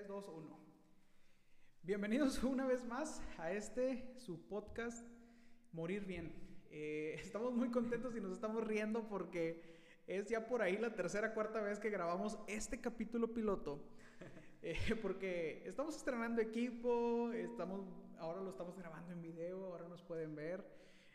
3, 0.00 0.08
2, 0.08 0.28
1. 0.28 0.58
Bienvenidos 1.82 2.42
una 2.44 2.64
vez 2.64 2.86
más 2.86 3.20
a 3.36 3.52
este, 3.52 4.14
su 4.16 4.40
podcast, 4.48 5.06
Morir 5.72 6.06
Bien. 6.06 6.32
Eh, 6.70 7.16
estamos 7.22 7.52
muy 7.52 7.70
contentos 7.70 8.16
y 8.16 8.20
nos 8.20 8.32
estamos 8.32 8.66
riendo 8.66 9.06
porque 9.10 9.62
es 10.06 10.26
ya 10.30 10.46
por 10.46 10.62
ahí 10.62 10.78
la 10.78 10.94
tercera, 10.94 11.34
cuarta 11.34 11.60
vez 11.60 11.78
que 11.78 11.90
grabamos 11.90 12.38
este 12.46 12.80
capítulo 12.80 13.34
piloto. 13.34 13.84
Eh, 14.62 14.94
porque 15.00 15.62
estamos 15.64 15.96
estrenando 15.96 16.42
equipo, 16.42 17.32
estamos, 17.32 17.80
ahora 18.18 18.42
lo 18.42 18.50
estamos 18.50 18.76
grabando 18.76 19.10
en 19.10 19.22
video, 19.22 19.64
ahora 19.64 19.88
nos 19.88 20.02
pueden 20.02 20.34
ver. 20.34 20.62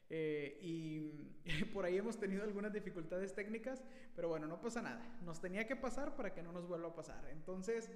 Eh, 0.09 0.57
y 0.61 1.63
por 1.73 1.85
ahí 1.85 1.97
hemos 1.97 2.17
tenido 2.17 2.43
algunas 2.43 2.73
dificultades 2.73 3.33
técnicas, 3.33 3.83
pero 4.15 4.29
bueno, 4.29 4.47
no 4.47 4.59
pasa 4.61 4.81
nada. 4.81 5.19
Nos 5.23 5.39
tenía 5.39 5.67
que 5.67 5.75
pasar 5.75 6.15
para 6.15 6.33
que 6.33 6.41
no 6.41 6.51
nos 6.51 6.67
vuelva 6.67 6.89
a 6.89 6.95
pasar. 6.95 7.27
Entonces, 7.29 7.91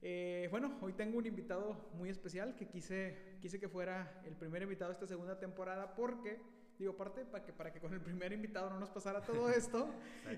eh, 0.00 0.48
bueno, 0.50 0.78
hoy 0.80 0.92
tengo 0.92 1.18
un 1.18 1.26
invitado 1.26 1.90
muy 1.94 2.08
especial 2.08 2.54
que 2.54 2.68
quise, 2.68 3.36
quise 3.40 3.58
que 3.58 3.68
fuera 3.68 4.22
el 4.24 4.34
primer 4.36 4.62
invitado 4.62 4.90
de 4.90 4.94
esta 4.94 5.06
segunda 5.06 5.38
temporada 5.38 5.94
porque... 5.94 6.40
Digo, 6.78 6.92
aparte 6.92 7.24
para 7.24 7.44
que, 7.44 7.52
para 7.52 7.72
que 7.72 7.80
con 7.80 7.92
el 7.92 8.00
primer 8.00 8.32
invitado 8.32 8.70
no 8.70 8.78
nos 8.78 8.88
pasara 8.90 9.20
todo 9.20 9.48
esto, 9.50 9.90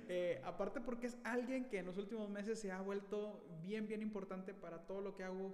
eh, 0.08 0.40
aparte 0.42 0.80
porque 0.80 1.08
es 1.08 1.18
alguien 1.22 1.66
que 1.68 1.80
en 1.80 1.84
los 1.84 1.98
últimos 1.98 2.30
meses 2.30 2.58
se 2.58 2.72
ha 2.72 2.80
vuelto 2.80 3.44
bien, 3.60 3.86
bien 3.86 4.00
importante 4.00 4.54
para 4.54 4.78
todo 4.86 5.02
lo 5.02 5.14
que 5.14 5.22
hago 5.22 5.52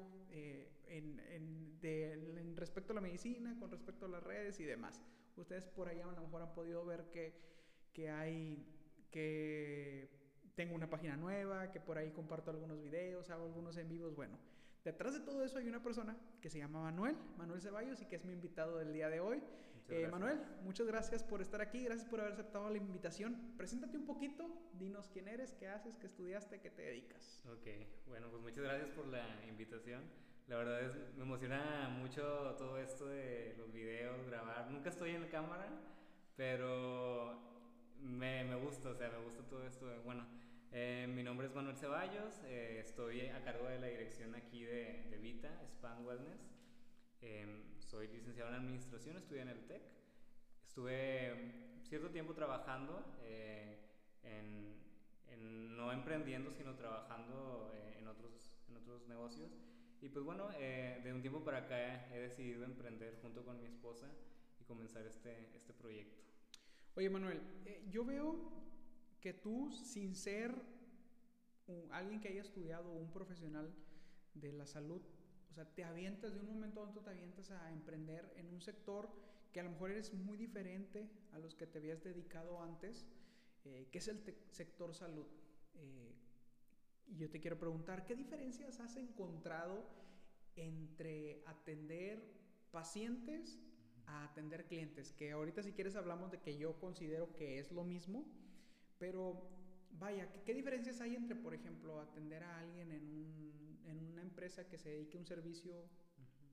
en, 0.89 1.21
en, 1.29 2.39
en, 2.39 2.57
respecto 2.57 2.93
a 2.93 2.95
la 2.95 3.01
medicina, 3.01 3.57
con 3.59 3.71
respecto 3.71 4.07
a 4.07 4.09
las 4.09 4.23
redes 4.23 4.61
y 4.61 4.65
demás. 4.65 5.01
Ustedes 5.37 5.67
por 5.67 5.89
allá 5.89 6.05
a 6.05 6.13
lo 6.13 6.23
mejor 6.23 6.43
han 6.43 6.55
podido 6.55 6.85
ver 6.85 7.11
que, 7.11 7.35
que 7.93 8.11
hay, 8.11 8.65
que 9.11 10.09
tengo 10.57 10.75
una 10.75 10.89
página 10.89 11.17
nueva, 11.17 11.71
que 11.71 11.81
por 11.81 11.99
ahí 11.99 12.11
comparto 12.11 12.51
algunos 12.51 12.83
videos, 12.83 13.31
hago 13.31 13.45
algunos 13.45 13.77
en 13.77 13.89
vivos. 13.89 14.17
Bueno, 14.17 14.39
detrás 14.85 15.13
de 15.13 15.21
todo 15.21 15.45
eso 15.45 15.59
hay 15.59 15.69
una 15.69 15.83
persona 15.83 16.17
que 16.41 16.51
se 16.51 16.59
llama 16.59 16.83
Manuel, 16.83 17.17
Manuel 17.37 17.61
Ceballos, 17.61 18.01
y 18.01 18.07
que 18.07 18.17
es 18.17 18.25
mi 18.25 18.33
invitado 18.33 18.79
del 18.79 18.93
día 18.93 19.09
de 19.09 19.21
hoy. 19.21 19.41
Eh, 19.89 20.09
Manuel, 20.11 20.41
muchas 20.65 20.87
gracias 20.87 21.23
por 21.23 21.41
estar 21.41 21.61
aquí, 21.61 21.85
gracias 21.85 22.09
por 22.09 22.21
haber 22.21 22.33
aceptado 22.33 22.69
la 22.71 22.79
invitación. 22.79 23.55
Preséntate 23.57 23.97
un 23.97 24.07
poquito, 24.07 24.49
dinos 24.73 25.09
quién 25.13 25.29
eres, 25.29 25.55
qué 25.55 25.69
haces, 25.69 25.97
qué 25.99 26.07
estudiaste, 26.07 26.61
qué 26.61 26.71
te 26.71 26.83
dedicas. 26.83 27.41
Ok, 27.53 27.69
bueno, 28.09 28.29
pues 28.31 28.43
muchas 28.43 28.65
gracias 28.65 28.89
por 28.91 29.07
la 29.07 29.45
invitación. 29.47 30.03
La 30.49 30.57
verdad 30.57 30.81
es, 30.81 31.15
me 31.17 31.23
emociona 31.23 31.89
mucho 32.01 32.23
todo 32.57 32.79
esto 32.79 33.07
de 33.07 33.55
los 33.59 33.73
videos, 33.73 34.27
grabar. 34.27 34.71
Nunca 34.71 34.89
estoy 34.89 35.11
en 35.11 35.23
la 35.23 35.29
cámara, 35.29 35.69
pero 36.37 37.39
me, 38.01 38.45
me 38.45 38.57
gusta, 38.57 38.91
o 38.91 38.95
sea, 38.95 39.11
me 39.11 39.23
gusta 39.23 39.43
todo 39.45 39.65
esto. 39.67 39.87
Bueno, 40.05 40.27
eh, 40.73 41.07
mi 41.09 41.23
nombre 41.23 41.47
es 41.47 41.55
Manuel 41.55 41.77
Ceballos, 41.77 42.43
eh, 42.45 42.81
estoy 42.81 43.21
a 43.27 43.43
cargo 43.43 43.67
de 43.69 43.79
la 43.79 43.87
dirección 43.87 44.35
aquí 44.35 44.63
de, 44.63 45.07
de 45.11 45.19
Vita, 45.19 45.51
Span 45.69 46.05
Wellness. 46.05 46.41
Em, 47.21 47.81
soy 47.81 48.09
licenciado 48.09 48.51
en 48.51 48.57
Administración, 48.57 49.17
estudié 49.17 49.43
en 49.43 49.49
el 49.49 49.67
TEC. 49.67 49.83
Estuve 50.67 51.81
cierto 51.83 52.11
tiempo 52.11 52.35
trabajando 52.35 53.17
eh, 53.23 53.79
en, 54.23 54.75
en, 55.29 55.77
no 55.77 55.93
emprendiendo, 55.93 56.53
sino 56.53 56.75
trabajando 56.75 57.73
en, 57.99 58.07
otros, 58.07 58.53
en 58.69 58.77
otros 58.77 59.07
negocios. 59.09 59.51
Y 60.03 60.09
pues 60.09 60.25
bueno, 60.25 60.51
eh, 60.59 61.01
de 61.03 61.13
un 61.13 61.23
tiempo 61.23 61.43
para 61.43 61.59
acá 61.59 62.15
he 62.15 62.21
decidido 62.21 62.65
emprender 62.65 63.19
junto 63.23 63.45
con 63.45 63.59
mi 63.59 63.67
esposa 63.67 64.11
y 64.61 64.65
comenzar 64.65 65.07
este, 65.07 65.51
este 65.55 65.73
proyecto. 65.73 66.23
Oye 66.95 67.09
Manuel, 67.11 67.41
eh, 67.65 67.85
yo 67.89 68.05
veo 68.05 68.57
que 69.21 69.33
tú, 69.33 69.71
sin 69.73 70.15
ser 70.15 70.55
alguien 71.91 72.21
que 72.21 72.29
haya 72.29 72.43
estudiado 72.43 72.93
un 72.93 73.11
profesional 73.11 73.75
de 74.35 74.53
la 74.53 74.67
salud, 74.67 75.03
o 75.51 75.55
sea, 75.55 75.65
te 75.65 75.85
avientas 75.85 76.35
de 76.35 76.41
un 76.41 76.47
momento 76.47 76.81
a 76.81 76.85
otro, 76.85 77.03
te 77.03 77.11
avientas 77.11 77.51
a 77.51 77.73
emprender 77.73 78.33
en 78.37 78.49
un 78.53 78.61
sector 78.61 79.09
que 79.53 79.61
a 79.61 79.63
lo 79.63 79.71
mejor 79.71 79.91
eres 79.91 80.13
muy 80.13 80.37
diferente 80.37 81.09
a 81.33 81.39
los 81.39 81.55
que 81.55 81.67
te 81.67 81.79
habías 81.79 82.05
dedicado 82.05 82.63
antes, 82.63 83.07
eh, 83.65 83.89
que 83.91 83.99
es 83.99 84.09
el 84.09 84.21
sector 84.51 84.95
salud. 84.95 85.27
Y 87.09 87.17
yo 87.17 87.31
te 87.31 87.41
quiero 87.41 87.59
preguntar, 87.59 88.05
¿qué 88.05 88.15
diferencias 88.15 88.81
has 88.81 88.97
encontrado 88.97 89.85
entre 90.57 91.43
atender 91.47 92.23
pacientes 92.71 93.59
a 94.07 94.25
atender 94.25 94.67
clientes? 94.67 95.13
Que 95.13 95.33
ahorita 95.33 95.63
si 95.63 95.73
quieres 95.73 95.97
hablamos 95.97 96.31
de 96.31 96.41
que 96.41 96.59
yo 96.59 96.79
considero 96.79 97.33
que 97.35 97.59
es 97.59 97.73
lo 97.73 97.85
mismo, 97.85 98.27
pero 98.99 99.49
vaya, 99.93 100.29
¿qué, 100.45 100.55
diferencias 100.55 101.01
hay 101.01 101.15
entre, 101.15 101.37
por 101.37 101.55
ejemplo, 101.55 102.01
atender 102.01 102.43
a 102.43 102.59
alguien 102.59 102.91
en, 102.93 103.09
un, 103.09 103.81
en 103.87 104.03
una 104.03 104.23
empresa 104.23 104.69
que 104.69 104.79
se 104.79 104.91
dedique 104.91 105.17
a 105.17 105.21
un 105.21 105.27
servicio 105.27 105.89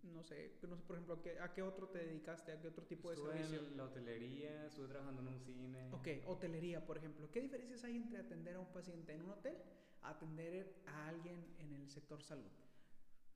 no 0.03 0.21
sé, 0.21 0.57
no 0.67 0.75
sé, 0.75 0.83
por 0.83 0.97
ejemplo, 0.97 1.15
¿a 1.15 1.21
qué, 1.21 1.39
¿a 1.39 1.53
qué, 1.53 1.61
otro 1.61 1.87
te 1.87 1.99
dedicaste? 1.99 2.51
¿A 2.51 2.59
qué 2.59 2.67
otro 2.67 2.85
tipo 2.85 3.09
de 3.09 3.17
servicio? 3.17 3.59
en 3.59 3.77
la 3.77 3.85
hotelería, 3.85 4.65
estuve 4.65 4.87
trabajando 4.87 5.21
en 5.21 5.27
un 5.29 5.39
cine. 5.39 5.89
Ok, 5.93 6.07
hotelería, 6.27 6.85
por 6.85 6.97
ejemplo. 6.97 7.31
¿Qué 7.31 7.41
diferencias 7.41 7.83
hay 7.83 7.95
entre 7.95 8.19
atender 8.19 8.55
a 8.55 8.59
un 8.59 8.71
paciente 8.71 9.13
en 9.13 9.23
un 9.23 9.31
hotel 9.31 9.57
a 10.01 10.09
atender 10.09 10.83
a 10.87 11.07
alguien 11.07 11.55
en 11.59 11.73
el 11.73 11.89
sector 11.89 12.21
salud? 12.21 12.51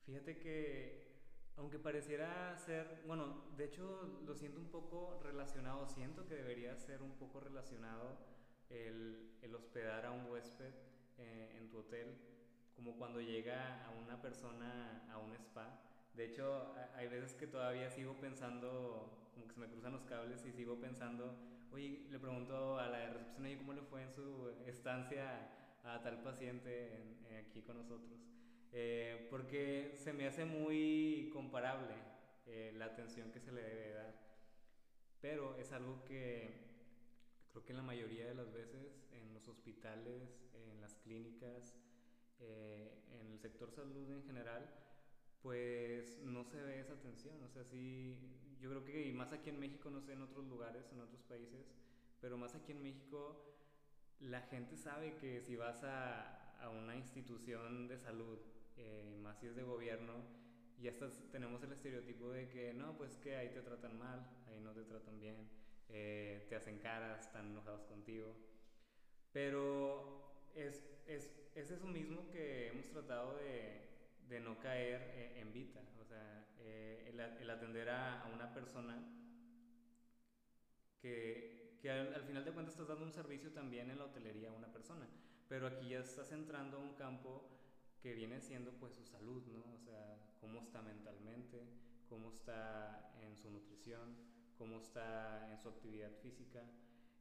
Fíjate 0.04 0.38
que, 0.38 1.08
aunque 1.56 1.78
pareciera 1.78 2.56
ser, 2.58 3.02
bueno, 3.06 3.44
de 3.56 3.64
hecho 3.64 4.20
lo 4.26 4.34
siento 4.34 4.60
un 4.60 4.70
poco 4.70 5.20
relacionado, 5.22 5.86
siento 5.88 6.26
que 6.26 6.34
debería 6.34 6.76
ser 6.76 7.02
un 7.02 7.12
poco 7.12 7.40
relacionado 7.40 8.18
el, 8.70 9.38
el 9.42 9.54
hospedar 9.54 10.06
a 10.06 10.10
un 10.10 10.26
huésped 10.30 10.72
eh, 11.18 11.56
en 11.58 11.68
tu 11.70 11.78
hotel, 11.78 12.16
como 12.74 12.96
cuando 12.96 13.20
llega 13.20 13.84
a 13.84 13.90
una 13.90 14.20
persona 14.20 15.06
a 15.10 15.18
un 15.18 15.34
spa 15.34 15.88
de 16.18 16.24
hecho, 16.24 16.74
hay 16.96 17.06
veces 17.06 17.32
que 17.34 17.46
todavía 17.46 17.88
sigo 17.90 18.14
pensando, 18.14 19.30
como 19.34 19.46
que 19.46 19.54
se 19.54 19.60
me 19.60 19.68
cruzan 19.68 19.92
los 19.92 20.02
cables 20.02 20.44
y 20.44 20.50
sigo 20.50 20.80
pensando, 20.80 21.32
oye, 21.70 22.08
le 22.10 22.18
pregunto 22.18 22.76
a 22.76 22.88
la 22.88 23.10
recepción, 23.10 23.44
oye, 23.44 23.56
¿cómo 23.56 23.72
le 23.72 23.82
fue 23.82 24.02
en 24.02 24.10
su 24.10 24.50
estancia 24.66 25.48
a 25.84 26.02
tal 26.02 26.20
paciente 26.24 27.16
aquí 27.38 27.62
con 27.62 27.76
nosotros? 27.76 28.18
Eh, 28.72 29.28
porque 29.30 29.94
se 29.96 30.12
me 30.12 30.26
hace 30.26 30.44
muy 30.44 31.30
comparable 31.32 31.94
eh, 32.46 32.72
la 32.76 32.86
atención 32.86 33.30
que 33.30 33.38
se 33.38 33.52
le 33.52 33.62
debe 33.62 33.92
dar. 33.92 34.14
Pero 35.20 35.56
es 35.56 35.70
algo 35.70 36.04
que 36.04 36.67
creo 37.50 37.64
que 37.64 37.72
en 37.72 37.78
la 37.78 37.82
mayoría 37.82 38.26
de 38.26 38.34
las 38.34 38.52
veces 38.52 39.08
en 39.12 39.34
los 39.34 39.48
hospitales, 39.48 40.40
en 40.54 40.80
las 40.80 40.94
clínicas, 40.96 41.74
eh, 42.40 43.04
en 43.20 43.32
el 43.32 43.38
sector 43.38 43.70
salud 43.70 44.10
en 44.10 44.22
general, 44.24 44.68
pues 45.42 46.18
no 46.22 46.44
se 46.44 46.60
ve 46.62 46.80
esa 46.80 46.94
atención. 46.94 47.42
O 47.42 47.48
sea, 47.48 47.64
sí, 47.64 48.16
yo 48.60 48.70
creo 48.70 48.84
que 48.84 49.12
más 49.12 49.32
aquí 49.32 49.50
en 49.50 49.60
México, 49.60 49.90
no 49.90 50.00
sé, 50.00 50.12
en 50.12 50.22
otros 50.22 50.46
lugares, 50.46 50.90
en 50.92 51.00
otros 51.00 51.22
países, 51.22 51.66
pero 52.20 52.36
más 52.36 52.54
aquí 52.54 52.72
en 52.72 52.82
México, 52.82 53.44
la 54.20 54.40
gente 54.42 54.76
sabe 54.76 55.16
que 55.16 55.40
si 55.40 55.56
vas 55.56 55.82
a, 55.84 56.60
a 56.60 56.70
una 56.70 56.96
institución 56.96 57.88
de 57.88 57.98
salud, 57.98 58.38
eh, 58.76 59.16
más 59.22 59.38
si 59.38 59.46
es 59.46 59.56
de 59.56 59.62
gobierno, 59.62 60.14
ya 60.80 60.90
estás, 60.90 61.24
tenemos 61.32 61.62
el 61.62 61.72
estereotipo 61.72 62.30
de 62.30 62.48
que 62.48 62.72
no, 62.72 62.96
pues 62.96 63.16
que 63.18 63.36
ahí 63.36 63.48
te 63.50 63.62
tratan 63.62 63.98
mal, 63.98 64.28
ahí 64.46 64.60
no 64.60 64.72
te 64.72 64.84
tratan 64.84 65.18
bien, 65.18 65.48
eh, 65.88 66.46
te 66.48 66.56
hacen 66.56 66.78
caras, 66.78 67.26
están 67.26 67.50
enojados 67.50 67.84
contigo. 67.84 68.34
Pero 69.32 70.32
es, 70.54 70.84
es, 71.06 71.30
es 71.54 71.70
eso 71.70 71.86
mismo 71.86 72.28
que 72.30 72.68
hemos 72.68 72.88
tratado 72.88 73.36
de, 73.38 73.88
de 74.28 74.40
no 74.40 74.58
caer 74.58 75.00
eh, 75.14 75.40
en 75.40 75.52
vita, 75.52 75.80
o 76.00 76.04
sea, 76.04 76.46
eh, 76.60 77.10
el, 77.40 77.50
atender 77.50 77.88
a, 77.88 78.30
una 78.32 78.52
persona 78.52 78.96
que, 81.00 81.78
que 81.80 81.90
al, 81.90 82.22
final 82.24 82.44
de 82.44 82.52
cuentas 82.52 82.74
estás 82.74 82.88
dando 82.88 83.04
un 83.04 83.12
servicio 83.12 83.50
también 83.52 83.90
en 83.90 83.98
la 83.98 84.04
hotelería 84.04 84.50
a 84.50 84.52
una 84.52 84.70
persona, 84.70 85.08
pero 85.48 85.66
aquí 85.66 85.88
ya 85.88 86.00
estás 86.00 86.30
entrando 86.32 86.76
a 86.76 86.80
un 86.80 86.94
campo 86.94 87.48
que 88.02 88.12
viene 88.12 88.40
siendo 88.40 88.72
pues 88.72 88.94
su 88.94 89.04
salud, 89.04 89.42
¿no? 89.46 89.74
O 89.74 89.78
sea, 89.78 90.18
cómo 90.40 90.60
está 90.60 90.82
mentalmente, 90.82 91.66
cómo 92.08 92.30
está 92.30 93.12
en 93.20 93.36
su 93.36 93.50
nutrición, 93.50 94.16
cómo 94.58 94.78
está 94.78 95.50
en 95.50 95.58
su 95.58 95.68
actividad 95.68 96.10
física, 96.22 96.62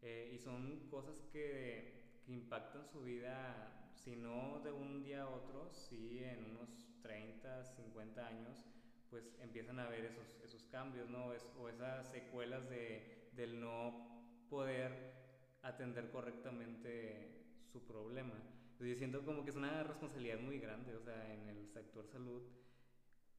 eh, 0.01 0.31
y 0.33 0.39
son 0.39 0.89
cosas 0.89 1.21
que 1.31 1.97
que 2.27 2.33
impactan 2.33 2.85
su 2.85 3.03
vida, 3.03 3.89
si 3.95 4.15
no 4.15 4.59
de 4.59 4.71
un 4.71 5.01
día 5.01 5.23
a 5.23 5.29
otro, 5.29 5.71
sí 5.71 6.19
en 6.23 6.43
unos 6.51 6.69
30, 7.01 7.63
50 7.63 8.27
años, 8.27 8.65
pues 9.09 9.33
empiezan 9.41 9.79
a 9.79 9.87
ver 9.87 10.05
esos, 10.05 10.27
esos 10.43 10.65
cambios, 10.65 11.09
¿no? 11.09 11.27
o 11.57 11.69
esas 11.69 12.11
secuelas 12.11 12.69
de, 12.69 13.29
del 13.31 13.61
no 13.61 14.25
poder 14.49 15.13
atender 15.61 16.11
correctamente 16.11 17.45
su 17.71 17.85
problema. 17.85 18.35
Yo 18.79 18.95
siento 18.95 19.23
como 19.25 19.43
que 19.43 19.51
es 19.51 19.55
una 19.55 19.83
responsabilidad 19.83 20.39
muy 20.39 20.59
grande, 20.59 20.95
o 20.95 21.01
sea, 21.01 21.33
en 21.33 21.47
el 21.47 21.67
sector 21.69 22.05
salud, 22.07 22.43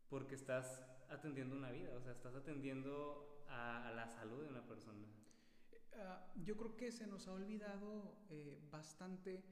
porque 0.09 0.35
estás 0.35 0.83
atendiendo 1.11 1.57
una 1.57 1.71
vida, 1.71 1.95
o 1.95 2.01
sea, 2.01 2.13
estás 2.13 2.35
atendiendo 2.35 3.45
a, 3.49 3.89
a 3.89 3.93
la 3.93 4.09
salud 4.09 4.43
de 4.43 4.49
una 4.49 4.67
persona. 4.67 5.07
Ah, 6.01 6.25
yo 6.45 6.57
creo 6.57 6.77
que 6.77 6.93
se 6.93 7.07
nos 7.07 7.27
ha 7.27 7.33
olvidado 7.33 8.15
eh, 8.31 8.61
bastante 8.71 9.43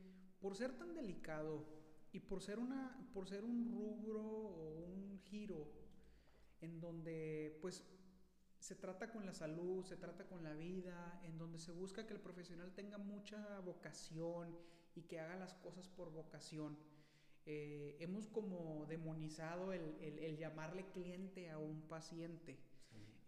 por 0.40 0.54
ser 0.54 0.76
tan 0.76 0.94
delicado 0.94 1.66
y 2.12 2.20
por 2.20 2.40
ser, 2.40 2.58
una, 2.58 2.96
por 3.12 3.26
ser 3.26 3.44
un 3.44 3.64
rubro 3.64 4.20
o 4.22 4.84
un 4.84 5.18
giro 5.24 5.72
en 6.60 6.80
donde 6.80 7.58
pues 7.60 7.84
se 8.60 8.74
trata 8.74 9.10
con 9.10 9.26
la 9.26 9.32
salud, 9.32 9.84
se 9.84 9.96
trata 9.96 10.26
con 10.26 10.42
la 10.42 10.52
vida, 10.54 11.20
en 11.24 11.36
donde 11.36 11.58
se 11.58 11.72
busca 11.72 12.06
que 12.06 12.14
el 12.14 12.20
profesional 12.20 12.72
tenga 12.74 12.98
mucha 12.98 13.60
vocación 13.60 14.56
y 14.94 15.02
que 15.02 15.20
haga 15.20 15.36
las 15.36 15.54
cosas 15.54 15.88
por 15.88 16.10
vocación. 16.10 16.78
Eh, 17.48 17.96
hemos 18.00 18.26
como 18.26 18.86
demonizado 18.86 19.72
el, 19.72 19.94
el, 20.00 20.36
llamarle 20.36 20.84
cliente 20.92 21.48
a 21.48 21.58
un 21.58 21.80
paciente. 21.82 22.58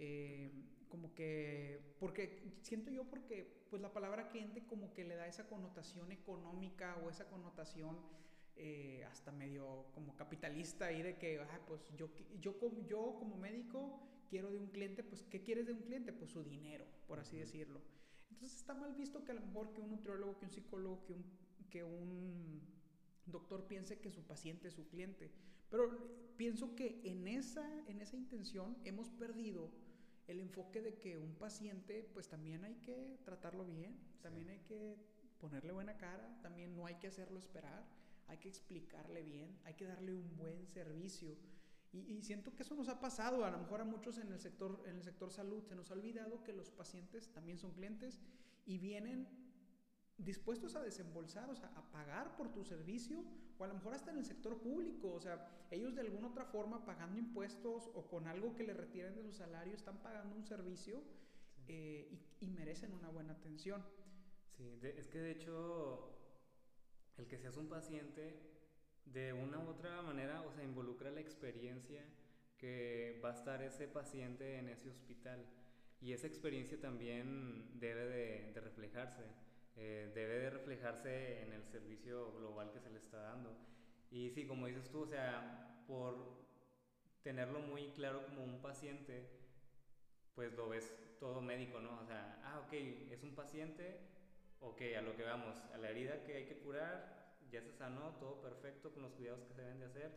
Eh, 0.00 0.50
como 0.88 1.14
que, 1.14 1.94
porque 2.00 2.58
siento 2.62 2.90
yo 2.90 3.04
porque 3.04 3.64
pues 3.70 3.80
la 3.80 3.92
palabra 3.92 4.28
cliente 4.30 4.66
como 4.66 4.92
que 4.92 5.04
le 5.04 5.14
da 5.14 5.28
esa 5.28 5.46
connotación 5.46 6.10
económica 6.10 6.96
o 7.04 7.10
esa 7.10 7.28
connotación 7.28 7.96
eh, 8.56 9.04
hasta 9.08 9.30
medio 9.30 9.86
como 9.94 10.16
capitalista 10.16 10.86
ahí 10.86 11.02
de 11.02 11.16
que, 11.16 11.40
pues 11.68 11.80
yo, 11.96 12.08
yo, 12.40 12.54
yo 12.88 13.16
como 13.20 13.36
médico 13.36 14.00
quiero 14.28 14.50
de 14.50 14.58
un 14.58 14.66
cliente, 14.66 15.04
pues 15.04 15.22
¿qué 15.22 15.42
quieres 15.42 15.66
de 15.66 15.74
un 15.74 15.82
cliente? 15.82 16.12
Pues 16.12 16.30
su 16.30 16.42
dinero, 16.42 16.84
por 17.06 17.20
así 17.20 17.36
decirlo. 17.36 17.80
Entonces 18.30 18.58
está 18.58 18.74
mal 18.74 18.94
visto 18.94 19.24
que 19.24 19.30
a 19.30 19.34
lo 19.36 19.42
mejor 19.42 19.72
que 19.72 19.80
un 19.80 19.90
nutriólogo, 19.90 20.38
que 20.38 20.46
un 20.46 20.50
psicólogo, 20.50 21.04
que 21.04 21.12
un, 21.12 21.24
que 21.70 21.84
un 21.84 22.77
doctor 23.30 23.66
piense 23.66 23.98
que 23.98 24.10
su 24.10 24.22
paciente 24.22 24.68
es 24.68 24.74
su 24.74 24.88
cliente. 24.88 25.30
Pero 25.70 26.34
pienso 26.36 26.74
que 26.74 27.00
en 27.04 27.28
esa, 27.28 27.66
en 27.86 28.00
esa 28.00 28.16
intención 28.16 28.76
hemos 28.84 29.10
perdido 29.10 29.70
el 30.26 30.40
enfoque 30.40 30.82
de 30.82 30.98
que 30.98 31.18
un 31.18 31.34
paciente 31.34 32.08
pues 32.12 32.28
también 32.28 32.64
hay 32.64 32.74
que 32.76 33.18
tratarlo 33.24 33.64
bien, 33.64 33.96
también 34.20 34.50
hay 34.50 34.60
que 34.60 34.96
ponerle 35.38 35.72
buena 35.72 35.96
cara, 35.96 36.38
también 36.42 36.74
no 36.74 36.86
hay 36.86 36.96
que 36.96 37.06
hacerlo 37.06 37.38
esperar 37.38 37.86
hay 38.28 38.38
que 38.38 38.48
explicarle 38.48 39.22
bien, 39.22 39.58
hay 39.64 39.74
que 39.74 39.86
darle 39.86 40.14
un 40.14 40.36
buen 40.36 40.66
servicio. 40.68 41.36
Y, 41.90 42.20
siento 42.22 42.54
que 42.54 42.62
eso 42.62 42.74
nos 42.74 42.88
ha 42.90 43.00
pasado, 43.00 43.46
a 43.46 43.50
lo 43.50 43.58
mejor 43.58 43.80
a 43.80 43.84
muchos 43.84 44.18
en 44.18 44.30
el, 44.30 44.38
sector, 44.38 44.82
en 44.86 44.96
el 44.96 45.02
sector 45.02 45.30
salud, 45.30 45.64
se 45.64 45.74
nos 45.74 45.90
ha 45.90 45.94
olvidado 45.94 46.44
que 46.44 46.52
los 46.52 46.70
pacientes 46.70 47.32
también 47.32 47.58
son 47.58 47.72
clientes 47.72 48.20
y 48.66 48.76
vienen 48.76 49.26
dispuestos 50.18 50.74
a 50.76 50.82
desembolsar, 50.82 51.48
o 51.50 51.56
sea, 51.56 51.68
a 51.76 51.90
pagar 51.90 52.36
por 52.36 52.52
tu 52.52 52.64
servicio, 52.64 53.24
o 53.56 53.64
a 53.64 53.68
lo 53.68 53.74
mejor 53.74 53.94
hasta 53.94 54.10
en 54.10 54.18
el 54.18 54.24
sector 54.24 54.60
público, 54.60 55.12
o 55.12 55.20
sea, 55.20 55.66
ellos 55.70 55.94
de 55.94 56.02
alguna 56.02 56.28
otra 56.28 56.44
forma 56.44 56.84
pagando 56.84 57.18
impuestos 57.18 57.90
o 57.94 58.06
con 58.08 58.26
algo 58.26 58.54
que 58.54 58.64
le 58.64 58.74
retiren 58.74 59.14
de 59.14 59.22
su 59.22 59.32
salario, 59.32 59.74
están 59.74 59.98
pagando 59.98 60.34
un 60.34 60.44
servicio 60.44 61.02
eh, 61.68 62.08
y, 62.10 62.46
y, 62.46 62.50
merecen 62.50 62.92
una 62.92 63.08
buena 63.08 63.34
atención. 63.34 63.84
Sí, 64.56 64.78
es 64.82 65.08
que 65.08 65.18
de 65.20 65.30
hecho 65.32 66.14
el 67.18 67.26
que 67.26 67.38
seas 67.38 67.56
un 67.56 67.68
paciente, 67.68 68.40
de 69.04 69.32
una 69.32 69.58
u 69.58 69.68
otra 69.68 70.02
manera, 70.02 70.42
o 70.42 70.52
sea, 70.52 70.62
involucra 70.64 71.10
la 71.10 71.20
experiencia 71.20 72.04
que 72.56 73.20
va 73.24 73.30
a 73.30 73.32
estar 73.32 73.62
ese 73.62 73.88
paciente 73.88 74.58
en 74.58 74.68
ese 74.68 74.90
hospital. 74.90 75.46
Y 76.00 76.12
esa 76.12 76.26
experiencia 76.26 76.80
también 76.80 77.78
debe 77.78 78.06
de, 78.06 78.60
reflejarse, 78.60 79.24
eh, 79.80 80.10
debe 80.14 80.40
de 80.40 80.50
reflejarse 80.50 81.42
en 81.42 81.52
el 81.52 81.64
servicio 81.64 82.32
global 82.32 82.72
que 82.72 82.80
se 82.80 82.90
le 82.90 82.98
está 82.98 83.18
dando. 83.18 83.56
Y 84.10 84.30
sí, 84.30 84.46
como 84.46 84.66
dices 84.66 84.90
tú, 84.90 85.02
o 85.02 85.06
sea, 85.06 85.84
por 85.86 86.46
tenerlo 87.22 87.60
muy 87.60 87.92
claro 87.92 88.24
como 88.26 88.42
un 88.42 88.60
paciente, 88.60 89.30
pues 90.34 90.52
lo 90.54 90.68
ves 90.68 90.92
todo 91.20 91.40
médico, 91.40 91.80
¿no? 91.80 92.00
O 92.00 92.06
sea, 92.06 92.40
ah, 92.44 92.60
ok, 92.66 92.72
es 92.72 93.22
un 93.22 93.34
paciente, 93.34 94.00
ok, 94.60 94.80
a 94.98 95.02
lo 95.02 95.16
que 95.16 95.22
vamos, 95.22 95.56
a 95.72 95.78
la 95.78 95.90
herida 95.90 96.24
que 96.24 96.36
hay 96.36 96.46
que 96.46 96.58
curar, 96.58 97.36
ya 97.50 97.62
se 97.62 97.72
sanó, 97.72 98.16
todo 98.18 98.40
perfecto 98.40 98.92
con 98.92 99.02
los 99.02 99.12
cuidados 99.12 99.44
que 99.44 99.54
se 99.54 99.62
deben 99.62 99.80
de 99.80 99.86
hacer 99.86 100.12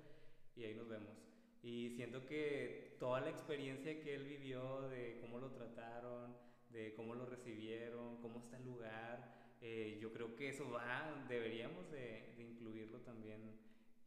y 0.56 0.64
ahí 0.64 0.74
nos 0.74 0.88
vemos. 0.88 1.18
Y 1.64 1.92
siento 1.92 2.26
que 2.26 2.98
toda 3.00 3.22
la 3.22 3.30
experiencia 3.30 4.02
que 4.02 4.16
él 4.16 4.24
vivió 4.24 4.90
de 4.90 5.20
cómo 5.22 5.38
lo 5.38 5.52
trataron, 5.52 6.36
de 6.70 6.94
cómo 6.96 7.14
lo 7.14 7.26
recibieron, 7.26 8.22
cómo 8.22 8.40
está 8.40 8.58
el 8.58 8.66
lugar, 8.66 9.41
eh, 9.62 10.00
yo 10.02 10.12
creo 10.12 10.36
que 10.36 10.50
eso 10.50 10.70
va, 10.72 11.26
deberíamos 11.30 11.90
de, 11.92 12.34
de, 12.36 12.44
incluirlo 12.44 13.00
también 13.02 13.40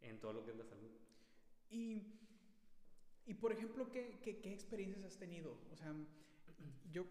en 0.03 0.21
todo 0.21 0.33
lo 0.33 0.45
que 0.45 0.51
es 0.51 0.57
la 0.57 0.65
salud. 0.65 0.91
Y, 1.71 2.03
y 3.25 3.35
por 3.35 3.53
ejemplo, 3.53 3.91
¿qué, 3.91 4.19
¿qué, 4.23 4.41
qué, 4.41 4.53
experiencias 4.53 5.05
has 5.05 5.17
tenido? 5.17 5.57
O 5.71 5.77
sea, 5.77 5.95
yo 6.91 7.07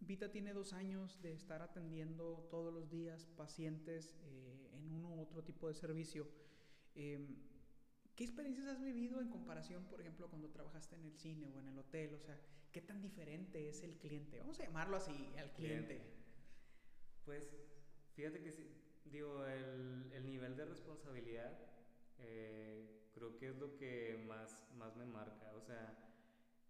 Vita 0.00 0.30
tiene 0.30 0.52
dos 0.52 0.72
años 0.72 1.20
de 1.22 1.32
estar 1.32 1.62
atendiendo 1.62 2.46
todos 2.50 2.72
los 2.72 2.90
días 2.90 3.24
pacientes 3.36 4.14
eh, 4.24 4.70
en 4.74 4.90
uno 4.90 5.14
u 5.14 5.20
otro 5.20 5.42
tipo 5.42 5.68
de 5.68 5.74
servicio. 5.74 6.28
Em, 6.94 7.36
¿Qué 8.14 8.24
experiencias 8.24 8.66
has 8.66 8.80
vivido 8.80 9.20
en 9.20 9.28
comparación, 9.28 9.84
por 9.84 10.00
ejemplo, 10.00 10.28
cuando 10.28 10.50
trabajaste 10.50 10.96
en 10.96 11.04
el 11.04 11.12
cine 11.12 11.50
o 11.54 11.60
en 11.60 11.68
el 11.68 11.78
hotel? 11.78 12.14
O 12.14 12.18
sea, 12.18 12.38
¿qué 12.72 12.80
tan 12.80 13.00
diferente 13.00 13.68
es 13.68 13.82
el 13.82 13.96
cliente? 13.98 14.38
Vamos 14.38 14.58
a 14.60 14.64
llamarlo 14.64 14.96
así, 14.96 15.12
al 15.38 15.52
cliente. 15.52 16.00
Pues 17.24 17.52
fíjate 18.16 18.42
que 18.42 18.50
sí, 18.50 18.66
digo, 19.04 19.44
el, 19.46 20.10
el 20.12 20.26
nivel 20.26 20.56
de 20.56 20.64
responsabilidad 20.64 21.52
eh, 22.18 23.10
creo 23.14 23.36
que 23.36 23.48
es 23.48 23.56
lo 23.56 23.76
que 23.76 24.24
más, 24.26 24.58
más 24.74 24.96
me 24.96 25.04
marca. 25.04 25.52
O 25.54 25.60
sea, 25.60 25.94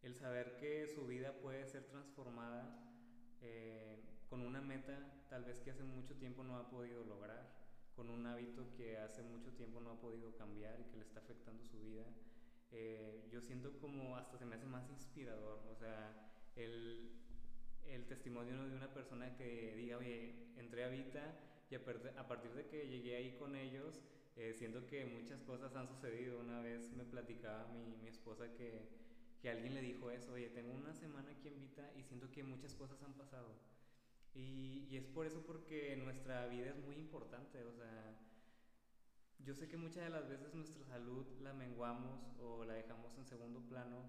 el 0.02 0.14
saber 0.14 0.56
que 0.56 0.88
su 0.88 1.06
vida 1.06 1.32
puede 1.40 1.64
ser 1.66 1.84
transformada 1.84 2.78
eh, 3.40 4.02
con 4.28 4.40
una 4.40 4.60
meta 4.60 5.24
tal 5.30 5.44
vez 5.44 5.60
que 5.60 5.70
hace 5.70 5.84
mucho 5.84 6.16
tiempo 6.16 6.42
no 6.42 6.56
ha 6.56 6.68
podido 6.68 7.04
lograr, 7.04 7.48
con 7.94 8.10
un 8.10 8.26
hábito 8.26 8.72
que 8.76 8.98
hace 8.98 9.22
mucho 9.22 9.52
tiempo 9.52 9.80
no 9.80 9.90
ha 9.90 10.00
podido 10.00 10.36
cambiar 10.36 10.78
y 10.80 10.84
que 10.84 10.96
le 10.96 11.04
está 11.04 11.20
afectando 11.20 11.64
su 11.64 11.80
vida. 11.80 12.04
Eh, 12.72 13.28
yo 13.30 13.40
siento 13.40 13.78
como 13.78 14.16
hasta 14.16 14.36
se 14.36 14.44
me 14.44 14.56
hace 14.56 14.66
más 14.66 14.88
inspirador, 14.90 15.64
o 15.70 15.76
sea, 15.76 16.30
el, 16.56 17.25
el 17.90 18.06
testimonio 18.06 18.68
de 18.68 18.76
una 18.76 18.92
persona 18.92 19.36
que 19.36 19.74
diga, 19.76 19.98
oye, 19.98 20.34
entré 20.56 20.84
a 20.84 20.88
Vita 20.88 21.38
y 21.70 21.74
a, 21.74 21.84
partir 22.28 22.52
de 22.52 22.66
que 22.66 22.86
llegué 22.88 23.16
ahí 23.16 23.36
con 23.38 23.56
ellos, 23.56 24.00
eh, 24.36 24.54
siento 24.54 24.86
que 24.86 25.04
muchas 25.04 25.42
cosas 25.42 25.74
han 25.74 25.88
sucedido. 25.88 26.40
Una 26.40 26.60
vez 26.60 26.90
me 26.92 27.04
platicaba 27.04 27.66
mi, 27.68 27.96
mi 28.02 28.08
esposa 28.08 28.52
que 28.54 29.06
que 29.40 29.50
alguien 29.50 29.74
le 29.74 29.82
dijo 29.82 30.10
eso, 30.10 30.32
oye, 30.32 30.48
tengo 30.48 30.72
una 30.72 30.94
semana 30.94 31.30
aquí 31.30 31.48
en 31.48 31.60
Vita 31.60 31.90
y 31.96 32.02
siento 32.02 32.30
que 32.30 32.42
muchas 32.42 32.74
cosas 32.74 33.02
han 33.02 33.14
pasado. 33.14 33.54
Y, 34.34 34.86
y, 34.90 34.96
es 34.96 35.06
por 35.06 35.26
eso 35.26 35.42
porque 35.46 35.96
nuestra 35.96 36.46
vida 36.46 36.70
es 36.70 36.76
muy 36.76 36.96
importante, 36.96 37.62
o 37.64 37.72
sea, 37.72 38.18
yo 39.38 39.54
sé 39.54 39.68
que 39.68 39.76
muchas 39.76 40.04
de 40.04 40.10
las 40.10 40.28
veces 40.28 40.54
nuestra 40.54 40.84
salud 40.84 41.26
la 41.40 41.52
menguamos 41.52 42.34
o 42.38 42.64
la 42.64 42.74
dejamos 42.74 43.16
en 43.16 43.26
segundo 43.26 43.60
plano, 43.60 44.04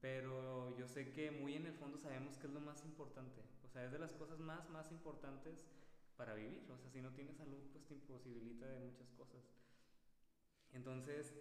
pero 0.00 0.76
yo 0.76 0.86
sé 0.86 1.12
que 1.12 1.30
muy 1.30 1.54
en 1.54 1.66
el 1.66 1.74
fondo 1.74 1.98
sabemos 1.98 2.36
que 2.38 2.46
es 2.46 2.52
lo 2.52 2.60
más 2.60 2.84
importante, 2.84 3.42
o 3.64 3.68
sea, 3.68 3.84
es 3.84 3.92
de 3.92 3.98
las 3.98 4.12
cosas 4.12 4.38
más, 4.38 4.68
más 4.70 4.90
importantes 4.92 5.66
para 6.16 6.34
vivir, 6.34 6.62
o 6.70 6.76
sea, 6.78 6.90
si 6.90 7.00
no 7.00 7.12
tienes 7.12 7.36
salud, 7.36 7.62
pues 7.72 7.84
te 7.86 7.94
imposibilita 7.94 8.66
de 8.66 8.80
muchas 8.80 9.10
cosas. 9.12 9.40
Entonces, 10.72 11.34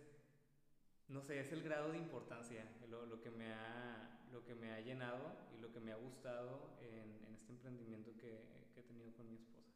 no 1.07 1.21
sé, 1.21 1.39
es 1.39 1.51
el 1.51 1.63
grado 1.63 1.91
de 1.91 1.97
importancia, 1.97 2.65
lo, 2.89 3.05
lo, 3.05 3.21
que 3.21 3.31
me 3.31 3.53
ha, 3.53 4.19
lo 4.31 4.43
que 4.43 4.55
me 4.55 4.71
ha 4.71 4.81
llenado 4.81 5.35
y 5.57 5.61
lo 5.61 5.71
que 5.71 5.79
me 5.79 5.91
ha 5.91 5.95
gustado 5.95 6.77
en, 6.81 7.25
en 7.25 7.33
este 7.33 7.51
emprendimiento 7.51 8.11
que, 8.17 8.43
que, 8.73 8.81
he 8.81 8.83
tenido 8.83 9.13
con 9.13 9.29
mi 9.29 9.35
esposa. 9.35 9.71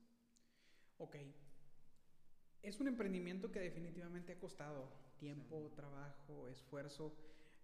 Ok. 0.98 1.16
Es 2.62 2.80
un 2.80 2.88
emprendimiento 2.88 3.52
que 3.52 3.60
definitivamente 3.60 4.34
ha 4.34 4.40
costado 4.40 4.88
tiempo, 5.18 5.72
trabajo, 5.76 6.48
esfuerzo. 6.48 7.16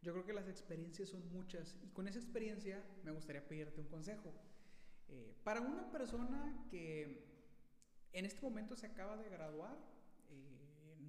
Yo 0.08 0.14
creo 0.14 0.26
que 0.26 0.32
las 0.32 0.48
experiencias 0.48 1.10
son 1.10 1.30
muchas 1.34 1.76
y 1.84 1.90
con 1.90 2.08
esa 2.08 2.18
experiencia 2.18 2.82
me 3.04 3.12
gustaría 3.12 3.46
pedirte 3.46 3.82
un 3.82 3.88
consejo. 3.88 4.34
Eh, 5.10 5.36
para 5.44 5.60
una 5.60 5.92
persona 5.92 6.66
que 6.72 7.26
en 8.14 8.26
este 8.26 8.42
momento 8.42 8.78
se 8.78 8.86
acaba 8.86 9.18
de 9.18 9.30
graduar, 9.30 9.78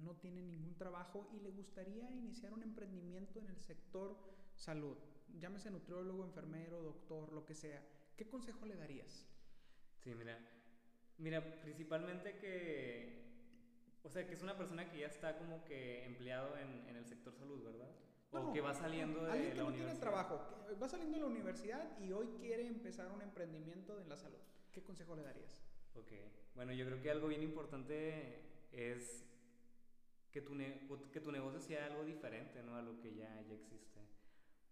no 0.03 0.17
tiene 0.17 0.41
ningún 0.41 0.75
trabajo 0.75 1.29
y 1.31 1.39
le 1.39 1.49
gustaría 1.51 2.11
iniciar 2.11 2.51
un 2.51 2.61
emprendimiento 2.61 3.39
en 3.39 3.47
el 3.47 3.57
sector 3.57 4.17
salud, 4.53 4.97
llámese 5.39 5.71
nutriólogo, 5.71 6.25
enfermero, 6.25 6.83
doctor, 6.83 7.31
lo 7.31 7.45
que 7.45 7.55
sea, 7.55 7.81
¿qué 8.17 8.27
consejo 8.27 8.65
le 8.65 8.75
darías? 8.75 9.25
Sí, 9.99 10.13
mira, 10.13 10.37
mira, 11.17 11.61
principalmente 11.61 12.37
que, 12.37 14.01
o 14.03 14.09
sea, 14.09 14.27
que 14.27 14.33
es 14.33 14.41
una 14.41 14.57
persona 14.57 14.91
que 14.91 14.99
ya 14.99 15.07
está 15.07 15.37
como 15.37 15.63
que 15.63 16.03
empleado 16.03 16.57
en, 16.57 16.89
en 16.89 16.97
el 16.97 17.05
sector 17.05 17.33
salud, 17.33 17.63
¿verdad? 17.63 18.08
O 18.31 18.53
que 18.53 18.61
va 18.61 18.73
saliendo 18.73 19.23
de 19.23 19.31
alguien 19.31 19.53
que 19.53 19.63
no 19.63 19.73
tiene 19.73 19.95
trabajo, 19.95 20.39
va 20.81 20.87
saliendo 20.87 21.17
de 21.17 21.23
la 21.23 21.29
universidad 21.29 21.99
y 21.99 22.11
hoy 22.11 22.27
quiere 22.39 22.67
empezar 22.67 23.11
un 23.11 23.21
emprendimiento 23.21 23.97
de 23.97 24.05
la 24.05 24.17
salud. 24.17 24.37
¿Qué 24.71 24.83
consejo 24.83 25.15
le 25.15 25.23
darías? 25.23 25.61
Ok, 25.95 26.11
bueno, 26.55 26.73
yo 26.73 26.85
creo 26.85 27.01
que 27.01 27.09
algo 27.09 27.27
bien 27.27 27.41
importante 27.41 28.41
es 28.71 29.25
que 30.31 30.41
tu, 30.41 30.55
que 31.11 31.19
tu 31.19 31.31
negocio 31.31 31.59
sea 31.59 31.87
algo 31.87 32.03
diferente 32.03 32.61
¿no? 32.61 32.75
a 32.75 32.81
lo 32.81 32.99
que 32.99 33.15
ya, 33.15 33.41
ya 33.41 33.55
existe. 33.55 33.99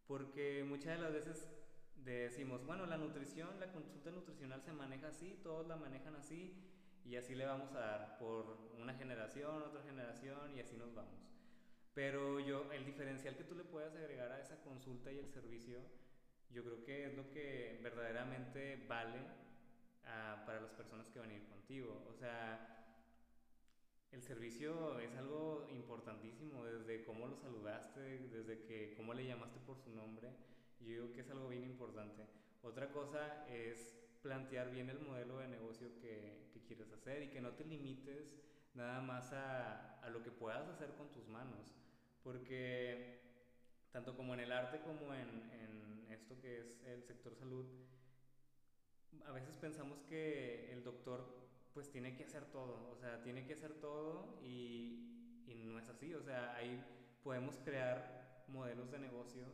Porque 0.07 0.63
muchas 0.63 0.97
de 0.97 1.03
las 1.03 1.11
veces 1.11 1.47
decimos, 1.95 2.65
bueno, 2.65 2.85
la 2.85 2.97
nutrición, 2.97 3.59
la 3.59 3.71
consulta 3.71 4.11
nutricional 4.11 4.61
se 4.61 4.71
maneja 4.71 5.07
así, 5.07 5.39
todos 5.43 5.67
la 5.67 5.75
manejan 5.75 6.15
así, 6.15 6.53
y 7.03 7.15
así 7.15 7.35
le 7.35 7.45
vamos 7.45 7.73
a 7.73 7.79
dar 7.79 8.17
por 8.19 8.57
una 8.79 8.93
generación, 8.93 9.63
otra 9.63 9.81
generación 9.81 10.55
y 10.55 10.59
así 10.59 10.75
nos 10.75 10.93
vamos. 10.93 11.27
Pero 11.97 12.39
yo, 12.39 12.71
el 12.73 12.85
diferencial 12.85 13.35
que 13.35 13.43
tú 13.43 13.55
le 13.55 13.63
puedas 13.63 13.95
agregar 13.95 14.31
a 14.31 14.39
esa 14.39 14.61
consulta 14.61 15.11
y 15.11 15.17
el 15.17 15.27
servicio, 15.29 15.79
yo 16.51 16.63
creo 16.63 16.83
que 16.83 17.07
es 17.07 17.15
lo 17.15 17.27
que 17.31 17.79
verdaderamente 17.81 18.85
vale 18.87 19.17
ah, 20.05 20.43
para 20.45 20.61
las 20.61 20.69
personas 20.73 21.09
que 21.09 21.17
van 21.17 21.31
a 21.31 21.33
ir 21.33 21.47
contigo. 21.47 22.05
O 22.07 22.13
sea, 22.13 22.85
el 24.11 24.21
servicio 24.21 24.99
es 24.99 25.15
algo 25.15 25.67
importantísimo, 25.71 26.63
desde 26.65 27.03
cómo 27.03 27.25
lo 27.25 27.35
saludaste, 27.35 28.27
desde 28.27 28.61
que 28.61 28.93
cómo 28.95 29.15
le 29.15 29.25
llamaste 29.25 29.59
por 29.61 29.79
su 29.79 29.89
nombre, 29.89 30.29
yo 30.79 30.89
digo 30.89 31.13
que 31.13 31.21
es 31.21 31.31
algo 31.31 31.49
bien 31.49 31.63
importante. 31.63 32.27
Otra 32.61 32.91
cosa 32.91 33.43
es 33.47 33.97
plantear 34.21 34.69
bien 34.69 34.91
el 34.91 34.99
modelo 34.99 35.39
de 35.39 35.47
negocio 35.47 35.87
que, 35.99 36.51
que 36.53 36.61
quieres 36.61 36.91
hacer 36.91 37.23
y 37.23 37.29
que 37.29 37.41
no 37.41 37.53
te 37.53 37.65
limites 37.65 38.35
nada 38.75 39.01
más 39.01 39.33
a, 39.33 39.97
a, 40.01 40.09
lo 40.11 40.21
que 40.21 40.29
puedas 40.29 40.67
hacer 40.69 40.93
con 40.93 41.11
tus 41.11 41.27
manos, 41.27 41.73
porque 42.27 43.21
tanto 43.93 44.13
como 44.17 44.33
en 44.33 44.41
el 44.41 44.51
arte 44.51 44.81
como 44.81 45.13
en, 45.13 45.49
en 45.53 46.11
esto 46.11 46.37
que 46.41 46.59
es 46.59 46.81
el 46.85 47.01
sector 47.01 47.33
salud, 47.33 47.65
a 49.25 49.31
veces 49.31 49.55
pensamos 49.55 50.03
que 50.03 50.69
el 50.73 50.83
doctor 50.83 51.47
pues 51.73 51.89
tiene 51.89 52.17
que 52.17 52.25
hacer 52.25 52.43
todo, 52.51 52.89
o 52.91 52.97
sea, 52.97 53.23
tiene 53.23 53.45
que 53.45 53.53
hacer 53.53 53.75
todo 53.75 54.41
y, 54.43 55.45
y 55.47 55.63
no 55.63 55.79
es 55.79 55.87
así, 55.87 56.13
o 56.13 56.21
sea, 56.21 56.53
ahí 56.57 56.83
podemos 57.23 57.59
crear 57.63 58.43
modelos 58.49 58.91
de 58.91 58.99
negocio 58.99 59.45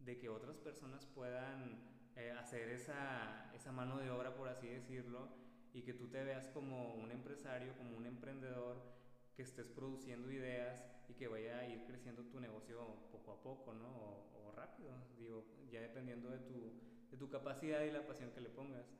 de 0.00 0.18
que 0.18 0.28
otras 0.28 0.58
personas 0.58 1.06
puedan 1.06 1.88
eh, 2.16 2.32
hacer 2.38 2.68
esa, 2.68 3.50
esa 3.54 3.72
mano 3.72 3.96
de 3.96 4.10
obra, 4.10 4.36
por 4.36 4.48
así 4.50 4.68
decirlo, 4.68 5.26
y 5.72 5.80
que 5.80 5.94
tú 5.94 6.08
te 6.08 6.22
veas 6.22 6.48
como 6.48 6.96
un 6.96 7.10
empresario, 7.10 7.74
como 7.78 7.96
un 7.96 8.04
emprendedor, 8.04 8.98
que 9.38 9.44
estés 9.44 9.68
produciendo 9.68 10.32
ideas 10.32 10.84
y 11.08 11.14
que 11.14 11.28
vaya 11.28 11.60
a 11.60 11.64
ir 11.64 11.84
creciendo 11.84 12.24
tu 12.24 12.40
negocio 12.40 12.76
poco 13.12 13.30
a 13.30 13.40
poco, 13.40 13.72
¿no? 13.72 13.86
O, 13.86 14.50
rápido, 14.50 14.90
digo, 15.16 15.44
ya 15.70 15.80
dependiendo 15.80 16.28
de 16.28 16.40
tu, 16.40 16.72
de 17.08 17.16
tu 17.16 17.30
capacidad 17.30 17.84
y 17.84 17.92
la 17.92 18.04
pasión 18.04 18.32
que 18.32 18.40
le 18.40 18.50
pongas 18.50 18.90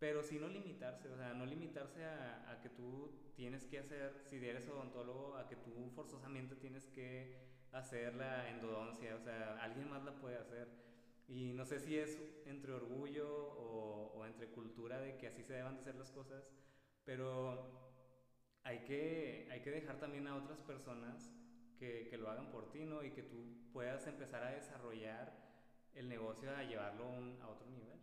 pero 0.00 0.24
sí 0.24 0.40
no 0.40 0.48
limitarse, 0.48 1.08
o 1.08 1.16
sea, 1.16 1.32
no 1.32 1.46
limitarse 1.46 2.04
a, 2.04 2.50
a, 2.50 2.60
que 2.60 2.68
tú 2.70 3.12
tienes 3.36 3.64
que 3.64 3.78
hacer, 3.78 4.20
si 4.24 4.36
eres 4.36 4.68
odontólogo, 4.68 5.36
a 5.36 5.46
que 5.46 5.54
tú 5.54 5.92
forzosamente 5.94 6.56
tienes 6.56 6.88
que 6.88 7.38
hacer 7.70 8.16
la 8.16 8.50
endodoncia, 8.50 9.14
o 9.14 9.20
sea, 9.20 9.56
alguien 9.62 9.88
más 9.88 10.04
la 10.04 10.16
puede 10.16 10.36
hacer. 10.36 10.68
Y 11.28 11.52
no 11.52 11.64
sé 11.64 11.78
si 11.78 11.96
es 11.96 12.18
entre 12.44 12.72
orgullo 12.72 13.28
o, 13.30 14.12
o 14.16 14.26
entre 14.26 14.48
cultura 14.48 15.00
de 15.00 15.16
que 15.16 15.28
así 15.28 15.44
se 15.44 15.54
deban 15.54 15.76
de 15.76 15.82
hacer 15.82 15.94
las 15.94 16.10
cosas, 16.10 16.44
pero 17.04 17.93
hay 18.64 18.78
que, 18.80 19.48
hay 19.50 19.60
que 19.60 19.70
dejar 19.70 19.98
también 19.98 20.26
a 20.26 20.36
otras 20.36 20.60
personas 20.60 21.30
que, 21.78 22.08
que 22.08 22.16
lo 22.16 22.30
hagan 22.30 22.50
por 22.50 22.70
ti, 22.70 22.84
¿no? 22.84 23.04
Y 23.04 23.10
que 23.10 23.22
tú 23.22 23.36
puedas 23.72 24.06
empezar 24.06 24.42
a 24.42 24.50
desarrollar 24.50 25.44
el 25.94 26.08
negocio, 26.08 26.50
a 26.54 26.62
llevarlo 26.64 27.08
un, 27.08 27.38
a 27.42 27.48
otro 27.48 27.70
nivel. 27.70 27.98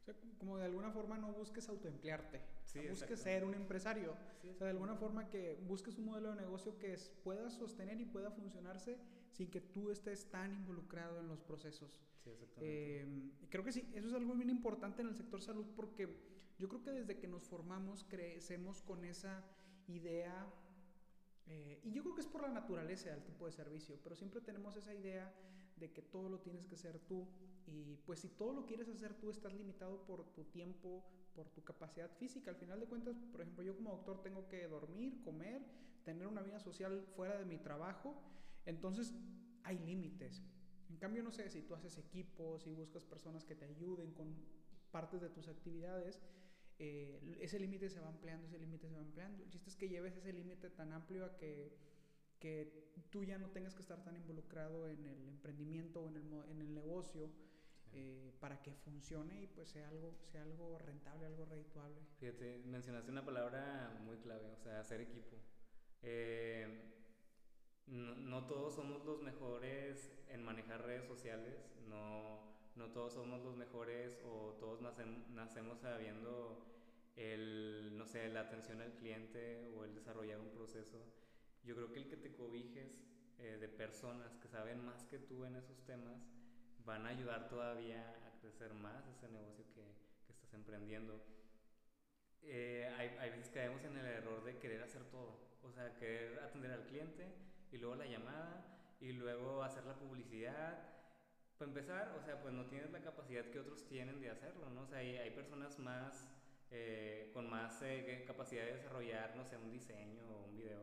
O 0.00 0.04
sea, 0.04 0.14
como 0.38 0.58
de 0.58 0.64
alguna 0.64 0.90
forma 0.90 1.16
no 1.16 1.32
busques 1.32 1.68
autoemplearte, 1.68 2.40
sí, 2.64 2.80
busques 2.88 3.20
ser 3.20 3.44
un 3.44 3.54
empresario. 3.54 4.16
Sí, 4.40 4.48
o 4.48 4.54
sea, 4.54 4.66
de 4.66 4.72
alguna 4.72 4.96
forma 4.96 5.30
que 5.30 5.60
busques 5.66 5.96
un 5.98 6.06
modelo 6.06 6.30
de 6.30 6.42
negocio 6.42 6.76
que 6.78 6.96
pueda 7.22 7.48
sostener 7.50 8.00
y 8.00 8.04
pueda 8.04 8.30
funcionarse 8.30 8.98
sin 9.30 9.48
que 9.48 9.60
tú 9.60 9.90
estés 9.90 10.28
tan 10.28 10.52
involucrado 10.52 11.20
en 11.20 11.28
los 11.28 11.40
procesos. 11.40 12.00
Sí, 12.24 12.30
exactamente. 12.30 13.00
Eh, 13.00 13.06
creo 13.48 13.64
que 13.64 13.72
sí, 13.72 13.88
eso 13.94 14.08
es 14.08 14.14
algo 14.14 14.34
bien 14.34 14.50
importante 14.50 15.02
en 15.02 15.08
el 15.08 15.14
sector 15.14 15.40
salud 15.40 15.66
porque 15.76 16.08
yo 16.58 16.68
creo 16.68 16.82
que 16.82 16.90
desde 16.90 17.18
que 17.18 17.28
nos 17.28 17.44
formamos 17.44 18.04
crecemos 18.04 18.82
con 18.82 19.04
esa 19.04 19.44
idea, 19.88 20.46
eh, 21.46 21.80
y 21.82 21.92
yo 21.92 22.02
creo 22.02 22.14
que 22.14 22.20
es 22.20 22.26
por 22.26 22.42
la 22.42 22.48
naturaleza 22.48 23.10
del 23.10 23.22
tipo 23.24 23.46
de 23.46 23.52
servicio, 23.52 23.98
pero 24.02 24.14
siempre 24.16 24.40
tenemos 24.40 24.76
esa 24.76 24.94
idea 24.94 25.32
de 25.76 25.92
que 25.92 26.02
todo 26.02 26.28
lo 26.28 26.40
tienes 26.40 26.66
que 26.66 26.74
hacer 26.74 26.98
tú. 27.00 27.26
Y 27.66 27.96
pues 28.06 28.20
si 28.20 28.28
todo 28.28 28.52
lo 28.52 28.66
quieres 28.66 28.88
hacer 28.88 29.14
tú, 29.14 29.30
estás 29.30 29.52
limitado 29.54 30.04
por 30.04 30.24
tu 30.32 30.44
tiempo, 30.44 31.04
por 31.34 31.48
tu 31.50 31.62
capacidad 31.64 32.10
física. 32.18 32.50
Al 32.50 32.56
final 32.56 32.80
de 32.80 32.86
cuentas, 32.86 33.16
por 33.30 33.40
ejemplo, 33.40 33.62
yo 33.62 33.76
como 33.76 33.90
doctor 33.90 34.22
tengo 34.22 34.48
que 34.48 34.66
dormir, 34.68 35.20
comer, 35.22 35.62
tener 36.04 36.26
una 36.26 36.42
vida 36.42 36.58
social 36.58 37.04
fuera 37.16 37.38
de 37.38 37.44
mi 37.44 37.58
trabajo. 37.58 38.20
Entonces 38.66 39.14
hay 39.64 39.78
límites. 39.78 40.42
En 40.90 40.96
cambio, 40.98 41.22
no 41.22 41.32
sé, 41.32 41.48
si 41.48 41.62
tú 41.62 41.74
haces 41.74 41.98
equipos 41.98 42.66
y 42.66 42.74
buscas 42.74 43.04
personas 43.04 43.44
que 43.44 43.54
te 43.54 43.64
ayuden 43.64 44.12
con 44.12 44.36
partes 44.90 45.20
de 45.20 45.30
tus 45.30 45.48
actividades, 45.48 46.20
eh, 46.82 47.38
ese 47.40 47.58
límite 47.58 47.88
se 47.88 48.00
va 48.00 48.08
ampliando, 48.08 48.46
ese 48.46 48.58
límite 48.58 48.88
se 48.88 48.94
va 48.94 49.02
ampliando. 49.02 49.42
El 49.44 49.50
chiste 49.50 49.70
es 49.70 49.76
que 49.76 49.88
lleves 49.88 50.16
ese 50.16 50.32
límite 50.32 50.68
tan 50.70 50.92
amplio 50.92 51.24
a 51.24 51.36
que 51.36 51.72
que 52.42 52.90
tú 53.10 53.22
ya 53.22 53.38
no 53.38 53.50
tengas 53.50 53.72
que 53.72 53.82
estar 53.82 54.02
tan 54.02 54.16
involucrado 54.16 54.88
en 54.88 55.06
el 55.06 55.28
emprendimiento 55.28 56.02
o 56.02 56.08
en 56.08 56.16
el, 56.16 56.32
en 56.50 56.60
el 56.60 56.74
negocio 56.74 57.30
eh, 57.92 58.32
para 58.40 58.60
que 58.60 58.72
funcione 58.72 59.42
y 59.42 59.46
pues 59.46 59.68
sea 59.68 59.88
algo, 59.88 60.16
sea 60.24 60.42
algo 60.42 60.76
rentable, 60.80 61.26
algo 61.26 61.44
redituable. 61.44 62.00
Fíjate, 62.18 62.58
mencionaste 62.66 63.12
una 63.12 63.24
palabra 63.24 63.96
muy 64.04 64.16
clave, 64.16 64.50
o 64.50 64.56
sea, 64.56 64.80
hacer 64.80 65.02
equipo. 65.02 65.36
Eh, 66.02 66.66
no, 67.86 68.16
no, 68.16 68.46
todos 68.48 68.74
somos 68.74 69.04
los 69.04 69.22
mejores 69.22 70.12
en 70.28 70.42
manejar 70.42 70.84
redes 70.84 71.06
sociales, 71.06 71.70
no, 71.86 72.51
no 72.76 72.90
todos 72.92 73.14
somos 73.14 73.42
los 73.42 73.56
mejores 73.56 74.18
o 74.24 74.56
todos 74.60 74.80
nacemos, 74.80 75.28
nacemos 75.28 75.80
sabiendo 75.80 76.66
el, 77.16 77.94
no 77.96 78.06
sé, 78.06 78.28
la 78.28 78.40
atención 78.40 78.80
al 78.80 78.92
cliente 78.94 79.72
o 79.76 79.84
el 79.84 79.94
desarrollar 79.94 80.40
un 80.40 80.50
proceso 80.50 81.02
yo 81.64 81.76
creo 81.76 81.92
que 81.92 82.00
el 82.00 82.08
que 82.08 82.16
te 82.16 82.32
cobijes 82.32 82.90
eh, 83.38 83.56
de 83.60 83.68
personas 83.68 84.36
que 84.38 84.48
saben 84.48 84.84
más 84.84 85.04
que 85.04 85.18
tú 85.18 85.44
en 85.44 85.56
esos 85.56 85.84
temas 85.84 86.20
van 86.84 87.06
a 87.06 87.10
ayudar 87.10 87.48
todavía 87.48 88.00
a 88.26 88.40
crecer 88.40 88.74
más 88.74 89.06
ese 89.06 89.28
negocio 89.28 89.64
que, 89.72 89.82
que 90.26 90.32
estás 90.32 90.52
emprendiendo. 90.54 91.22
Eh, 92.42 92.92
hay, 92.98 93.08
hay, 93.18 93.30
veces 93.30 93.50
caemos 93.50 93.84
en 93.84 93.96
el 93.96 94.06
error 94.06 94.42
de 94.42 94.58
querer 94.58 94.82
hacer 94.82 95.04
todo, 95.04 95.38
o 95.62 95.70
sea, 95.70 95.94
querer 95.94 96.40
atender 96.40 96.72
al 96.72 96.84
cliente 96.86 97.32
y 97.70 97.78
luego 97.78 97.94
la 97.94 98.06
llamada 98.06 98.96
y 99.00 99.12
luego 99.12 99.62
hacer 99.62 99.84
la 99.84 99.94
publicidad. 99.94 101.01
Para 101.62 101.70
empezar, 101.70 102.16
o 102.18 102.24
sea, 102.24 102.42
pues 102.42 102.52
no 102.52 102.66
tienes 102.66 102.90
la 102.90 103.00
capacidad 103.00 103.44
que 103.44 103.60
otros 103.60 103.86
tienen 103.86 104.20
de 104.20 104.30
hacerlo, 104.30 104.68
¿no? 104.70 104.82
O 104.82 104.86
sea, 104.88 104.98
hay, 104.98 105.16
hay 105.16 105.30
personas 105.30 105.78
más, 105.78 106.28
eh, 106.72 107.30
con 107.32 107.48
más 107.48 107.80
eh, 107.82 108.24
capacidad 108.26 108.64
de 108.64 108.72
desarrollar, 108.72 109.36
no 109.36 109.44
sé, 109.44 109.56
un 109.58 109.70
diseño 109.70 110.24
o 110.28 110.46
un 110.48 110.56
video 110.56 110.82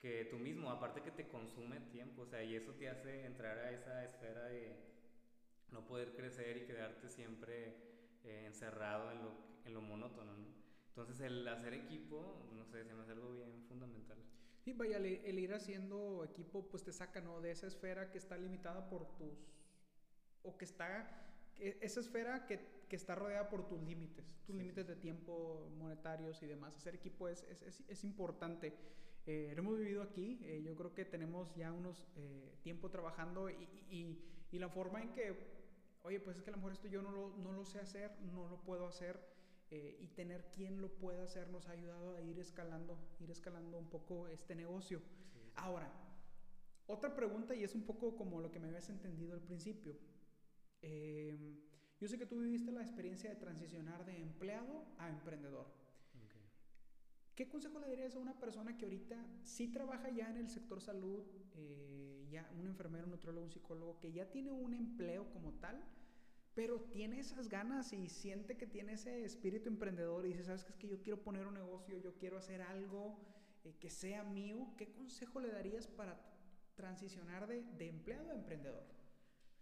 que 0.00 0.24
tú 0.30 0.38
mismo, 0.38 0.70
aparte 0.70 1.02
que 1.02 1.10
te 1.10 1.28
consume 1.28 1.80
tiempo, 1.92 2.22
o 2.22 2.26
sea, 2.26 2.42
y 2.42 2.56
eso 2.56 2.72
te 2.72 2.88
hace 2.88 3.26
entrar 3.26 3.58
a 3.58 3.72
esa 3.72 4.02
esfera 4.06 4.44
de 4.44 4.74
no 5.70 5.84
poder 5.86 6.14
crecer 6.14 6.56
y 6.56 6.66
quedarte 6.66 7.10
siempre 7.10 7.76
eh, 8.24 8.44
encerrado 8.46 9.12
en 9.12 9.22
lo, 9.22 9.32
en 9.66 9.74
lo 9.74 9.82
monótono, 9.82 10.34
¿no? 10.34 10.46
Entonces 10.88 11.20
el 11.20 11.46
hacer 11.46 11.74
equipo, 11.74 12.48
no 12.54 12.64
sé, 12.64 12.86
se 12.86 12.94
me 12.94 13.02
hace 13.02 13.12
algo 13.12 13.32
bien 13.32 13.62
fundamental. 13.68 14.16
Sí, 14.62 14.72
vaya, 14.72 14.96
el, 14.96 15.04
el, 15.04 15.38
ir 15.38 15.52
haciendo 15.52 16.24
equipo 16.24 16.70
pues 16.70 16.82
te 16.82 16.92
saca, 16.94 17.20
¿no? 17.20 17.42
De 17.42 17.50
esa 17.50 17.66
esfera 17.66 18.10
que 18.10 18.16
está 18.16 18.38
limitada 18.38 18.88
por 18.88 19.14
tus... 19.18 19.44
o 20.44 20.56
que 20.56 20.64
está... 20.64 20.88
esa 21.58 22.00
esfera 22.00 22.46
que, 22.46 22.60
que 22.88 22.96
está 22.96 23.14
rodeada 23.14 23.48
por 23.48 23.66
tus 23.66 23.80
límites, 23.82 24.36
tus 24.46 24.54
sí, 24.54 24.60
límites 24.60 24.86
sí. 24.86 24.92
de 24.92 24.96
tiempo 24.96 25.68
monetarios 25.78 26.42
y 26.42 26.46
demás. 26.46 26.76
Hacer 26.76 26.94
equipo 26.94 27.28
es, 27.28 27.42
es, 27.44 27.62
es, 27.62 27.82
es 27.88 28.04
importante. 28.04 28.72
Eh, 29.26 29.52
lo 29.54 29.62
hemos 29.62 29.78
vivido 29.78 30.02
aquí, 30.02 30.38
eh, 30.42 30.62
yo 30.62 30.76
creo 30.76 30.92
que 30.92 31.06
tenemos 31.06 31.54
ya 31.54 31.72
unos 31.72 32.06
eh, 32.16 32.58
tiempo 32.62 32.90
trabajando 32.90 33.48
y, 33.48 33.54
y, 33.88 34.18
y, 34.52 34.58
la 34.58 34.68
forma 34.68 35.00
en 35.00 35.12
que, 35.12 35.34
oye, 36.02 36.20
pues 36.20 36.36
es 36.36 36.42
que 36.42 36.50
a 36.50 36.52
lo 36.52 36.58
mejor 36.58 36.72
esto 36.72 36.88
yo 36.88 37.00
no 37.00 37.10
lo, 37.10 37.34
no 37.38 37.52
lo 37.52 37.64
sé 37.64 37.80
hacer, 37.80 38.10
no 38.34 38.46
lo 38.48 38.60
puedo 38.60 38.86
hacer 38.86 39.18
eh, 39.70 39.96
y 39.98 40.08
tener 40.08 40.44
quien 40.50 40.82
lo 40.82 40.88
pueda 40.88 41.24
hacer 41.24 41.48
nos 41.48 41.68
ha 41.68 41.72
ayudado 41.72 42.16
a 42.16 42.20
ir 42.20 42.38
escalando, 42.38 42.98
ir 43.18 43.30
escalando 43.30 43.78
un 43.78 43.88
poco 43.88 44.28
este 44.28 44.54
negocio. 44.54 45.00
Sí. 45.32 45.40
Ahora, 45.56 45.90
otra 46.86 47.16
pregunta 47.16 47.54
y 47.54 47.64
es 47.64 47.74
un 47.74 47.84
poco 47.84 48.16
como 48.16 48.40
lo 48.40 48.50
que 48.50 48.60
me 48.60 48.68
habías 48.68 48.90
entendido 48.90 49.32
al 49.32 49.40
principio. 49.40 49.96
Eh, 50.86 51.38
yo 51.98 52.08
sé 52.08 52.18
que 52.18 52.26
tú 52.26 52.40
viviste 52.40 52.70
la 52.70 52.82
experiencia 52.82 53.30
de 53.30 53.36
transicionar 53.36 54.04
de 54.04 54.20
empleado 54.20 54.84
a 54.98 55.08
emprendedor. 55.08 55.66
¿Qué 57.34 57.48
consejo 57.48 57.80
le 57.80 57.88
darías 57.88 58.14
a 58.14 58.20
una 58.20 58.38
persona 58.38 58.76
que 58.76 58.84
ahorita 58.84 59.26
sí 59.42 59.68
trabaja 59.68 60.08
ya 60.10 60.28
en 60.30 60.36
el 60.36 60.48
sector 60.48 60.80
salud, 60.80 61.24
eh, 61.54 62.28
ya 62.30 62.48
un 62.56 62.66
enfermero, 62.66 63.06
un 63.06 63.12
nutrólogo, 63.12 63.46
un 63.46 63.50
psicólogo, 63.50 63.98
que 63.98 64.12
ya 64.12 64.30
tiene 64.30 64.52
un 64.52 64.72
empleo 64.72 65.28
como 65.32 65.54
tal, 65.54 65.82
pero 66.54 66.80
tiene 66.80 67.18
esas 67.18 67.48
ganas 67.48 67.92
y 67.92 68.08
siente 68.08 68.56
que 68.56 68.68
tiene 68.68 68.92
ese 68.92 69.24
espíritu 69.24 69.68
emprendedor 69.68 70.26
y 70.26 70.28
dice, 70.28 70.44
sabes 70.44 70.62
que 70.62 70.72
es 70.72 70.76
que 70.76 70.86
yo 70.86 71.02
quiero 71.02 71.24
poner 71.24 71.46
un 71.46 71.54
negocio, 71.54 71.98
yo 71.98 72.14
quiero 72.14 72.36
hacer 72.36 72.62
algo 72.62 73.18
eh, 73.64 73.74
que 73.80 73.90
sea 73.90 74.22
mío, 74.22 74.72
¿qué 74.76 74.92
consejo 74.92 75.40
le 75.40 75.50
darías 75.50 75.88
para 75.88 76.20
transicionar 76.76 77.48
de, 77.48 77.62
de 77.62 77.88
empleado 77.88 78.30
a 78.30 78.34
emprendedor? 78.34 78.93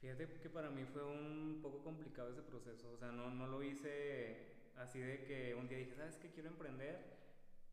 Fíjate 0.03 0.27
que 0.43 0.51
para 0.51 0.69
mí 0.69 0.85
fue 0.85 1.05
un 1.05 1.61
poco 1.63 1.81
complicado 1.85 2.29
ese 2.29 2.43
proceso, 2.43 2.91
o 2.91 2.97
sea, 2.97 3.13
no, 3.13 3.31
no 3.31 3.47
lo 3.47 3.63
hice 3.63 4.37
así 4.77 4.99
de 4.99 5.23
que 5.23 5.55
un 5.55 5.69
día 5.69 5.79
dije, 5.79 5.95
¿sabes 5.95 6.17
qué? 6.17 6.29
Quiero 6.33 6.49
emprender 6.49 6.99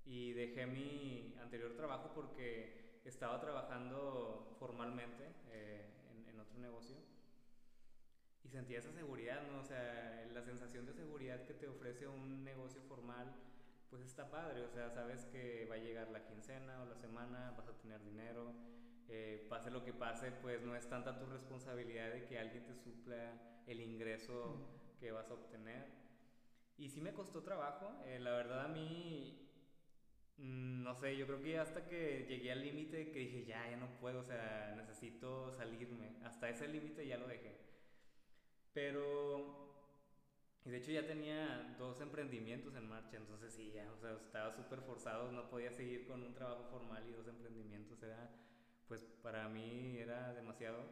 y 0.06 0.34
dejé 0.34 0.68
mi 0.68 1.36
anterior 1.42 1.74
trabajo 1.76 2.12
porque 2.14 3.00
estaba 3.04 3.42
trabajando 3.42 4.56
formalmente 4.60 5.24
eh, 5.50 5.90
en, 6.12 6.30
en, 6.30 6.40
otro 6.40 6.60
negocio 6.60 6.98
y 8.44 8.50
sentía 8.50 8.78
esa 8.78 8.92
seguridad, 8.92 9.42
¿no? 9.52 9.62
O 9.62 9.64
sea, 9.64 10.30
la 10.32 10.44
sensación 10.44 10.86
de 10.86 10.94
seguridad 10.94 11.48
que 11.48 11.56
te 11.56 11.68
ofrece 11.68 12.08
un 12.08 12.44
negocio 12.44 12.84
formal, 12.84 13.34
pues 13.90 14.04
está 14.04 14.30
padre, 14.30 14.62
o 14.66 14.70
sea, 14.70 14.92
sabes 14.92 15.26
que 15.26 15.66
va 15.66 15.76
a 15.76 15.80
llegar 15.80 16.10
la 16.10 16.24
quincena 16.28 16.84
o 16.84 16.86
la 16.86 16.96
semana, 16.96 17.56
vas 17.58 17.70
a 17.70 17.78
tener 17.80 18.04
dinero, 18.04 18.54
eh, 19.10 19.46
pase 19.50 19.72
lo 19.72 19.84
que 19.84 19.94
pase, 19.94 20.32
pues 20.32 20.62
no 20.62 20.76
es 20.76 20.88
tanta 20.88 21.18
tu 21.18 21.26
responsabilidad 21.26 22.12
de 22.12 22.26
que 22.26 22.40
alguien 22.40 22.66
te 22.66 22.76
supla 22.76 23.64
el 23.68 23.82
ingreso 23.82 24.96
que 25.00 25.12
vas 25.12 25.30
a 25.30 25.34
obtener. 25.34 25.88
Y 26.78 26.90
sí 26.90 27.02
me 27.02 27.14
costó 27.14 27.44
trabajo, 27.44 28.02
eh, 28.06 28.20
la 28.20 28.32
verdad 28.32 28.66
a 28.66 28.68
mí, 28.70 29.50
mm, 30.38 30.84
no 30.84 30.96
sé, 30.96 31.18
yo 31.18 31.26
creo 31.28 31.42
que 31.42 31.60
hasta 31.60 31.88
que 31.88 32.26
llegué 32.30 32.52
al 32.52 32.62
límite 32.62 33.12
que 33.12 33.20
dije, 33.20 33.46
ya, 33.46 33.70
ya 33.70 33.78
no 33.78 34.00
puedo, 34.00 34.20
o 34.20 34.24
sea, 34.24 34.74
necesito 34.78 35.52
salirme, 35.52 36.18
hasta 36.24 36.50
ese 36.50 36.68
límite 36.68 37.06
ya 37.06 37.18
lo 37.18 37.28
dejé. 37.28 37.58
Pero 38.74 39.70
y 40.66 40.72
de 40.72 40.78
hecho 40.78 40.92
ya 40.92 41.08
tenía 41.08 41.76
dos 41.80 42.02
emprendimientos 42.02 42.76
en 42.76 42.88
marcha, 42.88 43.18
entonces 43.18 43.54
sí, 43.54 43.72
ya, 43.72 43.92
o 43.92 43.98
sea, 43.98 44.12
estaba 44.14 44.52
súper 44.52 44.82
forzado, 44.82 45.32
no 45.32 45.50
podía 45.50 45.72
seguir 45.72 46.06
con 46.06 46.22
un 46.22 46.34
trabajo 46.34 46.66
formal 46.70 47.08
y 47.08 47.14
dos 47.14 47.28
emprendimientos, 47.28 48.04
era 48.04 48.30
pues 48.90 49.06
para 49.22 49.48
mí 49.48 49.98
era 50.00 50.34
demasiado. 50.34 50.84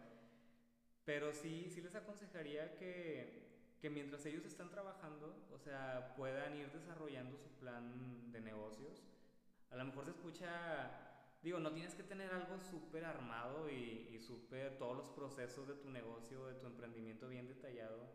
Pero 1.04 1.34
sí, 1.34 1.70
sí 1.70 1.82
les 1.82 1.96
aconsejaría 1.96 2.78
que, 2.78 3.76
que 3.82 3.90
mientras 3.90 4.26
ellos 4.26 4.46
están 4.46 4.70
trabajando, 4.70 5.48
o 5.52 5.58
sea, 5.58 6.14
puedan 6.16 6.56
ir 6.56 6.72
desarrollando 6.72 7.38
su 7.38 7.50
plan 7.58 8.32
de 8.32 8.40
negocios. 8.40 9.04
A 9.72 9.76
lo 9.76 9.86
mejor 9.86 10.06
se 10.06 10.12
escucha, 10.12 10.92
digo, 11.42 11.60
no 11.60 11.74
tienes 11.74 11.96
que 11.96 12.04
tener 12.04 12.32
algo 12.32 12.60
súper 12.60 13.04
armado 13.04 13.70
y, 13.70 14.10
y 14.14 14.20
súper 14.20 14.78
todos 14.78 14.96
los 14.96 15.10
procesos 15.10 15.68
de 15.68 15.74
tu 15.76 15.90
negocio, 15.90 16.46
de 16.46 16.54
tu 16.56 16.68
emprendimiento 16.68 17.28
bien 17.28 17.48
detallado, 17.48 18.12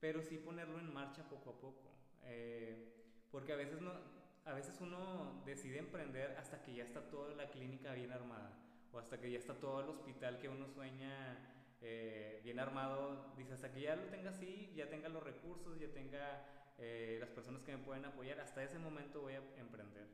pero 0.00 0.22
sí 0.22 0.38
ponerlo 0.38 0.78
en 0.78 0.94
marcha 0.94 1.28
poco 1.28 1.50
a 1.50 1.60
poco. 1.60 1.90
Eh, 2.22 2.94
porque 3.32 3.52
a 3.52 3.56
veces, 3.56 3.80
no, 3.80 3.92
a 4.44 4.52
veces 4.52 4.80
uno 4.80 5.42
decide 5.44 5.78
emprender 5.78 6.36
hasta 6.36 6.62
que 6.62 6.74
ya 6.74 6.84
está 6.84 7.08
toda 7.10 7.34
la 7.34 7.50
clínica 7.50 7.92
bien 7.94 8.12
armada 8.12 8.67
o 8.92 8.98
hasta 8.98 9.20
que 9.20 9.30
ya 9.30 9.38
está 9.38 9.54
todo 9.54 9.80
el 9.80 9.88
hospital 9.88 10.38
que 10.38 10.48
uno 10.48 10.66
sueña 10.68 11.36
eh, 11.80 12.40
bien 12.42 12.58
armado, 12.58 13.32
dice, 13.36 13.54
hasta 13.54 13.70
que 13.70 13.82
ya 13.82 13.96
lo 13.96 14.04
tenga 14.04 14.30
así, 14.30 14.72
ya 14.74 14.88
tenga 14.88 15.08
los 15.08 15.22
recursos, 15.22 15.78
ya 15.78 15.88
tenga 15.88 16.44
eh, 16.78 17.18
las 17.20 17.30
personas 17.30 17.62
que 17.62 17.76
me 17.76 17.82
pueden 17.82 18.04
apoyar, 18.04 18.40
hasta 18.40 18.62
ese 18.62 18.78
momento 18.78 19.20
voy 19.22 19.34
a 19.34 19.42
emprender. 19.58 20.06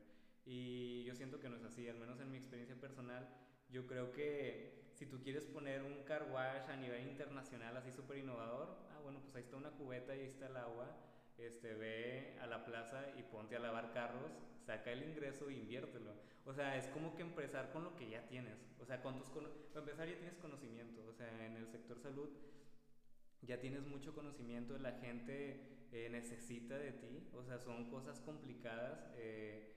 Y 0.45 1.03
yo 1.05 1.15
siento 1.15 1.39
que 1.39 1.49
no 1.49 1.55
es 1.55 1.63
así, 1.63 1.87
al 1.89 1.97
menos 1.97 2.19
en 2.19 2.31
mi 2.31 2.37
experiencia 2.37 2.75
personal, 2.75 3.27
yo 3.69 3.87
creo 3.87 4.11
que 4.11 4.85
si 4.93 5.05
tú 5.07 5.21
quieres 5.21 5.45
poner 5.45 5.81
un 5.81 6.03
car 6.03 6.29
wash 6.31 6.69
a 6.69 6.75
nivel 6.75 7.07
internacional 7.07 7.75
así 7.75 7.91
súper 7.91 8.17
innovador, 8.17 8.77
ah 8.91 8.99
bueno, 9.01 9.19
pues 9.21 9.35
ahí 9.35 9.43
está 9.43 9.57
una 9.57 9.71
cubeta 9.71 10.15
y 10.15 10.21
ahí 10.21 10.27
está 10.27 10.47
el 10.47 10.57
agua, 10.57 10.95
este, 11.37 11.73
ve 11.73 12.37
a 12.41 12.47
la 12.47 12.63
plaza 12.63 13.03
y 13.17 13.23
ponte 13.23 13.55
a 13.55 13.59
lavar 13.59 13.91
carros, 13.91 14.31
saca 14.65 14.91
el 14.91 15.03
ingreso 15.03 15.49
e 15.49 15.53
inviértelo. 15.53 16.13
O 16.45 16.53
sea, 16.53 16.77
es 16.77 16.87
como 16.87 17.15
que 17.15 17.21
empezar 17.21 17.71
con 17.71 17.83
lo 17.83 17.95
que 17.95 18.09
ya 18.09 18.27
tienes. 18.27 18.57
O 18.79 18.85
sea, 18.85 19.01
con 19.01 19.17
tus 19.17 19.29
para 19.29 19.79
empezar 19.79 20.07
ya 20.07 20.17
tienes 20.17 20.37
conocimiento. 20.37 21.05
O 21.07 21.13
sea, 21.13 21.45
en 21.45 21.57
el 21.57 21.67
sector 21.67 21.99
salud 21.99 22.29
ya 23.41 23.59
tienes 23.59 23.85
mucho 23.85 24.13
conocimiento, 24.13 24.77
la 24.79 24.93
gente 24.93 25.87
eh, 25.91 26.09
necesita 26.09 26.77
de 26.77 26.91
ti. 26.93 27.29
O 27.33 27.43
sea, 27.43 27.59
son 27.59 27.89
cosas 27.89 28.19
complicadas 28.21 29.11
eh, 29.17 29.73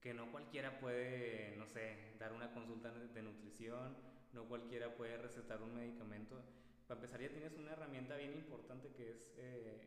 que 0.00 0.14
no 0.14 0.30
cualquiera 0.30 0.78
puede, 0.80 1.56
no 1.56 1.66
sé, 1.66 2.14
dar 2.18 2.32
una 2.32 2.52
consulta 2.52 2.92
de 2.92 3.22
nutrición, 3.22 3.96
no 4.32 4.48
cualquiera 4.48 4.94
puede 4.96 5.16
recetar 5.16 5.62
un 5.62 5.74
medicamento. 5.74 6.42
Para 6.86 7.00
empezar 7.00 7.20
ya 7.20 7.30
tienes 7.30 7.56
una 7.56 7.72
herramienta 7.72 8.16
bien 8.16 8.34
importante 8.34 8.88
que 8.94 9.10
es, 9.10 9.32
eh, 9.38 9.80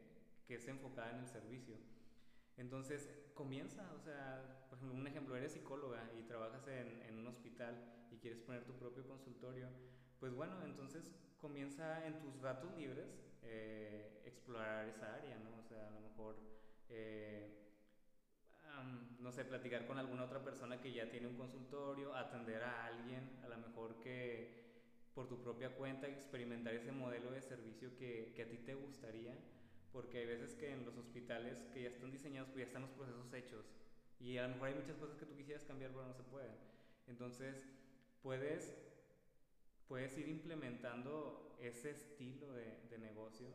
que 0.47 0.55
es 0.55 0.67
enfocada 0.67 1.11
en 1.11 1.19
el 1.19 1.27
servicio. 1.27 1.75
Entonces, 2.57 3.07
comienza, 3.35 3.87
o 3.93 3.99
sea, 3.99 4.65
por 4.67 4.77
ejemplo, 4.79 4.97
un 4.97 5.07
ejemplo, 5.07 5.35
eres 5.35 5.53
psicóloga 5.53 6.09
y 6.19 6.23
trabajas 6.23 6.67
en, 6.67 7.03
en, 7.03 7.19
un 7.19 7.27
hospital 7.27 7.75
y 8.11 8.17
quieres 8.17 8.39
poner 8.39 8.65
tu 8.65 8.73
propio 8.73 9.07
consultorio, 9.07 9.69
pues 10.19 10.33
bueno, 10.33 10.55
entonces 10.65 11.13
comienza 11.39 12.05
en 12.05 12.19
tus 12.19 12.41
ratos 12.41 12.75
libres 12.75 13.15
eh, 13.43 14.23
explorar 14.25 14.89
esa 14.89 15.13
área, 15.13 15.37
¿no? 15.37 15.59
O 15.59 15.63
sea, 15.63 15.87
a 15.87 15.91
lo 15.91 16.01
mejor, 16.01 16.35
eh, 16.89 17.75
um, 18.79 19.21
no 19.23 19.31
sé, 19.31 19.45
platicar 19.45 19.85
con 19.85 19.99
alguna 19.99 20.23
otra 20.23 20.43
persona 20.43 20.81
que 20.81 20.91
ya 20.91 21.11
tiene 21.11 21.27
un 21.27 21.37
consultorio, 21.37 22.15
atender 22.15 22.63
a 22.63 22.85
alguien, 22.85 23.39
a 23.43 23.49
lo 23.49 23.57
mejor 23.57 23.99
que 23.99 24.65
por 25.13 25.27
tu 25.27 25.41
propia 25.41 25.75
cuenta 25.75 26.07
experimentar 26.07 26.73
ese 26.73 26.91
modelo 26.91 27.31
de 27.31 27.41
servicio 27.41 27.95
que, 27.97 28.33
que 28.35 28.43
a 28.43 28.49
ti 28.49 28.57
te 28.57 28.73
gustaría 28.73 29.37
porque 29.91 30.19
hay 30.19 30.25
veces 30.25 30.53
que 30.55 30.71
en 30.71 30.85
los 30.85 30.97
hospitales 30.97 31.57
que 31.73 31.83
ya 31.83 31.89
están 31.89 32.11
diseñados, 32.11 32.49
pues 32.49 32.59
ya 32.59 32.67
están 32.67 32.83
los 32.83 32.91
procesos 32.91 33.33
hechos. 33.33 33.65
Y 34.19 34.37
a 34.37 34.43
lo 34.43 34.53
mejor 34.55 34.69
hay 34.69 34.75
muchas 34.75 34.97
cosas 34.97 35.17
que 35.17 35.25
tú 35.25 35.35
quisieras 35.35 35.63
cambiar, 35.63 35.91
pero 35.91 36.05
no 36.05 36.13
se 36.13 36.23
pueden. 36.23 36.55
Entonces, 37.07 37.55
puedes, 38.21 38.73
puedes 39.87 40.17
ir 40.17 40.27
implementando 40.27 41.57
ese 41.61 41.91
estilo 41.91 42.53
de, 42.53 42.77
de 42.89 42.97
negocio 42.97 43.47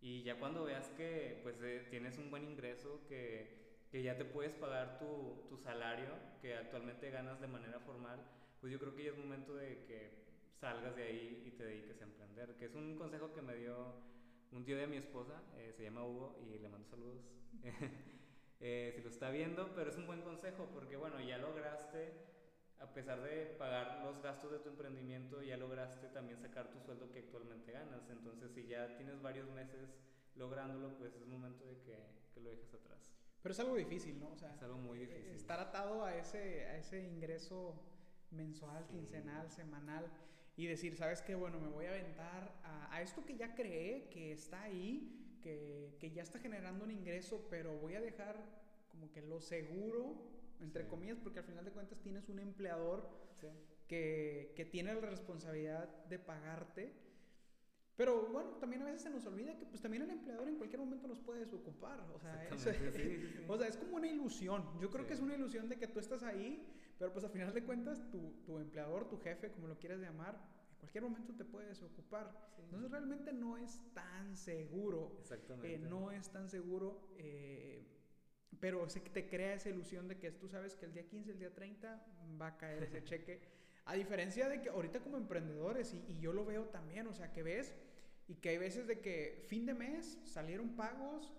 y 0.00 0.22
ya 0.22 0.38
cuando 0.38 0.64
veas 0.64 0.88
que 0.90 1.40
pues, 1.42 1.60
eh, 1.62 1.86
tienes 1.90 2.18
un 2.18 2.30
buen 2.30 2.44
ingreso, 2.44 3.00
que, 3.08 3.86
que 3.90 4.02
ya 4.02 4.16
te 4.16 4.24
puedes 4.24 4.52
pagar 4.54 4.98
tu, 4.98 5.46
tu, 5.48 5.56
salario, 5.56 6.10
que 6.40 6.54
actualmente 6.54 7.10
ganas 7.10 7.40
de 7.40 7.48
manera 7.48 7.80
formal, 7.80 8.20
pues 8.60 8.72
yo 8.72 8.78
creo 8.78 8.94
que 8.94 9.04
ya 9.04 9.10
es 9.10 9.18
momento 9.18 9.54
de 9.54 9.84
que 9.84 10.10
salgas 10.60 10.94
de 10.96 11.02
ahí 11.02 11.42
y 11.46 11.50
te 11.52 11.64
dediques 11.64 12.00
a 12.00 12.04
emprender, 12.04 12.54
que 12.56 12.66
es 12.66 12.74
un 12.74 12.96
consejo 12.96 13.32
que 13.32 13.42
me 13.42 13.56
dio 13.56 13.94
un 14.52 14.64
tío 14.64 14.76
de 14.76 14.86
mi 14.86 14.96
esposa, 14.96 15.42
eh, 15.56 15.72
se 15.76 15.84
llama 15.84 16.04
Hugo 16.04 16.38
y 16.42 16.58
le 16.58 16.68
mando 16.68 16.86
saludos. 16.88 17.24
eh, 18.60 18.92
si 18.94 19.02
lo 19.02 19.10
está 19.10 19.30
viendo, 19.30 19.74
pero 19.74 19.90
es 19.90 19.96
un 19.96 20.06
buen 20.06 20.22
consejo 20.22 20.68
porque, 20.72 20.96
bueno, 20.96 21.20
ya 21.20 21.38
lograste, 21.38 22.12
a 22.80 22.92
pesar 22.92 23.22
de 23.22 23.46
pagar 23.58 24.04
los 24.04 24.22
gastos 24.22 24.52
de 24.52 24.58
tu 24.58 24.68
emprendimiento, 24.70 25.42
ya 25.42 25.56
lograste 25.56 26.08
también 26.08 26.38
sacar 26.38 26.70
tu 26.70 26.80
sueldo 26.80 27.10
que 27.10 27.20
actualmente 27.20 27.72
ganas. 27.72 28.08
Entonces, 28.10 28.52
si 28.52 28.66
ya 28.66 28.96
tienes 28.96 29.20
varios 29.22 29.48
meses 29.50 29.94
lográndolo, 30.34 30.96
pues 30.98 31.14
es 31.14 31.26
momento 31.26 31.64
de 31.64 31.78
que, 31.80 31.98
que 32.34 32.40
lo 32.40 32.50
dejes 32.50 32.72
atrás. 32.74 33.12
Pero 33.42 33.52
es 33.52 33.60
algo 33.60 33.76
difícil, 33.76 34.18
¿no? 34.18 34.30
O 34.32 34.36
sea, 34.36 34.52
es 34.54 34.62
algo 34.62 34.78
muy 34.78 34.98
eh, 34.98 35.06
difícil. 35.06 35.30
Estar 35.32 35.60
atado 35.60 36.04
a 36.04 36.16
ese, 36.16 36.66
a 36.66 36.76
ese 36.78 37.00
ingreso 37.00 37.80
mensual, 38.30 38.84
sí. 38.84 38.92
quincenal, 38.92 39.50
semanal 39.50 40.10
y 40.56 40.66
decir, 40.66 40.96
¿sabes 40.96 41.20
qué? 41.22 41.34
Bueno, 41.34 41.60
me 41.60 41.68
voy 41.68 41.84
a 41.84 41.90
aventar 41.90 42.58
a, 42.64 42.94
a 42.94 43.02
esto 43.02 43.24
que 43.24 43.36
ya 43.36 43.54
creé, 43.54 44.08
que 44.08 44.32
está 44.32 44.62
ahí, 44.62 45.38
que, 45.42 45.96
que, 46.00 46.10
ya 46.10 46.22
está 46.22 46.38
generando 46.38 46.84
un 46.84 46.90
ingreso, 46.90 47.46
pero 47.50 47.76
voy 47.78 47.94
a 47.94 48.00
dejar 48.00 48.36
como 48.90 49.12
que 49.12 49.20
lo 49.20 49.40
seguro, 49.40 50.16
entre 50.60 50.84
sí. 50.84 50.88
comillas, 50.88 51.18
porque 51.22 51.40
al 51.40 51.44
final 51.44 51.64
de 51.64 51.72
cuentas 51.72 52.00
tienes 52.00 52.28
un 52.28 52.38
empleador 52.38 53.08
sí. 53.40 53.48
que, 53.86 54.52
que 54.56 54.64
tiene 54.64 54.94
la 54.94 55.00
responsabilidad 55.02 55.88
de 56.06 56.18
pagarte. 56.18 56.92
Pero 57.96 58.26
bueno, 58.28 58.50
también 58.56 58.82
a 58.82 58.86
veces 58.86 59.02
se 59.02 59.10
nos 59.10 59.24
olvida 59.26 59.56
que 59.56 59.64
pues 59.64 59.80
también 59.80 60.02
el 60.02 60.10
empleador 60.10 60.48
en 60.48 60.56
cualquier 60.56 60.80
momento 60.80 61.06
nos 61.06 61.18
puede 61.18 61.40
desocupar. 61.40 62.00
O 62.14 62.18
sea, 62.18 62.44
eso, 62.44 62.70
sí, 62.92 63.44
o 63.48 63.56
sea 63.58 63.68
es 63.68 63.76
como 63.76 63.96
una 63.96 64.06
ilusión. 64.06 64.64
Yo 64.80 64.90
creo 64.90 65.06
que 65.06 65.14
es 65.14 65.20
una 65.20 65.34
ilusión 65.34 65.68
de 65.68 65.76
que 65.76 65.86
tú 65.86 65.98
estás 65.98 66.22
ahí 66.22 66.66
pero 66.98 67.12
pues 67.12 67.24
al 67.24 67.30
final 67.30 67.52
de 67.52 67.62
cuentas, 67.62 68.08
tu, 68.10 68.32
tu, 68.44 68.58
empleador, 68.58 69.08
tu 69.08 69.18
jefe, 69.18 69.50
como 69.50 69.68
lo 69.68 69.78
quieras 69.78 70.00
llamar, 70.00 70.34
en 70.70 70.78
cualquier 70.78 71.04
momento 71.04 71.34
te 71.34 71.44
puede 71.44 71.68
desocupar. 71.68 72.32
Sí. 72.54 72.62
Entonces 72.62 72.90
realmente 72.90 73.32
no 73.32 73.58
es 73.58 73.80
tan 73.92 74.36
seguro. 74.36 75.16
Exactamente. 75.20 75.74
Eh, 75.74 75.78
no 75.78 76.10
es 76.10 76.30
tan 76.30 76.48
seguro. 76.48 77.08
Eh, 77.18 77.84
pero 78.60 78.88
se 78.88 79.00
te 79.00 79.28
crea 79.28 79.54
esa 79.54 79.68
ilusión 79.68 80.08
de 80.08 80.18
que 80.18 80.30
tú 80.30 80.48
sabes 80.48 80.74
que 80.74 80.86
el 80.86 80.94
día 80.94 81.06
15, 81.06 81.32
el 81.32 81.38
día 81.38 81.54
30 81.54 82.06
va 82.40 82.48
a 82.48 82.56
caer 82.56 82.82
ese 82.82 83.04
cheque. 83.04 83.40
A 83.84 83.94
diferencia 83.94 84.48
de 84.48 84.62
que 84.62 84.70
ahorita 84.70 85.00
como 85.00 85.16
emprendedores, 85.16 85.92
y, 85.92 86.04
y 86.08 86.18
yo 86.18 86.32
lo 86.32 86.44
veo 86.44 86.64
también, 86.64 87.06
o 87.06 87.14
sea, 87.14 87.32
que 87.32 87.42
ves 87.42 87.76
y 88.28 88.36
que 88.36 88.50
hay 88.50 88.58
veces 88.58 88.86
de 88.86 89.00
que 89.00 89.44
fin 89.48 89.66
de 89.66 89.74
mes 89.74 90.18
salieron 90.24 90.74
pagos, 90.74 91.32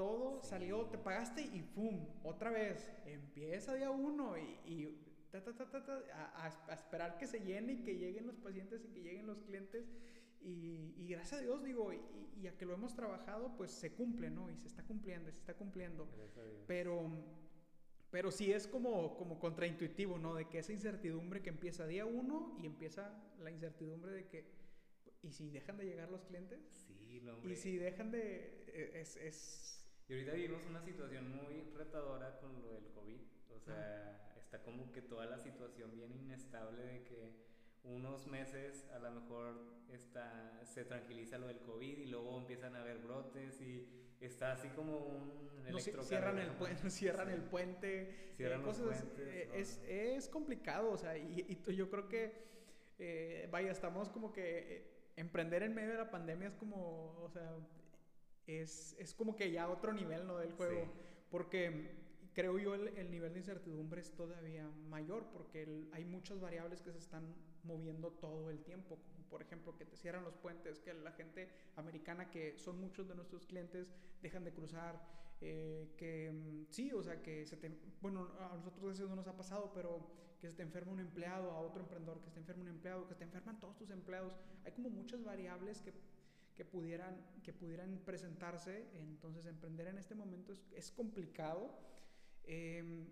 todo 0.00 0.40
sí. 0.42 0.48
salió, 0.48 0.86
te 0.86 0.96
pagaste 0.96 1.42
y 1.42 1.60
¡pum! 1.60 2.06
Otra 2.24 2.50
vez, 2.50 2.90
empieza 3.04 3.74
día 3.74 3.90
uno 3.90 4.38
y, 4.38 4.58
y 4.64 4.98
ta, 5.30 5.44
ta, 5.44 5.52
ta, 5.52 6.02
a, 6.14 6.46
a, 6.68 6.72
esperar 6.72 7.18
que 7.18 7.26
se 7.26 7.40
llene 7.40 7.74
y 7.74 7.82
que 7.82 7.98
lleguen 7.98 8.26
los 8.26 8.38
pacientes 8.38 8.82
y 8.82 8.88
que 8.88 9.02
lleguen 9.02 9.26
los 9.26 9.42
clientes. 9.42 9.92
Y, 10.40 10.94
y 10.96 11.06
gracias 11.08 11.40
a 11.40 11.42
Dios, 11.42 11.62
digo, 11.62 11.92
y, 11.92 12.00
y, 12.40 12.46
a 12.46 12.56
que 12.56 12.64
lo 12.64 12.72
hemos 12.72 12.94
trabajado, 12.94 13.54
pues 13.58 13.72
se 13.72 13.92
cumple, 13.92 14.30
¿no? 14.30 14.48
Y 14.48 14.56
se 14.56 14.68
está 14.68 14.82
cumpliendo, 14.84 15.30
se 15.30 15.36
está 15.36 15.52
cumpliendo. 15.52 16.08
Pero, 16.66 17.10
pero 18.10 18.30
sí 18.30 18.50
es 18.50 18.66
como, 18.66 19.18
como 19.18 19.38
contraintuitivo, 19.38 20.18
¿no? 20.18 20.34
De 20.34 20.48
que 20.48 20.60
esa 20.60 20.72
incertidumbre 20.72 21.42
que 21.42 21.50
empieza 21.50 21.86
día 21.86 22.06
uno 22.06 22.56
y 22.58 22.64
empieza 22.64 23.22
la 23.38 23.50
incertidumbre 23.50 24.12
de 24.12 24.28
que, 24.28 24.46
¿y 25.20 25.30
si 25.30 25.50
dejan 25.50 25.76
de 25.76 25.84
llegar 25.84 26.10
los 26.10 26.24
clientes? 26.24 26.58
Sí, 26.86 27.20
no, 27.20 27.34
hombre. 27.34 27.52
Y 27.52 27.56
si 27.56 27.76
dejan 27.76 28.10
de... 28.10 28.94
Es, 28.94 29.16
es 29.16 29.79
y 30.10 30.14
ahorita 30.14 30.32
vivimos 30.32 30.66
una 30.66 30.82
situación 30.82 31.30
muy 31.30 31.62
retadora 31.76 32.36
con 32.40 32.60
lo 32.60 32.72
del 32.72 32.88
COVID. 32.88 33.20
O 33.54 33.60
sea, 33.60 34.34
está 34.36 34.60
como 34.60 34.90
que 34.90 35.02
toda 35.02 35.24
la 35.26 35.38
situación 35.38 35.94
bien 35.94 36.12
inestable 36.12 36.82
de 36.82 37.04
que 37.04 37.32
unos 37.84 38.26
meses 38.26 38.88
a 38.92 38.98
lo 38.98 39.12
mejor 39.12 39.54
está, 39.88 40.60
se 40.64 40.84
tranquiliza 40.84 41.38
lo 41.38 41.46
del 41.46 41.60
COVID 41.60 41.98
y 41.98 42.06
luego 42.06 42.38
empiezan 42.38 42.74
a 42.74 42.80
haber 42.80 42.98
brotes 42.98 43.60
y 43.60 43.88
está 44.20 44.52
así 44.52 44.68
como 44.70 44.98
un 44.98 45.50
no, 45.70 45.78
cierran 45.78 46.38
el 46.40 46.50
puente 46.50 46.90
cierran 46.90 47.30
el 47.30 47.42
puente 47.42 48.32
cierran 48.36 48.62
los 48.64 48.76
puentes, 48.76 49.18
eh, 49.18 49.48
es, 49.54 49.80
es, 49.86 50.28
complicado 50.28 50.90
o 50.90 50.96
sea 50.96 51.16
y, 51.16 51.46
y 51.48 51.74
yo 51.74 51.88
creo 51.88 52.08
que 52.08 52.32
eh, 52.98 53.48
vaya 53.50 53.70
estamos 53.70 54.10
como 54.10 54.32
que 54.32 54.58
eh, 54.58 54.90
emprender 55.16 55.62
en 55.62 55.74
medio 55.74 55.90
de 55.90 55.98
la 55.98 56.10
pandemia 56.10 56.48
es 56.48 56.54
como 56.54 57.16
o 57.22 57.30
sea 57.30 57.56
es, 58.56 58.96
es 58.98 59.14
como 59.14 59.36
que 59.36 59.50
ya 59.50 59.68
otro 59.68 59.92
nivel 59.92 60.26
no 60.26 60.38
del 60.38 60.52
juego. 60.52 60.86
Porque 61.30 61.90
creo 62.34 62.58
yo 62.58 62.74
el, 62.74 62.88
el, 62.96 63.10
nivel 63.10 63.32
de 63.32 63.40
incertidumbre 63.40 64.00
es 64.00 64.12
todavía 64.12 64.68
mayor 64.88 65.26
porque 65.32 65.88
hay 65.92 66.04
muchas 66.04 66.40
variables 66.40 66.82
que 66.82 66.92
se 66.92 66.98
están 66.98 67.34
moviendo 67.64 68.10
todo 68.12 68.50
el 68.50 68.62
tiempo, 68.62 68.98
como 69.08 69.28
por 69.28 69.42
ejemplo 69.42 69.76
que 69.76 69.84
te 69.84 69.96
cierran 69.96 70.24
los 70.24 70.36
puentes, 70.36 70.80
que 70.80 70.94
la 70.94 71.12
gente 71.12 71.48
americana, 71.76 72.30
que 72.30 72.58
son 72.58 72.80
muchos 72.80 73.08
de 73.08 73.14
nuestros 73.14 73.46
clientes, 73.46 73.92
dejan 74.22 74.44
de 74.44 74.52
cruzar, 74.52 75.00
eh, 75.40 75.94
que 75.96 76.30
mm, 76.32 76.66
sí, 76.70 76.92
o 76.92 77.02
sea, 77.02 77.22
que 77.22 77.46
se 77.46 77.56
te, 77.56 77.70
bueno, 78.00 78.28
a 78.38 78.56
nosotros 78.56 78.84
a 78.84 78.88
veces 78.88 79.08
no 79.08 79.16
nos 79.16 79.26
ha 79.26 79.36
pasado, 79.36 79.72
pero 79.74 80.06
que 80.40 80.48
se 80.48 80.54
te 80.54 80.62
enferma 80.62 80.92
un 80.92 81.00
empleado, 81.00 81.50
a 81.50 81.60
otro 81.60 81.82
emprendedor 81.82 82.20
que 82.20 82.26
se 82.26 82.32
te 82.32 82.40
enferma 82.40 82.62
un 82.62 82.68
empleado, 82.68 83.02
que 83.06 83.14
se 83.14 83.18
te 83.18 83.24
enferman 83.24 83.60
todos 83.60 83.76
tus 83.76 83.90
empleados, 83.90 84.36
hay 84.64 84.72
como 84.72 84.90
muchas 84.90 85.22
variables 85.22 85.80
que, 85.82 85.92
que 86.56 86.64
pudieran, 86.64 87.16
que 87.42 87.52
pudieran 87.52 87.98
presentarse, 88.04 88.88
entonces 88.94 89.46
emprender 89.46 89.86
en 89.88 89.98
este 89.98 90.14
momento 90.14 90.52
es, 90.52 90.62
es 90.74 90.90
complicado. 90.90 91.74
Eh, 92.44 93.06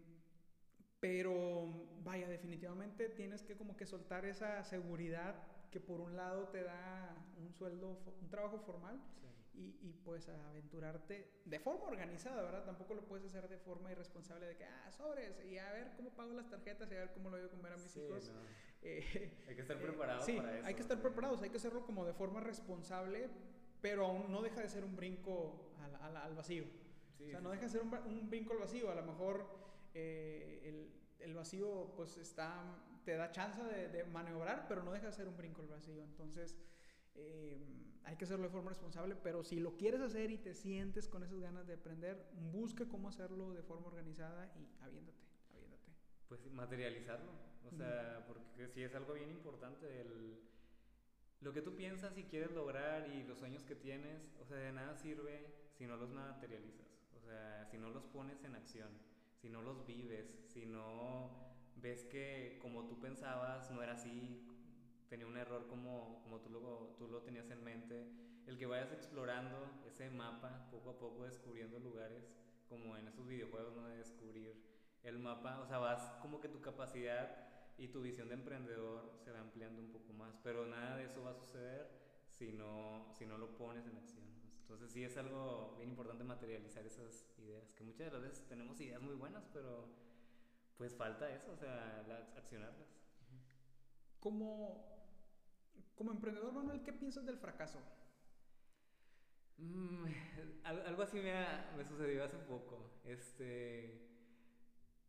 pero 1.01 1.91
vaya, 2.03 2.29
definitivamente 2.29 3.09
tienes 3.09 3.43
que 3.43 3.57
como 3.57 3.77
que 3.77 3.87
soltar 3.87 4.25
esa 4.25 4.65
seguridad 4.65 5.37
que 5.71 5.81
por 5.81 6.01
un 6.01 6.17
lado 6.17 6.49
te 6.49 6.63
da 6.63 7.15
un 7.39 7.53
sueldo, 7.53 8.01
un 8.21 8.29
trabajo 8.29 8.59
formal 8.59 9.01
y, 9.55 9.77
y, 9.83 9.93
pues 10.05 10.29
aventurarte 10.29 11.43
de 11.45 11.59
forma 11.59 11.87
organizada, 11.87 12.43
¿verdad? 12.43 12.65
Tampoco 12.65 12.95
lo 12.95 13.03
puedes 13.03 13.27
hacer 13.27 13.49
de 13.49 13.59
forma 13.59 13.91
irresponsable 13.91 14.47
de 14.47 14.57
que, 14.57 14.65
ah, 14.65 14.91
sobres, 14.93 15.45
y 15.45 15.59
a 15.59 15.73
ver 15.73 15.93
cómo 15.97 16.11
pago 16.11 16.33
las 16.33 16.49
tarjetas 16.49 16.91
y 16.93 16.95
a 16.95 17.01
ver 17.01 17.13
cómo 17.13 17.29
lo 17.29 17.39
voy 17.39 17.47
a 17.47 17.51
comer 17.51 17.73
a 17.73 17.77
mis 17.77 17.97
hijos. 17.97 18.31
Eh, 18.83 19.33
hay 19.49 19.55
que 19.55 19.63
estar 19.63 19.79
preparados 19.79 20.25
sí, 20.25 20.35
para 20.35 20.57
eso. 20.57 20.67
Hay 20.67 20.75
que 20.75 20.83
estar 20.83 21.01
preparados, 21.01 21.43
hay 21.43 21.51
que 21.51 21.57
hacerlo 21.57 21.85
como 21.85 22.05
de 22.05 22.13
forma 22.13 22.41
responsable, 22.41 23.29
pero 23.81 24.07
aún 24.07 24.31
no 24.31 24.43
deja 24.43 24.61
de 24.61 24.69
ser 24.69 24.85
un 24.85 24.97
brinco 24.97 25.73
al, 26.01 26.17
al, 26.17 26.35
vacío. 26.35 26.65
o 27.21 27.29
sea, 27.29 27.41
no 27.41 27.51
deja 27.51 27.65
de 27.65 27.71
ser 27.71 27.83
un, 27.83 27.93
un 27.95 28.31
brinco 28.31 28.53
al 28.53 28.61
vacío, 28.61 28.91
a 28.91 28.95
lo 28.95 29.03
mejor 29.03 29.47
eh, 29.95 30.63
el, 30.65 30.93
el, 31.19 31.35
vacío 31.35 31.93
pues 31.97 32.17
está, 32.19 32.77
te 33.05 33.17
da 33.17 33.31
chance 33.31 33.63
de, 33.63 33.89
de, 33.89 34.05
maniobrar, 34.05 34.67
pero 34.69 34.83
no 34.83 34.93
deja 34.93 35.07
de 35.07 35.13
ser 35.13 35.29
un 35.29 35.37
brinco 35.37 35.63
el 35.63 35.69
vacío. 35.69 36.03
Entonces 36.05 36.57
eh, 37.15 37.59
hay 38.05 38.17
que 38.17 38.25
hacerlo 38.25 38.45
de 38.45 38.51
forma 38.51 38.71
responsable, 38.71 39.17
pero 39.17 39.45
si 39.45 39.61
lo 39.61 39.77
quieres 39.77 40.01
hacer 40.01 40.31
y 40.31 40.39
te 40.39 40.55
sientes 40.55 41.09
con 41.09 41.23
esas 41.23 41.41
ganas 41.41 41.67
de 41.67 41.75
aprender, 41.75 42.31
busca 42.53 42.87
cómo 42.87 43.09
hacerlo 43.09 43.53
de 43.53 43.63
forma 43.63 43.89
organizada 43.89 44.51
y 44.57 44.83
aviéntate. 44.83 45.28
Pues 46.29 46.45
materializarlo, 46.53 47.33
o 47.65 47.71
sea, 47.71 48.25
porque 48.27 48.69
sí 48.69 48.83
es 48.83 48.95
algo 48.95 49.15
bien 49.15 49.31
importante 49.31 50.01
el... 50.01 50.41
Lo 51.41 51.53
que 51.53 51.63
tú 51.63 51.77
piensas 51.77 52.19
y 52.19 52.25
quieres 52.25 52.51
lograr 52.51 53.09
y 53.09 53.23
los 53.23 53.39
sueños 53.39 53.65
que 53.65 53.77
tienes, 53.77 54.35
o 54.41 54.45
sea, 54.45 54.57
de 54.57 54.73
nada 54.73 54.97
sirve 54.97 55.55
si 55.73 55.87
no 55.87 55.97
los 55.97 56.11
materializas, 56.11 56.89
o 57.17 57.21
sea, 57.21 57.65
si 57.71 57.79
no 57.79 57.91
los 57.91 58.05
pones 58.07 58.43
en 58.45 58.57
acción 58.57 58.89
si 59.41 59.49
no 59.49 59.63
los 59.63 59.87
vives, 59.87 60.39
si 60.49 60.67
no 60.67 61.31
ves 61.77 62.05
que 62.05 62.59
como 62.61 62.87
tú 62.89 63.01
pensabas 63.01 63.71
no 63.71 63.83
era 63.83 63.93
así, 63.93 64.45
tenía 65.09 65.27
un 65.27 65.37
error 65.37 65.69
como, 65.69 66.21
como 66.23 66.41
tú, 66.41 66.51
lo, 66.51 66.97
tú 66.99 67.09
lo 67.09 67.23
tenías 67.23 67.51
en 67.51 67.63
mente, 67.63 68.11
el 68.47 68.59
que 68.59 68.67
vayas 68.67 68.93
explorando 68.93 69.57
ese 69.87 70.11
mapa, 70.11 70.69
poco 70.71 70.91
a 70.91 70.99
poco 70.99 71.25
descubriendo 71.25 71.79
lugares, 71.79 72.35
como 72.69 72.97
en 72.97 73.09
esos 73.09 73.27
videojuegos, 73.27 73.77
¿no? 73.77 73.87
De 73.87 73.99
descubrir 73.99 74.61
el 75.03 75.19
mapa, 75.19 75.61
o 75.61 75.67
sea, 75.67 75.79
vas 75.79 76.13
como 76.21 76.41
que 76.41 76.49
tu 76.49 76.61
capacidad 76.61 77.49
y 77.79 77.89
tu 77.89 78.03
visión 78.03 78.29
de 78.29 78.35
emprendedor 78.35 79.13
se 79.25 79.31
va 79.31 79.41
ampliando 79.41 79.81
un 79.81 79.93
poco 79.93 80.13
más, 80.13 80.37
pero 80.43 80.67
nada 80.67 80.97
de 80.97 81.05
eso 81.05 81.23
va 81.23 81.31
a 81.31 81.35
suceder 81.35 81.89
si 82.29 82.53
no, 82.53 83.13
si 83.17 83.25
no 83.25 83.39
lo 83.39 83.57
pones 83.57 83.87
en 83.87 83.97
acción. 83.97 84.27
Entonces 84.63 84.93
sí 84.93 85.05
es 85.05 85.17
algo 85.17 85.75
bien 85.77 85.91
importante 85.91 86.25
materializar 86.25 86.85
esas 86.85 87.25
ideas, 87.39 87.73
que 87.73 87.85
muchas 87.85 88.07
de 88.07 88.13
las 88.13 88.23
veces 88.23 88.47
tenemos 88.49 88.81
ideas 88.81 89.01
muy 89.01 89.15
buenas, 89.15 89.45
pero 89.53 89.89
pues 90.77 90.95
falta 90.95 91.31
eso, 91.31 91.53
o 91.53 91.57
sea, 91.57 92.05
accionarlas. 92.37 92.89
Como, 94.21 95.07
como 95.95 96.11
emprendedor, 96.11 96.53
Manuel, 96.53 96.83
¿qué 96.83 96.93
piensas 96.93 97.25
del 97.25 97.39
fracaso? 97.39 97.81
Mm, 99.59 100.05
algo 100.65 101.03
así 101.03 101.19
me, 101.19 101.33
me, 101.77 101.85
sucedió 101.85 102.25
hace 102.25 102.39
poco. 102.39 103.01
Este, 103.05 104.08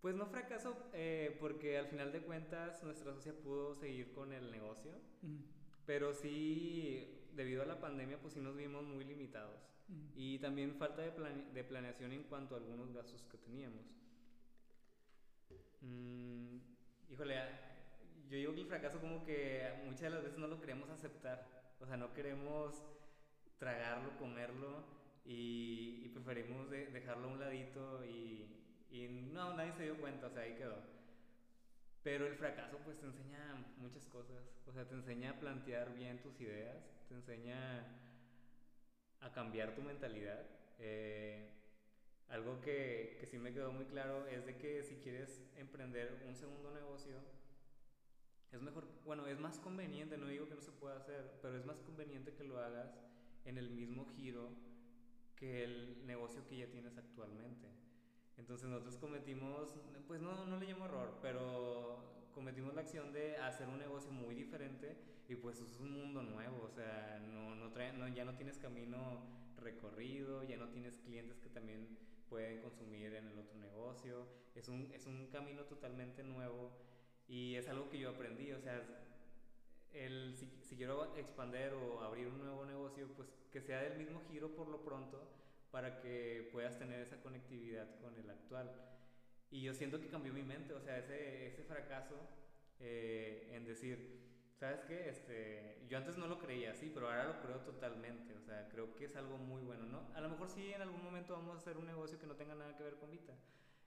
pues 0.02 0.16
no 0.16 0.26
fracaso 0.28 0.76
eh, 0.94 1.36
porque 1.40 1.78
al 1.78 1.88
final 1.88 2.12
de 2.12 2.22
cuentas 2.22 2.84
nuestra 2.84 3.14
socia 3.14 3.34
pudo 3.34 3.76
seguir 3.76 4.12
con 4.12 4.34
el 4.34 4.50
negocio, 4.52 4.94
pero 5.86 6.14
sí 6.14 7.28
debido 7.34 7.62
a 7.62 7.66
la 7.66 7.80
pandemia, 7.80 8.20
pues 8.20 8.34
sí 8.34 8.40
nos 8.40 8.56
vimos 8.56 8.84
muy 8.84 9.06
limitados. 9.06 9.60
Y 10.16 10.38
también 10.38 10.76
falta 10.76 11.02
de, 11.02 11.12
de, 11.52 11.64
planeación 11.64 12.12
en 12.12 12.24
cuanto 12.24 12.54
a 12.54 12.60
algunos 12.60 12.94
gastos 12.94 13.26
que 13.26 13.40
teníamos. 13.40 13.86
Mm, 15.82 16.58
híjole, 17.10 17.36
yo 18.30 18.38
digo 18.38 18.54
que 18.54 18.62
el 18.62 18.68
fracaso 18.68 19.00
como 19.00 19.26
que 19.26 19.68
muchas 19.86 20.02
de 20.02 20.10
las 20.12 20.24
veces 20.24 20.38
no 20.38 20.48
lo 20.48 20.62
queremos 20.62 20.90
aceptar. 20.90 21.48
O 21.80 21.88
sea, 21.88 21.98
no 21.98 22.14
queremos 22.14 22.86
tragarlo, 23.58 24.16
comerlo 24.18 24.84
y, 25.26 26.10
preferimos 26.10 26.70
dejarlo 26.70 27.30
a 27.30 27.32
un 27.32 27.40
ladito 27.40 28.06
y, 28.06 28.46
y 28.92 29.08
no, 29.08 29.56
nadie 29.56 29.74
se 29.74 29.84
dio 29.84 29.98
cuenta, 29.98 30.28
o 30.28 30.30
sea, 30.30 30.44
ahí 30.44 30.56
quedó. 30.56 30.78
Pero 32.04 32.28
el 32.28 32.36
fracaso 32.36 32.78
pues 32.84 33.00
te 33.00 33.06
enseña 33.06 33.66
muchas 33.78 34.08
cosas, 34.08 34.44
o 34.66 34.72
sea, 34.72 34.88
te 34.88 34.96
enseña 34.96 35.32
a 35.32 35.40
plantear 35.40 35.94
bien 35.94 36.22
tus 36.22 36.40
ideas, 36.40 36.78
te 37.08 37.16
enseña 37.16 37.86
a 39.20 39.32
cambiar 39.32 39.76
tu 39.76 39.82
mentalidad. 39.82 40.46
Eh, 40.80 41.50
algo 42.30 42.62
que, 42.62 43.18
que, 43.20 43.28
sí 43.28 43.38
me 43.38 43.54
quedó 43.54 43.72
muy 43.72 43.86
claro 43.86 44.28
es 44.28 44.46
de 44.46 44.58
que 44.58 44.84
si 44.84 44.96
quieres 44.96 45.44
emprender 45.58 46.24
un 46.28 46.36
segundo 46.36 46.72
negocio, 46.72 47.18
es 48.52 48.62
mejor, 48.62 48.88
bueno, 49.06 49.28
es 49.28 49.40
más 49.40 49.60
conveniente, 49.60 50.18
no 50.18 50.28
digo 50.28 50.48
que 50.48 50.56
no 50.56 50.62
se 50.62 50.72
pueda 50.72 50.98
hacer, 50.98 51.40
pero 51.42 51.58
es 51.58 51.66
más 51.66 51.80
conveniente 51.82 52.34
que 52.34 52.44
lo 52.44 52.60
hagas 52.60 53.00
en 53.46 53.58
el 53.58 53.70
mismo 53.70 54.06
giro 54.06 54.50
que 55.36 55.64
el 55.64 56.06
negocio 56.06 56.46
que 56.48 56.58
ya 56.58 56.68
tienes 56.68 56.98
actualmente. 56.98 57.79
Entonces 58.40 58.70
nosotros 58.70 58.96
cometimos, 58.98 59.76
pues 60.08 60.22
no, 60.22 60.46
no 60.46 60.58
le 60.58 60.66
llamo 60.66 60.86
error, 60.86 61.20
pero 61.22 62.00
cometimos 62.34 62.74
la 62.74 62.82
acción 62.82 63.12
de 63.12 63.38
hacer 63.38 63.68
un 63.68 63.78
negocio 63.78 64.12
muy 64.12 64.34
diferente 64.34 64.96
y 65.28 65.36
pues 65.36 65.60
es 65.60 65.78
un 65.80 65.92
mundo 65.92 66.24
nuevo, 66.24 66.64
o 66.64 66.70
sea, 66.70 67.20
no, 67.32 67.54
no, 67.56 67.72
trae, 67.72 67.92
no 67.94 68.08
ya 68.08 68.24
no 68.24 68.36
tienes 68.36 68.58
camino 68.58 69.22
recorrido, 69.58 70.44
ya 70.44 70.56
no 70.56 70.70
tienes 70.70 70.98
clientes 71.00 71.40
que 71.42 71.50
también 71.50 71.98
pueden 72.30 72.62
consumir 72.62 73.14
en 73.14 73.28
el 73.28 73.38
otro 73.38 73.58
negocio, 73.58 74.26
es 74.56 74.70
un, 74.70 74.90
es 74.94 75.06
un 75.06 75.28
camino 75.28 75.64
totalmente 75.66 76.24
nuevo 76.24 76.72
y 77.28 77.56
es 77.56 77.68
algo 77.68 77.90
que 77.90 78.00
yo 78.00 78.12
aprendí, 78.12 78.54
o 78.54 78.60
sea, 78.62 78.82
el, 79.92 80.36
si, 80.38 80.48
si 80.64 80.78
quiero 80.78 81.14
expander 81.18 81.74
o 81.74 82.02
abrir 82.02 82.28
un 82.28 82.40
nuevo 82.40 82.66
negocio, 82.66 83.08
pues 83.18 83.30
que 83.52 83.60
sea 83.60 83.82
del 83.82 83.98
mismo 83.98 84.22
giro 84.30 84.56
por 84.56 84.70
lo 84.70 84.82
pronto 84.82 85.28
para 85.72 86.00
que 86.02 86.50
puedas 86.52 86.78
tener 86.78 87.02
esa 87.02 87.22
conectividad 87.22 87.88
con 88.02 88.18
el 88.18 88.30
actual. 88.30 88.72
Y 89.52 89.62
yo 89.62 89.74
siento 89.74 90.00
que 90.00 90.08
cambió 90.08 90.34
mi 90.34 90.44
mente, 90.44 90.74
o 90.74 90.80
sea, 90.80 90.98
ese, 90.98 91.48
ese 91.48 91.64
fracaso 91.64 92.16
eh, 92.80 93.50
en 93.54 93.66
decir, 93.66 94.20
¿sabes 94.60 94.82
qué? 94.82 95.10
Este, 95.10 95.86
yo 95.88 95.98
antes 95.98 96.18
no 96.18 96.28
lo 96.28 96.38
creía 96.38 96.72
así, 96.72 96.92
pero 96.94 97.08
ahora 97.08 97.26
lo 97.26 97.42
creo 97.42 97.58
totalmente. 97.62 98.36
O 98.36 98.42
sea, 98.42 98.68
creo 98.70 98.96
que 98.96 99.06
es 99.06 99.16
algo 99.16 99.38
muy 99.38 99.62
bueno, 99.62 99.86
¿no? 99.86 100.12
A 100.14 100.22
lo 100.22 100.30
mejor 100.30 100.50
sí 100.50 100.72
en 100.74 100.82
algún 100.82 101.04
momento 101.04 101.34
vamos 101.34 101.56
a 101.56 101.60
hacer 101.60 101.78
un 101.78 101.88
negocio 101.88 102.20
que 102.20 102.28
no 102.28 102.36
tenga 102.36 102.56
nada 102.56 102.76
que 102.78 102.84
ver 102.84 102.96
con 102.96 103.12
Vita, 103.12 103.34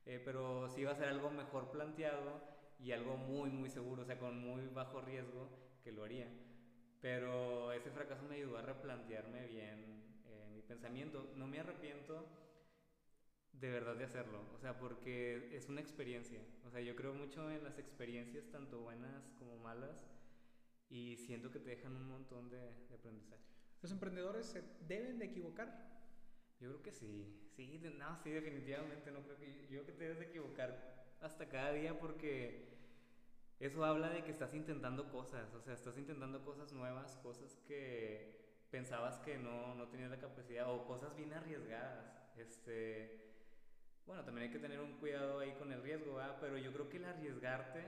eh, 0.07 0.21
pero 0.25 0.69
sí 0.69 0.85
va 0.85 0.93
a 0.93 0.97
ser 0.97 1.09
algo 1.09 1.31
mejor 1.31 1.71
planteado 1.71 2.41
y 2.79 2.93
algo 2.93 3.17
muy, 3.17 3.51
muy 3.51 3.71
seguro, 3.71 4.03
o 4.03 4.05
sea, 4.05 4.19
con 4.19 4.41
muy 4.41 4.67
bajo 4.69 5.01
riesgo 5.01 5.49
que 5.85 5.93
lo 5.93 6.05
haría. 6.05 6.29
Pero 7.01 7.73
ese 7.73 7.91
fracaso 7.91 8.25
me 8.25 8.37
ayudó 8.37 8.59
a 8.59 8.63
replantearme 8.63 9.47
bien 9.47 10.03
pensamiento. 10.73 11.31
No 11.37 11.47
me 11.47 11.61
arrepiento 11.61 12.27
de 13.53 13.71
verdad 13.71 13.95
de 13.95 14.05
hacerlo, 14.05 14.41
o 14.55 14.59
sea, 14.59 14.79
porque 14.79 15.55
es 15.55 15.69
una 15.69 15.81
experiencia. 15.81 16.41
O 16.65 16.71
sea, 16.71 16.81
yo 16.81 16.97
creo 16.97 17.13
mucho 17.13 17.51
en 17.51 17.63
las 17.63 17.79
experiencias, 17.79 18.51
tanto 18.51 18.81
buenas 18.81 19.31
como 19.39 19.59
malas 19.59 19.97
y 20.89 21.17
siento 21.19 21.51
que 21.51 21.61
te 21.61 21.71
dejan 21.71 21.95
un 21.95 22.09
montón 22.09 22.49
de, 22.49 22.59
de 22.89 22.95
aprendizaje. 22.95 23.43
¿Los 23.83 23.93
emprendedores 23.93 24.47
se 24.47 24.63
deben 24.89 25.19
de 25.19 25.27
equivocar? 25.27 25.69
Yo 26.59 26.69
creo 26.71 26.83
que 26.83 26.93
sí, 26.93 27.51
sí, 27.55 27.81
no, 27.99 28.19
sí, 28.23 28.31
definitivamente, 28.31 29.11
no 29.11 29.23
creo 29.23 29.37
que, 29.37 29.63
yo 29.63 29.69
creo 29.69 29.87
que 29.87 29.93
te 29.93 30.05
debes 30.05 30.19
de 30.21 30.27
equivocar 30.27 31.17
hasta 31.21 31.49
cada 31.49 31.73
día 31.73 31.99
porque 31.99 32.79
eso 33.61 33.85
habla 33.85 34.09
de 34.09 34.25
que 34.25 34.31
estás 34.31 34.55
intentando 34.55 35.11
cosas, 35.11 35.53
o 35.55 35.61
sea, 35.61 35.75
estás 35.75 35.99
intentando 35.99 36.45
cosas 36.45 36.73
nuevas, 36.73 37.17
cosas 37.17 37.57
que 37.67 38.42
pensabas 38.73 39.19
que 39.19 39.37
no, 39.37 39.75
no 39.75 39.87
tenías 39.89 40.11
la 40.11 40.19
capacidad 40.19 40.73
o 40.73 40.87
cosas 40.87 41.15
bien 41.15 41.33
arriesgadas. 41.35 42.11
Este, 42.39 43.21
bueno, 44.07 44.25
también 44.25 44.49
hay 44.49 44.53
que 44.53 44.59
tener 44.59 44.81
un 44.81 44.95
cuidado 44.95 45.41
ahí 45.41 45.53
con 45.53 45.71
el 45.71 45.83
riesgo, 45.83 46.15
¿verdad? 46.15 46.39
pero 46.41 46.57
yo 46.57 46.73
creo 46.73 46.89
que 46.89 46.97
el 46.97 47.05
arriesgarte 47.05 47.85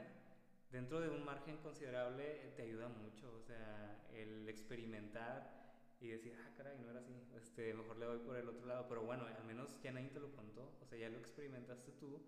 dentro 0.70 1.00
de 1.00 1.08
un 1.08 1.24
margen 1.24 1.56
considerable 1.58 2.52
te 2.54 2.62
ayuda 2.62 2.88
mucho, 2.88 3.34
o 3.34 3.40
sea, 3.40 4.06
el 4.12 4.46
experimentar 4.48 5.64
y 6.00 6.08
decir, 6.08 6.36
ah, 6.44 6.52
caray, 6.54 6.78
no 6.78 6.90
era 6.90 7.00
así, 7.00 7.14
este, 7.34 7.72
mejor 7.72 7.96
le 7.96 8.06
voy 8.06 8.18
por 8.18 8.36
el 8.36 8.48
otro 8.48 8.66
lado, 8.66 8.86
pero 8.86 9.02
bueno, 9.04 9.24
al 9.24 9.44
menos 9.44 9.80
ya 9.82 9.90
nadie 9.90 10.10
te 10.10 10.20
lo 10.20 10.32
contó, 10.32 10.76
o 10.82 10.86
sea, 10.86 10.98
ya 10.98 11.08
lo 11.08 11.18
experimentaste 11.18 11.92
tú 11.92 12.20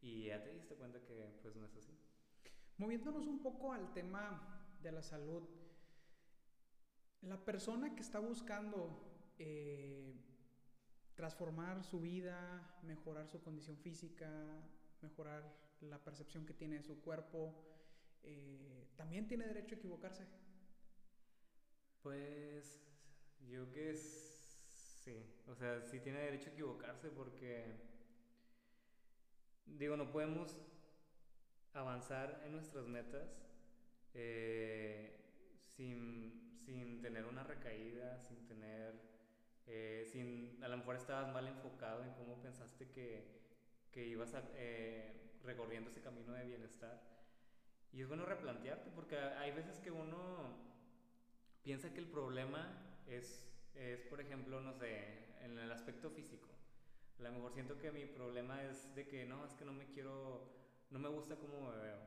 y 0.00 0.24
ya 0.24 0.42
te 0.42 0.52
diste 0.52 0.74
cuenta 0.74 0.98
que 1.00 1.38
pues 1.40 1.54
no 1.54 1.66
es 1.66 1.76
así. 1.76 1.96
Moviéndonos 2.78 3.26
un 3.28 3.40
poco 3.42 3.72
al 3.72 3.92
tema 3.92 4.66
de 4.82 4.90
la 4.90 5.02
salud, 5.02 5.44
la 7.22 7.36
persona 7.44 7.94
que 7.94 8.02
está 8.02 8.18
buscando 8.18 9.34
eh, 9.38 10.14
transformar 11.14 11.84
su 11.84 12.00
vida, 12.00 12.78
mejorar 12.82 13.28
su 13.28 13.40
condición 13.42 13.76
física, 13.78 14.28
mejorar 15.00 15.42
la 15.80 15.98
percepción 15.98 16.44
que 16.46 16.54
tiene 16.54 16.76
de 16.76 16.82
su 16.82 17.00
cuerpo, 17.00 17.54
eh, 18.22 18.86
también 18.96 19.26
tiene 19.26 19.46
derecho 19.46 19.74
a 19.74 19.78
equivocarse. 19.78 20.26
Pues 22.02 22.80
yo 23.48 23.70
que 23.70 23.94
sí, 23.94 25.24
o 25.46 25.54
sea, 25.54 25.80
sí 25.82 26.00
tiene 26.00 26.18
derecho 26.18 26.50
a 26.50 26.52
equivocarse 26.52 27.08
porque, 27.10 27.64
digo, 29.66 29.96
no 29.96 30.10
podemos 30.10 30.56
avanzar 31.72 32.42
en 32.44 32.52
nuestras 32.52 32.86
metas 32.86 33.28
eh, 34.14 35.21
sin, 35.76 36.58
sin, 36.64 37.00
tener 37.00 37.24
una 37.26 37.44
recaída, 37.44 38.18
sin 38.20 38.46
tener, 38.46 38.94
eh, 39.66 40.04
sin, 40.10 40.62
a 40.62 40.68
lo 40.68 40.76
mejor 40.76 40.96
estabas 40.96 41.32
mal 41.32 41.46
enfocado 41.46 42.04
en 42.04 42.12
cómo 42.14 42.40
pensaste 42.40 42.90
que, 42.90 43.40
que 43.90 44.06
ibas 44.06 44.34
eh, 44.54 45.38
recorriendo 45.44 45.90
ese 45.90 46.00
camino 46.00 46.32
de 46.32 46.46
bienestar. 46.46 47.00
Y 47.92 48.00
es 48.00 48.08
bueno 48.08 48.24
replantearte 48.24 48.90
porque 48.90 49.16
hay 49.18 49.52
veces 49.52 49.78
que 49.80 49.90
uno 49.90 50.72
piensa 51.62 51.92
que 51.92 52.00
el 52.00 52.06
problema 52.06 53.02
es, 53.06 53.46
es, 53.74 54.00
por 54.02 54.20
ejemplo, 54.20 54.60
no 54.60 54.72
sé, 54.72 55.36
en 55.42 55.58
el 55.58 55.70
aspecto 55.70 56.10
físico. 56.10 56.48
A 57.18 57.22
lo 57.22 57.32
mejor 57.32 57.52
siento 57.52 57.78
que 57.78 57.92
mi 57.92 58.06
problema 58.06 58.62
es 58.64 58.94
de 58.94 59.06
que 59.06 59.24
no, 59.26 59.44
es 59.44 59.52
que 59.54 59.64
no 59.64 59.72
me 59.72 59.86
quiero, 59.86 60.48
no 60.90 60.98
me 60.98 61.08
gusta 61.08 61.36
cómo 61.36 61.70
me 61.70 61.76
veo. 61.76 61.98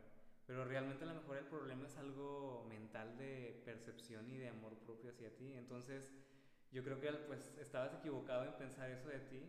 Pero 0.47 0.65
realmente 0.65 1.03
a 1.03 1.07
lo 1.07 1.15
mejor 1.15 1.37
el 1.37 1.45
problema 1.45 1.85
es 1.87 1.97
algo 1.97 2.65
mental 2.69 3.17
de 3.17 3.61
percepción 3.65 4.29
y 4.29 4.37
de 4.37 4.49
amor 4.49 4.75
propio 4.85 5.09
hacia 5.09 5.35
ti. 5.35 5.53
Entonces, 5.53 6.13
yo 6.71 6.83
creo 6.83 6.99
que 6.99 7.11
pues 7.27 7.55
estabas 7.59 7.93
equivocado 7.93 8.45
en 8.45 8.53
pensar 8.53 8.89
eso 8.91 9.09
de 9.09 9.19
ti, 9.19 9.41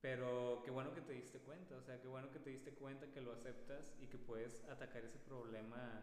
pero 0.00 0.62
qué 0.64 0.70
bueno 0.70 0.94
que 0.94 1.00
te 1.00 1.14
diste 1.14 1.38
cuenta, 1.40 1.76
o 1.76 1.82
sea, 1.82 2.00
qué 2.00 2.06
bueno 2.06 2.30
que 2.30 2.38
te 2.38 2.50
diste 2.50 2.72
cuenta 2.74 3.10
que 3.10 3.20
lo 3.20 3.32
aceptas 3.32 3.96
y 4.00 4.06
que 4.06 4.18
puedes 4.18 4.62
atacar 4.68 5.04
ese 5.04 5.18
problema 5.18 6.02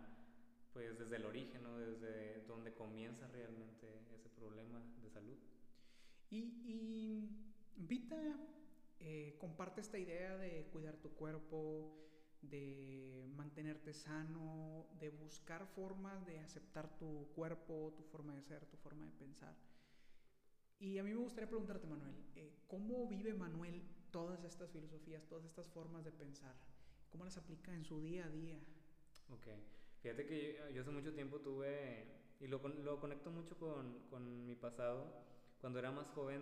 pues 0.74 0.98
desde 0.98 1.18
el 1.18 1.26
origen, 1.26 1.64
¿no? 1.64 1.78
desde 1.78 2.44
donde 2.48 2.74
comienza 2.74 3.28
realmente 3.28 3.88
ese 4.16 4.30
problema 4.30 4.82
de 5.02 5.10
salud. 5.10 5.38
Y, 6.30 6.40
y 6.66 7.30
Vita 7.76 8.16
eh, 9.00 9.36
comparte 9.40 9.82
esta 9.82 9.98
idea 10.00 10.38
de 10.38 10.68
cuidar 10.72 10.96
tu 10.96 11.12
cuerpo, 11.12 12.11
de 12.42 13.30
mantenerte 13.36 13.94
sano, 13.94 14.88
de 15.00 15.10
buscar 15.10 15.66
formas 15.68 16.26
de 16.26 16.40
aceptar 16.40 16.98
tu 16.98 17.28
cuerpo, 17.36 17.94
tu 17.96 18.04
forma 18.04 18.36
de 18.36 18.42
ser, 18.42 18.66
tu 18.66 18.78
forma 18.78 19.06
de 19.06 19.12
pensar. 19.12 19.56
Y 20.80 20.98
a 20.98 21.04
mí 21.04 21.12
me 21.12 21.20
gustaría 21.20 21.48
preguntarte, 21.48 21.86
Manuel, 21.86 22.16
eh, 22.36 22.56
¿cómo 22.68 23.08
vive 23.08 23.34
Manuel 23.34 23.84
todas 24.10 24.44
estas 24.44 24.72
filosofías, 24.72 25.28
todas 25.28 25.46
estas 25.46 25.68
formas 25.68 26.04
de 26.04 26.12
pensar? 26.12 26.56
¿Cómo 27.12 27.24
las 27.24 27.38
aplica 27.38 27.74
en 27.74 27.86
su 27.86 28.02
día 28.02 28.26
a 28.26 28.30
día? 28.30 28.58
Ok. 29.30 29.48
Fíjate 30.02 30.26
que 30.26 30.60
yo, 30.74 30.82
hace 30.82 30.90
mucho 30.90 31.14
tiempo 31.14 31.40
tuve, 31.40 32.08
y 32.40 32.48
lo, 32.48 32.58
lo 32.58 33.00
conecto 33.00 33.30
mucho 33.30 33.56
con, 33.60 34.08
con, 34.10 34.48
mi 34.48 34.56
pasado, 34.56 35.14
cuando 35.60 35.78
era 35.78 35.92
más 35.92 36.10
joven, 36.10 36.42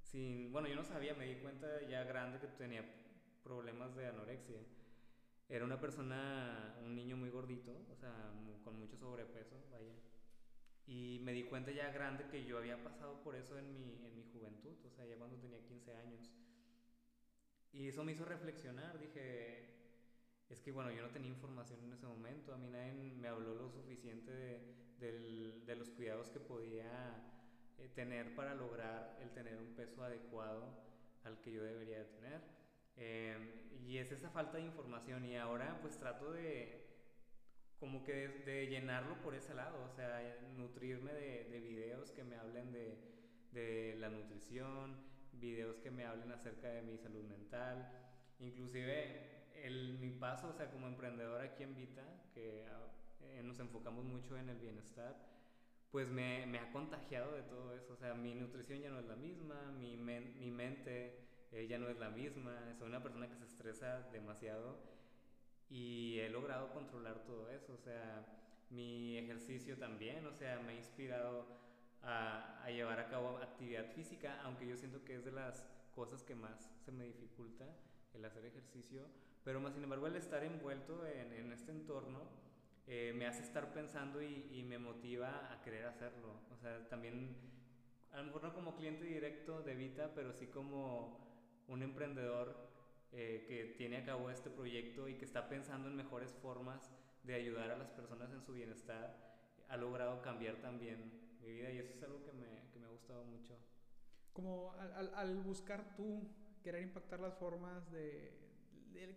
sin, 0.00 0.50
bueno, 0.50 0.68
yo 0.68 0.76
no 0.76 0.84
sabía, 0.84 1.12
me 1.14 1.26
di 1.26 1.34
cuenta 1.42 1.66
ya 1.86 2.04
grande 2.04 2.40
que 2.40 2.46
tenía 2.46 2.82
problemas 3.42 3.94
de 3.94 4.06
anorexia. 4.06 4.60
Era 5.48 5.64
una 5.64 5.80
persona, 5.80 6.76
un 6.84 6.94
niño 6.94 7.16
muy 7.16 7.30
gordito, 7.30 7.72
o 7.90 7.96
sea, 7.96 8.12
con 8.64 8.78
mucho 8.78 8.96
sobrepeso, 8.96 9.56
vaya. 9.70 9.94
Y 10.86 11.20
me 11.22 11.32
di 11.32 11.44
cuenta 11.44 11.70
ya 11.70 11.90
grande 11.90 12.26
que 12.30 12.44
yo 12.44 12.58
había 12.58 12.82
pasado 12.82 13.22
por 13.22 13.34
eso 13.34 13.58
en 13.58 13.72
mi, 13.72 13.98
en 14.04 14.14
mi 14.14 14.24
juventud, 14.24 14.76
o 14.84 14.90
sea, 14.90 15.06
ya 15.06 15.16
cuando 15.16 15.36
tenía 15.38 15.64
15 15.64 15.96
años. 15.96 16.30
Y 17.72 17.88
eso 17.88 18.04
me 18.04 18.12
hizo 18.12 18.24
reflexionar, 18.24 18.98
dije, 18.98 19.68
es 20.48 20.60
que 20.60 20.72
bueno, 20.72 20.90
yo 20.90 21.02
no 21.02 21.10
tenía 21.10 21.30
información 21.30 21.82
en 21.84 21.92
ese 21.92 22.06
momento, 22.06 22.54
a 22.54 22.58
mí 22.58 22.68
nadie 22.68 22.92
me 22.92 23.28
habló 23.28 23.54
lo 23.54 23.70
suficiente 23.70 24.30
de, 24.30 25.62
de 25.64 25.76
los 25.76 25.90
cuidados 25.90 26.30
que 26.30 26.40
podía 26.40 27.28
eh, 27.78 27.88
tener 27.94 28.34
para 28.34 28.54
lograr 28.54 29.16
el 29.22 29.30
tener 29.30 29.56
un 29.56 29.74
peso 29.76 30.02
adecuado 30.02 30.74
al 31.24 31.40
que 31.40 31.52
yo 31.52 31.62
debería 31.62 31.98
de 31.98 32.04
tener. 32.06 32.57
Em, 32.98 33.48
y 33.86 33.98
es 33.98 34.12
esa 34.12 34.28
falta 34.30 34.58
de 34.58 34.64
información 34.64 35.24
y 35.24 35.36
ahora 35.36 35.78
pues 35.80 35.96
trato 35.98 36.32
de 36.32 36.84
como 37.78 38.04
que 38.04 38.28
de, 38.44 38.66
llenarlo 38.66 39.20
por 39.22 39.34
ese 39.34 39.54
lado, 39.54 39.84
o 39.84 39.88
sea, 39.88 40.20
nutrirme 40.56 41.12
de, 41.12 41.44
de 41.44 41.60
videos 41.60 42.10
que 42.10 42.24
me 42.24 42.36
hablen 42.36 42.72
de, 42.72 42.98
de 43.52 43.94
la 43.98 44.08
nutrición, 44.08 44.96
videos 45.32 45.78
que 45.78 45.90
me 45.90 46.04
hablen 46.04 46.32
acerca 46.32 46.68
de 46.68 46.82
mi 46.82 46.98
salud 46.98 47.22
mental, 47.24 47.88
inclusive 48.40 49.52
el, 49.62 49.98
mi 49.98 50.10
paso, 50.10 50.48
o 50.48 50.52
sea, 50.52 50.70
como 50.70 50.88
emprendedor 50.88 51.40
aquí 51.40 51.62
en 51.62 51.76
Vita, 51.76 52.04
que 52.34 52.64
eh, 53.20 53.42
nos 53.44 53.58
enfocamos 53.60 54.04
mucho 54.04 54.36
en 54.36 54.48
el 54.48 54.58
bienestar, 54.58 55.16
pues 55.90 56.08
me, 56.08 56.46
me, 56.46 56.58
ha 56.58 56.70
contagiado 56.72 57.32
de 57.32 57.42
todo 57.42 57.74
eso. 57.74 57.94
O 57.94 57.96
sea, 57.96 58.14
mi 58.14 58.34
nutrición 58.34 58.80
ya 58.80 58.90
no 58.90 58.98
es 59.00 59.06
la 59.06 59.16
misma, 59.16 59.72
mi, 59.72 59.96
mi 59.96 60.50
mente 60.50 61.28
ya 61.68 61.78
no 61.78 61.88
es 61.88 61.98
la 61.98 62.10
misma, 62.10 62.74
soy 62.78 62.88
una 62.88 63.02
persona 63.02 63.28
que 63.28 63.36
se 63.36 63.44
estresa 63.44 64.02
demasiado 64.12 64.76
y 65.70 66.18
he 66.20 66.28
logrado 66.28 66.72
controlar 66.72 67.24
todo 67.24 67.50
eso. 67.50 67.74
O 67.74 67.78
sea, 67.78 68.26
mi 68.70 69.16
ejercicio 69.16 69.76
también, 69.78 70.26
o 70.26 70.32
sea, 70.32 70.60
me 70.60 70.72
ha 70.72 70.76
inspirado 70.76 71.46
a, 72.02 72.62
a 72.62 72.70
llevar 72.70 73.00
a 73.00 73.08
cabo 73.08 73.38
actividad 73.38 73.86
física, 73.92 74.40
aunque 74.42 74.66
yo 74.66 74.76
siento 74.76 75.04
que 75.04 75.16
es 75.16 75.24
de 75.24 75.32
las 75.32 75.66
cosas 75.94 76.22
que 76.22 76.34
más 76.34 76.70
se 76.84 76.92
me 76.92 77.04
dificulta 77.04 77.64
el 78.14 78.24
hacer 78.24 78.44
ejercicio 78.44 79.02
pero 79.48 79.60
más 79.60 79.72
sin 79.72 79.82
embargo 79.82 80.06
el 80.06 80.16
estar 80.16 80.44
envuelto 80.44 81.06
en, 81.06 81.32
en 81.32 81.52
este 81.52 81.72
entorno 81.72 82.20
eh, 82.86 83.14
me 83.16 83.26
hace 83.26 83.42
estar 83.42 83.72
pensando 83.72 84.20
y, 84.22 84.46
y, 84.52 84.62
me 84.62 84.78
motiva 84.78 85.50
a 85.50 85.62
querer 85.62 85.86
hacerlo. 85.86 86.40
O 86.52 86.56
sea, 86.58 86.86
también, 86.90 87.34
a 88.12 88.18
lo 88.18 88.24
mejor 88.24 88.42
no 88.42 88.52
como 88.52 88.76
cliente 88.76 89.04
directo 89.04 89.62
de 89.62 89.74
Vita, 89.74 90.12
pero 90.14 90.34
sí 90.34 90.48
como 90.48 91.27
un 91.68 91.82
emprendedor 91.82 92.56
eh, 93.12 93.44
que 93.46 93.74
tiene 93.76 93.98
a 93.98 94.04
cabo 94.04 94.30
este 94.30 94.50
proyecto 94.50 95.08
y 95.08 95.14
que 95.14 95.24
está 95.24 95.48
pensando 95.48 95.88
en 95.88 95.96
mejores 95.96 96.32
formas 96.34 96.90
de 97.22 97.34
ayudar 97.34 97.70
a 97.70 97.76
las 97.76 97.90
personas 97.90 98.32
en 98.32 98.42
su 98.42 98.52
bienestar, 98.52 99.16
ha 99.68 99.76
logrado 99.76 100.20
cambiar 100.22 100.56
también 100.56 101.12
mi 101.40 101.52
vida 101.52 101.70
y 101.70 101.78
eso 101.78 101.92
es 101.94 102.02
algo 102.02 102.22
que 102.24 102.32
me, 102.32 102.70
que 102.72 102.78
me 102.78 102.86
ha 102.86 102.90
gustado 102.90 103.24
mucho. 103.24 103.54
Como 104.32 104.72
al, 104.72 105.12
al 105.14 105.36
buscar 105.38 105.94
tú 105.96 106.28
querer 106.62 106.82
impactar 106.82 107.20
las 107.20 107.34
formas 107.34 107.90
de, 107.90 108.32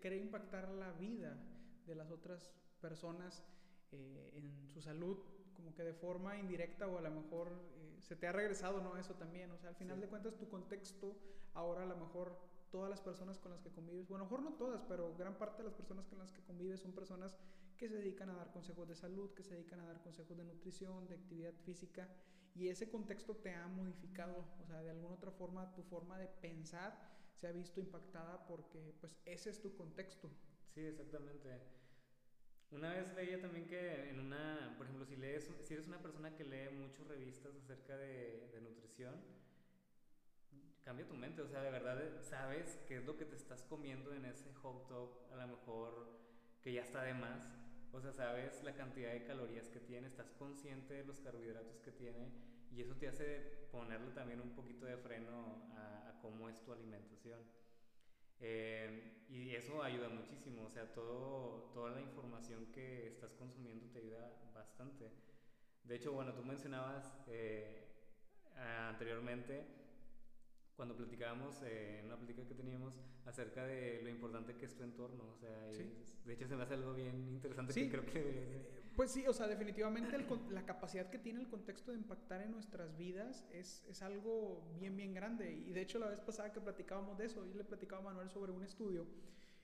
querer 0.02 0.22
impactar 0.22 0.70
la 0.70 0.92
vida 0.94 1.38
de 1.86 1.96
las 1.96 2.12
otras 2.12 2.50
personas 2.80 3.44
eh, 3.92 4.32
en 4.36 4.70
su 4.70 4.82
salud, 4.82 5.18
como 5.54 5.74
que 5.76 5.84
de 5.84 5.94
forma 5.94 6.38
indirecta 6.38 6.88
o 6.88 6.98
a 6.98 7.02
lo 7.02 7.12
mejor 7.12 7.62
eh, 7.76 7.91
se 8.02 8.16
te 8.16 8.28
ha 8.28 8.32
regresado, 8.32 8.82
¿no? 8.82 8.98
Eso 8.98 9.16
también, 9.16 9.52
o 9.52 9.58
sea, 9.58 9.70
al 9.70 9.76
final 9.76 10.00
de 10.00 10.08
cuentas 10.08 10.38
tu 10.38 10.50
contexto, 10.50 11.16
ahora 11.54 11.84
a 11.84 11.86
lo 11.86 11.96
mejor 11.98 12.38
todas 12.72 12.90
las 12.90 13.02
personas 13.02 13.38
con 13.40 13.52
las 13.52 13.62
que 13.62 13.72
convives, 13.72 14.08
bueno, 14.08 14.24
a 14.24 14.28
lo 14.28 14.32
mejor 14.32 14.52
no 14.52 14.58
todas, 14.58 14.84
pero 14.84 15.16
gran 15.18 15.38
parte 15.38 15.58
de 15.58 15.66
las 15.66 15.74
personas 15.74 16.08
con 16.08 16.20
las 16.20 16.32
que 16.32 16.42
convives 16.44 16.80
son 16.80 16.94
personas 16.94 17.36
que 17.78 17.90
se 17.90 17.96
dedican 17.96 18.30
a 18.30 18.36
dar 18.36 18.52
consejos 18.52 18.88
de 18.88 18.96
salud, 18.96 19.34
que 19.34 19.44
se 19.44 19.56
dedican 19.56 19.80
a 19.82 19.86
dar 19.86 20.02
consejos 20.02 20.38
de 20.38 20.44
nutrición, 20.44 21.08
de 21.08 21.16
actividad 21.16 21.54
física, 21.66 22.08
y 22.54 22.70
ese 22.70 22.90
contexto 22.90 23.36
te 23.36 23.54
ha 23.54 23.68
modificado, 23.68 24.46
o 24.62 24.66
sea, 24.66 24.82
de 24.84 24.92
alguna 24.92 25.16
otra 25.16 25.32
forma 25.32 25.74
tu 25.74 25.84
forma 25.84 26.18
de 26.18 26.28
pensar 26.28 27.12
se 27.34 27.48
ha 27.48 27.52
visto 27.52 27.80
impactada 27.80 28.46
porque 28.46 28.94
pues 29.00 29.18
ese 29.26 29.50
es 29.50 29.62
tu 29.62 29.76
contexto. 29.76 30.30
Sí, 30.74 30.82
exactamente. 30.82 31.81
Una 32.72 32.94
vez 32.94 33.14
leía 33.16 33.42
también 33.42 33.68
que 33.68 34.10
en 34.10 34.20
una, 34.20 34.74
por 34.78 34.86
ejemplo, 34.86 35.06
si 35.06 35.18
lees, 35.18 35.50
si 35.62 35.74
eres 35.74 35.88
una 35.88 36.02
persona 36.02 36.34
que 36.36 36.46
lee 36.46 36.70
muchas 36.74 37.06
revistas 37.06 37.54
acerca 37.56 37.98
de, 37.98 38.50
de 38.54 38.62
nutrición, 38.62 39.14
cambia 40.82 41.06
tu 41.06 41.14
mente, 41.14 41.42
o 41.42 41.48
sea, 41.48 41.62
de 41.62 41.70
verdad 41.70 42.02
eh, 42.02 42.24
sabes 42.24 42.80
qué 42.88 42.98
es 42.98 43.06
lo 43.06 43.18
que 43.18 43.26
te 43.26 43.36
estás 43.36 43.64
comiendo 43.64 44.14
en 44.14 44.24
ese 44.24 44.54
hot 44.54 44.88
dog, 44.88 45.12
a 45.34 45.36
lo 45.36 45.48
mejor 45.48 46.18
que 46.62 46.72
ya 46.72 46.82
está 46.82 47.04
de 47.04 47.14
más, 47.14 47.42
o 47.92 48.00
sea, 48.00 48.14
sabes 48.14 48.64
la 48.64 48.74
cantidad 48.74 49.12
de 49.12 49.26
calorías 49.26 49.68
que 49.68 49.82
tiene, 49.82 50.08
estás 50.08 50.32
consciente 50.32 50.94
de 50.94 51.04
los 51.04 51.20
carbohidratos 51.20 51.82
que 51.82 51.92
tiene 51.92 52.32
y 52.72 52.82
eso 52.82 52.96
te 52.96 53.10
hace 53.10 53.68
ponerle 53.70 54.12
también 54.12 54.40
un 54.40 54.56
poquito 54.56 54.86
de 54.86 54.96
freno 54.96 55.70
a, 55.76 56.10
a 56.10 56.22
cómo 56.22 56.48
es 56.48 56.58
tu 56.64 56.72
alimentación. 56.72 57.42
Eh, 58.42 59.26
y 59.30 59.56
eso 59.56 59.82
ayuda 59.84 60.10
muchísimo, 60.10 60.66
o 60.66 60.70
sea, 60.70 60.92
todo, 60.94 61.72
toda 61.74 61.92
la 61.92 62.02
información 62.02 62.66
que 62.72 63.08
estás 63.08 63.34
consumiendo 63.34 63.88
te 63.92 64.00
ayuda 64.00 64.52
bastante. 64.54 65.12
De 65.84 65.96
hecho, 65.96 66.12
bueno, 66.12 66.34
tú 66.34 66.44
mencionabas 66.44 67.18
eh, 67.28 67.88
anteriormente, 68.58 69.64
cuando 70.76 70.96
platicábamos 70.96 71.62
eh, 71.64 72.00
en 72.00 72.08
una 72.08 72.18
plática 72.18 72.46
que 72.48 72.56
teníamos 72.56 73.00
acerca 73.26 73.66
de 73.66 74.02
lo 74.02 74.10
importante 74.10 74.56
que 74.56 74.66
es 74.66 74.76
tu 74.76 74.84
entorno, 74.84 75.30
o 75.32 75.36
sea, 75.38 75.50
de 75.68 76.34
hecho 76.34 76.48
se 76.48 76.56
me 76.56 76.64
hace 76.64 76.74
algo 76.74 76.94
bien 76.94 77.30
interesante 77.30 77.74
sí. 77.74 77.84
que 77.84 77.90
creo 77.92 78.06
que... 78.06 78.81
Pues 79.02 79.14
sí, 79.14 79.26
o 79.26 79.34
sea, 79.34 79.48
definitivamente 79.48 80.16
la 80.52 80.64
capacidad 80.64 81.10
que 81.10 81.18
tiene 81.18 81.40
el 81.40 81.48
contexto 81.48 81.90
de 81.90 81.98
impactar 81.98 82.44
en 82.44 82.52
nuestras 82.52 82.96
vidas 83.00 83.44
es, 83.52 83.84
es, 83.90 84.04
algo 84.04 84.62
bien, 84.76 84.96
bien 84.96 85.12
grande. 85.12 85.52
Y 85.52 85.72
de 85.72 85.82
hecho 85.82 85.98
la 85.98 86.06
vez 86.06 86.22
pasada 86.22 86.54
que 86.54 86.62
platicábamos 86.62 87.18
de 87.18 87.26
eso, 87.26 87.44
yo 87.48 87.56
le 87.56 87.64
platicaba 87.64 88.02
a 88.02 88.06
Manuel 88.06 88.30
sobre 88.30 88.52
un 88.52 88.64
estudio, 88.64 89.08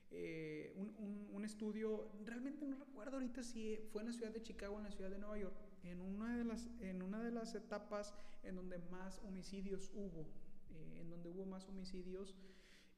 eh, 0.09 0.73
un, 0.75 0.91
un, 0.97 1.29
un, 1.31 1.45
estudio, 1.45 2.09
realmente 2.25 2.65
no 2.65 2.79
recuerdo 2.79 3.17
ahorita 3.17 3.43
si 3.43 3.77
fue 3.91 4.01
en 4.01 4.07
la 4.07 4.13
ciudad 4.13 4.31
de 4.31 4.41
Chicago 4.41 4.77
o 4.77 4.79
en 4.79 4.85
la 4.85 4.91
ciudad 4.91 5.11
de 5.11 5.19
Nueva 5.19 5.37
York, 5.37 5.55
en 5.83 6.01
una 6.01 6.35
de 6.35 6.43
las, 6.43 6.67
en 6.79 7.03
una 7.03 7.21
de 7.21 7.29
las 7.29 7.53
etapas 7.53 8.15
en 8.41 8.55
donde 8.55 8.79
más 8.89 9.19
homicidios 9.19 9.91
hubo, 9.93 10.25
eh, 10.71 11.01
en 11.01 11.11
donde 11.11 11.29
hubo 11.29 11.45
más 11.45 11.69
homicidios. 11.69 12.35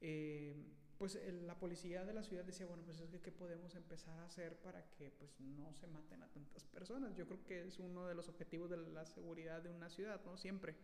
Eh, 0.00 0.56
pues 1.00 1.18
la 1.46 1.58
policía 1.58 2.04
de 2.04 2.12
la 2.12 2.22
ciudad 2.22 2.44
decía, 2.44 2.66
bueno, 2.66 2.82
pues 2.84 3.00
es 3.00 3.08
que 3.08 3.20
qué 3.20 3.32
podemos 3.32 3.74
empezar 3.74 4.20
a 4.20 4.26
hacer 4.26 4.54
para 4.58 4.84
que 4.90 5.10
pues 5.10 5.40
no 5.40 5.72
se 5.72 5.86
maten 5.86 6.22
a 6.22 6.28
tantas 6.28 6.66
personas. 6.66 7.16
Yo 7.16 7.26
creo 7.26 7.42
que 7.42 7.66
es 7.66 7.78
uno 7.78 8.06
de 8.06 8.14
los 8.14 8.28
objetivos 8.28 8.68
de 8.68 8.76
la 8.76 9.06
seguridad 9.06 9.62
de 9.62 9.70
una 9.70 9.88
ciudad, 9.88 10.20
¿no? 10.26 10.36
Siempre. 10.36 10.76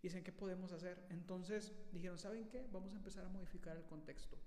Y 0.00 0.04
dicen, 0.04 0.24
¿qué 0.24 0.32
podemos 0.32 0.72
hacer? 0.72 1.04
Entonces 1.10 1.74
dijeron, 1.92 2.18
¿saben 2.18 2.48
qué? 2.48 2.66
Vamos 2.72 2.94
a 2.94 2.96
empezar 2.96 3.26
a 3.26 3.28
modificar 3.28 3.76
el 3.76 3.84
contexto. 3.84 4.38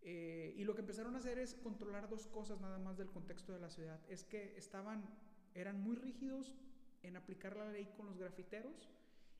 Eh, 0.00 0.54
y 0.56 0.62
lo 0.62 0.76
que 0.76 0.82
empezaron 0.82 1.16
a 1.16 1.18
hacer 1.18 1.40
es 1.40 1.54
controlar 1.56 2.08
dos 2.08 2.28
cosas 2.28 2.60
nada 2.60 2.78
más 2.78 2.96
del 2.98 3.10
contexto 3.10 3.52
de 3.52 3.58
la 3.58 3.68
ciudad. 3.68 4.00
Es 4.08 4.22
que 4.22 4.56
estaban, 4.56 5.10
eran 5.54 5.80
muy 5.80 5.96
rígidos 5.96 6.54
en 7.02 7.16
aplicar 7.16 7.56
la 7.56 7.64
ley 7.64 7.92
con 7.96 8.06
los 8.06 8.16
grafiteros 8.16 8.92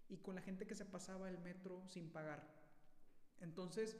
y 0.09 0.17
con 0.17 0.35
la 0.35 0.43
gente 0.43 0.67
que 0.67 0.75
se 0.75 0.85
pasaba 0.85 1.29
el 1.29 1.39
metro 1.39 1.87
sin 1.87 2.11
pagar. 2.11 2.45
Entonces, 3.39 3.97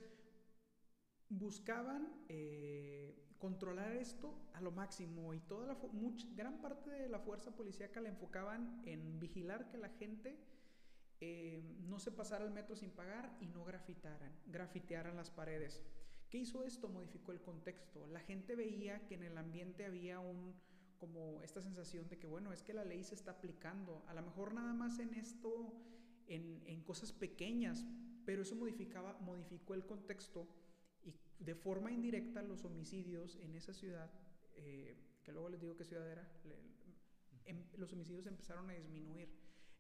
buscaban 1.31 2.09
eh, 2.29 3.15
controlar 3.39 3.93
esto 3.93 4.35
a 4.53 4.61
lo 4.61 4.73
máximo 4.73 5.33
y 5.33 5.41
toda 5.41 5.67
la 5.67 5.75
mucha, 5.93 6.27
gran 6.35 6.61
parte 6.61 6.91
de 6.91 7.09
la 7.09 7.21
fuerza 7.21 7.57
policíaca 7.57 8.01
la 8.01 8.11
enfocaban 8.11 8.83
en 8.85 9.19
vigilar 9.19 9.71
que 9.71 9.79
la 9.79 9.89
gente 9.89 10.37
eh, 11.21 11.63
no 11.89 11.99
se 11.99 12.11
pasara 12.11 12.45
el 12.45 12.51
metro 12.51 12.77
sin 12.77 12.91
pagar 12.91 13.37
y 13.41 13.47
no 13.47 13.65
grafitaran, 13.65 14.33
grafitearan 14.47 15.17
las 15.17 15.31
paredes. 15.31 15.81
¿Qué 16.29 16.39
hizo 16.39 16.65
esto? 16.65 16.89
Modificó 16.89 17.33
el 17.33 17.41
contexto. 17.41 18.07
La 18.07 18.21
gente 18.21 18.55
veía 18.55 19.07
que 19.07 19.15
en 19.15 19.25
el 19.25 19.39
ambiente 19.39 19.85
había 19.85 20.21
un 20.21 20.55
como 20.99 21.43
esta 21.43 21.63
sensación 21.63 22.07
de 22.09 22.19
que 22.19 22.27
bueno, 22.27 22.53
es 22.53 22.63
que 22.63 22.75
la 22.75 22.85
ley 22.85 23.03
se 23.03 23.15
está 23.15 23.31
aplicando, 23.31 24.05
a 24.07 24.13
lo 24.13 24.21
mejor 24.21 24.53
nada 24.53 24.75
más 24.75 24.99
en 24.99 25.15
esto, 25.15 25.73
en, 26.27 26.63
en 26.67 26.83
cosas 26.83 27.11
pequeñas, 27.11 27.87
pero 28.27 28.43
eso 28.43 28.55
modificaba, 28.55 29.19
modificó 29.21 29.73
el 29.73 29.87
contexto 29.87 30.47
de 31.41 31.55
forma 31.55 31.91
indirecta 31.91 32.43
los 32.43 32.65
homicidios 32.65 33.37
en 33.37 33.55
esa 33.55 33.73
ciudad, 33.73 34.11
eh, 34.55 34.97
que 35.25 35.33
luego 35.33 35.49
les 35.49 35.61
digo 35.61 35.77
qué 35.77 35.85
ciudad 35.85 36.09
era, 36.09 36.31
le, 36.45 36.57
em, 37.47 37.65
los 37.77 37.93
homicidios 37.93 38.27
empezaron 38.27 38.71
a 38.71 38.75
disminuir. 38.75 39.29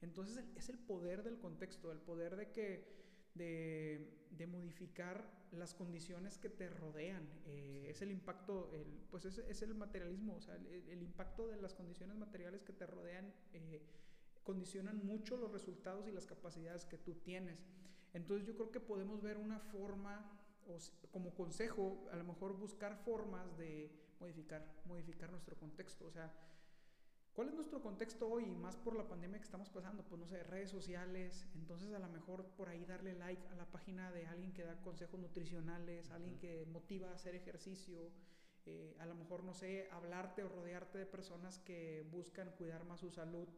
Entonces 0.01 0.43
es 0.57 0.69
el 0.71 0.79
poder 0.79 1.23
del 1.23 1.39
contexto, 1.39 1.93
el 1.93 2.01
poder 2.01 2.37
de 2.37 2.51
que 2.51 3.01
de, 3.35 4.27
de 4.31 4.47
modificar 4.47 5.31
las 5.53 5.75
condiciones 5.75 6.39
que 6.39 6.49
te 6.49 6.69
rodean, 6.69 7.29
eh, 7.45 7.87
es 7.89 8.03
el 8.03 8.11
impacto, 8.11 8.71
el, 8.73 8.85
pues 9.11 9.25
es, 9.25 9.39
es, 9.39 9.63
el 9.63 9.75
materialismo, 9.75 10.37
o 10.37 10.41
sea, 10.41 10.57
el, 10.57 10.89
el, 10.89 11.03
impacto 11.03 11.47
de 11.47 11.57
las 11.57 11.75
condiciones 11.75 12.17
materiales 12.17 12.63
que 12.63 12.73
te 12.73 12.87
rodean 12.87 13.33
eh, 13.53 13.83
condicionan 14.43 15.05
mucho 15.05 15.37
los 15.37 15.53
resultados 15.53 16.09
y 16.09 16.13
las 16.13 16.27
capacidades 16.27 16.85
que 16.85 16.99
tú 16.99 17.15
tienes. 17.17 17.65
Entonces 18.15 18.47
yo 18.47 18.55
creo 18.55 18.71
que 18.71 18.81
podemos 18.81 19.23
ver 19.23 19.39
una 19.39 19.61
forma 19.61 20.40
o 20.71 21.09
como 21.11 21.35
consejo, 21.35 22.09
a 22.13 22.17
lo 22.17 22.25
mejor 22.25 22.57
buscar 22.57 22.97
formas 22.97 23.57
de 23.57 23.91
modificar, 24.21 24.65
modificar 24.85 25.31
nuestro 25.31 25.57
contexto. 25.57 26.07
O 26.07 26.11
sea, 26.11 26.33
¿cuál 27.35 27.49
es 27.49 27.55
nuestro 27.55 27.81
contexto 27.81 28.29
hoy? 28.29 28.47
Más 28.47 28.77
por 28.77 28.95
la 28.95 29.09
pandemia 29.09 29.39
que 29.39 29.45
estamos 29.45 29.71
pasando, 29.71 30.05
pues 30.05 30.21
no 30.21 30.27
sé, 30.27 30.43
redes 30.45 30.71
sociales. 30.71 31.47
Entonces, 31.55 31.93
a 31.95 31.99
lo 31.99 32.09
mejor 32.09 32.45
por 32.57 32.69
ahí 32.69 32.85
darle 32.85 33.15
like 33.15 33.47
a 33.49 33.57
la 33.57 33.67
página 33.67 34.13
de 34.13 34.27
alguien 34.27 34.53
que 34.53 34.65
da 34.65 34.81
consejos 34.83 35.19
nutricionales, 35.21 36.09
uh 36.09 36.11
-huh. 36.11 36.17
alguien 36.17 36.39
que 36.39 36.67
motiva 36.67 37.11
a 37.11 37.15
hacer 37.15 37.35
ejercicio. 37.35 38.11
Eh, 38.67 38.95
a 39.01 39.07
lo 39.07 39.15
mejor, 39.15 39.43
no 39.43 39.55
sé, 39.55 39.89
hablarte 39.91 40.45
o 40.45 40.49
rodearte 40.49 40.99
de 40.99 41.07
personas 41.07 41.59
que 41.59 42.07
buscan 42.11 42.51
cuidar 42.59 42.85
más 42.85 43.01
su 43.01 43.11
salud. 43.11 43.49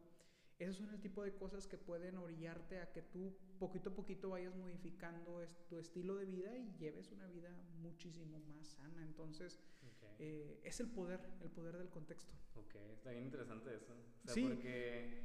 Esos 0.59 0.77
son 0.77 0.89
el 0.93 1.01
tipo 1.01 1.23
de 1.23 1.33
cosas 1.33 1.67
que 1.67 1.77
pueden 1.77 2.17
orillarte 2.17 2.79
a 2.79 2.91
que 2.91 3.01
tú 3.01 3.35
poquito 3.59 3.89
a 3.89 3.93
poquito 3.93 4.29
vayas 4.29 4.55
modificando 4.55 5.43
tu 5.67 5.79
estilo 5.79 6.15
de 6.15 6.25
vida 6.25 6.55
y 6.55 6.75
lleves 6.77 7.11
una 7.11 7.27
vida 7.27 7.49
muchísimo 7.81 8.39
más 8.39 8.67
sana. 8.67 9.03
Entonces, 9.03 9.59
okay. 9.95 10.15
eh, 10.19 10.61
es 10.63 10.79
el 10.79 10.89
poder, 10.89 11.19
el 11.41 11.49
poder 11.49 11.77
del 11.77 11.89
contexto. 11.89 12.33
Ok, 12.55 12.75
está 12.93 13.11
bien 13.11 13.23
interesante 13.25 13.75
eso. 13.75 13.93
O 13.93 14.25
sea, 14.25 14.33
sí. 14.33 14.43
porque, 14.47 15.23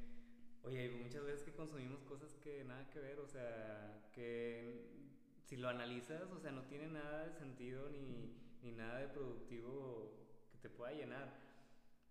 oye, 0.63 0.91
muchas 1.03 1.25
veces 1.25 1.45
que 1.45 1.53
consumimos 1.53 2.03
cosas 2.05 2.35
que 2.37 2.65
nada 2.65 2.89
que 2.89 3.01
ver, 3.01 3.19
o 3.21 3.27
sea, 3.27 4.11
que 4.13 4.99
si 5.45 5.57
lo 5.57 5.69
analizas, 5.69 6.31
o 6.31 6.39
sea, 6.39 6.53
no 6.53 6.63
tiene 6.65 6.89
nada 6.89 7.27
de 7.27 7.33
sentido 7.33 7.89
ni, 7.91 8.35
ni 8.63 8.73
nada 8.73 8.99
de 8.99 9.09
productivo 9.09 10.13
que 10.51 10.59
te 10.59 10.71
pueda 10.71 10.93
llenar. 10.93 11.33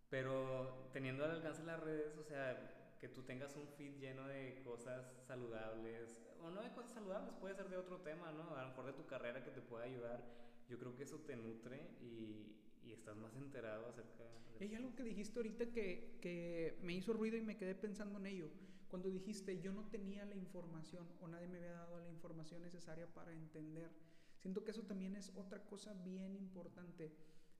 Pero 0.10 0.90
teniendo 0.94 1.26
al 1.26 1.32
alcance 1.32 1.64
las 1.64 1.80
redes, 1.82 2.16
o 2.18 2.24
sea, 2.24 2.77
que 3.00 3.10
tú 3.10 3.24
tengas 3.24 3.56
un 3.56 3.68
feed 3.68 4.00
lleno 4.00 4.28
de 4.28 4.62
cosas 4.64 5.06
saludables, 5.26 6.22
o 6.42 6.50
no 6.50 6.62
de 6.62 6.72
cosas 6.72 6.92
saludables, 6.92 7.34
puede 7.36 7.56
ser 7.56 7.70
de 7.70 7.78
otro 7.78 8.00
tema, 8.02 8.32
¿no? 8.32 8.56
A 8.56 8.64
lo 8.64 8.70
mejor 8.70 8.86
de 8.86 8.94
tu 8.94 9.06
carrera 9.06 9.44
que 9.44 9.52
te 9.52 9.62
pueda 9.62 9.86
ayudar. 9.86 10.24
Yo 10.70 10.78
creo 10.78 10.96
que 10.96 11.04
eso 11.04 11.20
te 11.20 11.36
nutre 11.36 11.90
y, 12.02 12.58
y 12.84 12.92
estás 12.92 13.16
más 13.18 13.36
enterado 13.36 13.88
acerca 13.88 14.24
de... 14.24 14.66
Hay 14.66 14.76
algo 14.76 14.96
que 14.96 15.04
dijiste 15.04 15.40
ahorita 15.40 15.68
que, 15.68 16.18
que 16.22 16.80
me 16.82 16.94
hizo 16.94 17.14
ruido 17.14 17.38
y 17.38 17.42
me 17.42 17.58
quedé 17.58 17.76
pensando 17.76 18.20
en 18.20 18.26
ello. 18.26 18.50
Cuando 18.90 19.10
dijiste, 19.10 19.60
yo 19.62 19.72
no 19.72 19.86
tenía 19.90 20.26
la 20.26 20.36
información 20.36 21.08
o 21.20 21.28
nadie 21.28 21.48
me 21.48 21.58
había 21.58 21.72
dado 21.72 22.00
la 22.00 22.10
información 22.10 22.62
necesaria 22.62 23.08
para 23.08 23.34
entender. 23.34 23.92
Siento 24.40 24.64
que 24.64 24.72
eso 24.72 24.84
también 24.84 25.16
es 25.16 25.32
otra 25.36 25.64
cosa 25.66 25.94
bien 25.94 26.36
importante. 26.36 27.12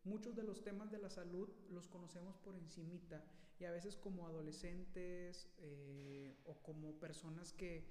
Muchos 0.04 0.36
de 0.36 0.44
los 0.44 0.64
temas 0.64 0.92
de 0.92 1.00
la 1.00 1.10
salud 1.10 1.50
los 1.70 1.88
conocemos 1.88 2.38
por 2.38 2.56
encimita 2.56 3.24
y 3.60 3.66
a 3.66 3.72
veces 3.72 3.98
como 3.98 4.28
adolescentes 4.28 5.50
eh, 5.58 6.36
o 6.46 6.56
como 6.62 6.94
personas 7.00 7.52
que, 7.54 7.86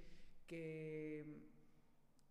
que, 0.47 1.43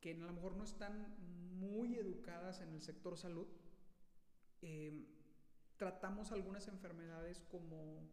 que, 0.02 0.12
a 0.14 0.26
lo 0.26 0.34
mejor 0.34 0.56
no 0.56 0.64
están 0.64 1.16
muy 1.60 1.96
educadas 1.96 2.62
en 2.62 2.74
el 2.74 2.82
sector 2.82 3.18
salud, 3.18 3.48
eh, 4.62 5.06
tratamos 5.78 6.32
algunas 6.32 6.68
enfermedades 6.68 7.42
como 7.42 8.08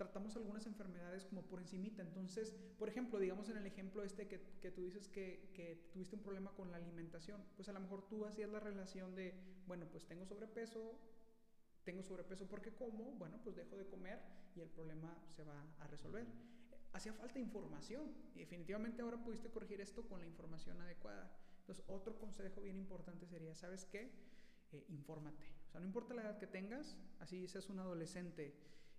tratamos 0.00 0.34
algunas 0.34 0.64
enfermedades 0.64 1.26
como 1.26 1.42
por 1.42 1.60
encimita. 1.60 2.00
Entonces, 2.00 2.56
por 2.78 2.88
ejemplo, 2.88 3.18
digamos 3.18 3.50
en 3.50 3.58
el 3.58 3.66
ejemplo 3.66 4.02
este 4.02 4.26
que, 4.26 4.40
que 4.62 4.70
tú 4.70 4.82
dices 4.82 5.08
que, 5.08 5.50
que, 5.52 5.90
tuviste 5.92 6.16
un 6.16 6.22
problema 6.22 6.52
con 6.52 6.70
la 6.70 6.78
alimentación, 6.78 7.44
pues 7.54 7.68
a 7.68 7.72
lo 7.72 7.80
mejor 7.80 8.08
tú 8.08 8.24
hacías 8.24 8.48
la 8.48 8.60
relación 8.60 9.14
de, 9.14 9.34
bueno, 9.66 9.84
pues 9.90 10.06
tengo 10.06 10.24
sobrepeso, 10.24 10.98
tengo 11.84 12.02
sobrepeso 12.02 12.46
porque 12.48 12.72
como, 12.72 13.12
bueno, 13.18 13.38
pues 13.44 13.56
dejo 13.56 13.76
de 13.76 13.86
comer 13.88 14.18
y 14.56 14.62
el 14.62 14.70
problema 14.70 15.14
se 15.36 15.44
va 15.44 15.66
a 15.80 15.86
resolver. 15.88 16.26
Hacía 16.94 17.12
falta 17.12 17.38
información 17.38 18.14
y 18.34 18.38
definitivamente 18.38 19.02
ahora 19.02 19.22
pudiste 19.22 19.50
corregir 19.50 19.82
esto 19.82 20.08
con 20.08 20.20
la 20.20 20.26
información 20.26 20.80
adecuada. 20.80 21.30
Entonces, 21.58 21.84
otro 21.88 22.18
consejo 22.18 22.62
bien 22.62 22.78
importante 22.78 23.26
sería, 23.26 23.54
¿sabes 23.54 23.84
qué? 23.84 24.10
Eh, 24.72 24.86
infórmate. 24.88 25.44
O 25.68 25.70
sea, 25.70 25.80
no 25.80 25.86
importa 25.86 26.14
la 26.14 26.22
edad 26.22 26.38
que 26.38 26.46
tengas, 26.46 26.96
así 27.18 27.46
seas 27.46 27.68
un 27.68 27.80
adolescente 27.80 28.54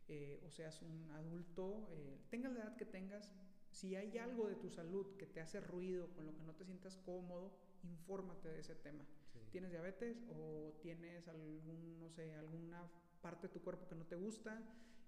eh, 0.08 0.42
o 0.46 0.50
seas 0.50 0.82
un 0.82 1.10
adulto, 1.12 1.88
eh, 1.92 2.20
tengas 2.30 2.54
la 2.54 2.60
edad 2.60 2.76
que 2.76 2.86
tengas, 2.86 3.32
si 3.70 3.96
hay 3.96 4.18
algo 4.18 4.48
de 4.48 4.56
tu 4.56 4.70
salud 4.70 5.16
que 5.18 5.26
te 5.26 5.42
hace 5.42 5.62
ruido, 5.62 6.10
con 6.14 6.26
lo 6.26 6.36
que 6.36 6.44
no 6.44 6.54
te 6.54 6.66
sientas 6.66 6.98
cómodo, 6.98 7.54
infórmate 7.84 8.50
de 8.50 8.60
ese 8.60 8.76
tema. 8.76 9.06
Sí. 9.32 9.40
¿Tienes 9.52 9.72
diabetes 9.72 10.24
o 10.30 10.74
tienes 10.82 11.28
algún, 11.28 12.00
no 12.00 12.10
sé, 12.10 12.34
alguna 12.34 12.90
parte 13.22 13.48
de 13.48 13.54
tu 13.54 13.62
cuerpo 13.62 13.88
que 13.88 13.96
no 13.96 14.06
te 14.06 14.16
gusta 14.16 14.62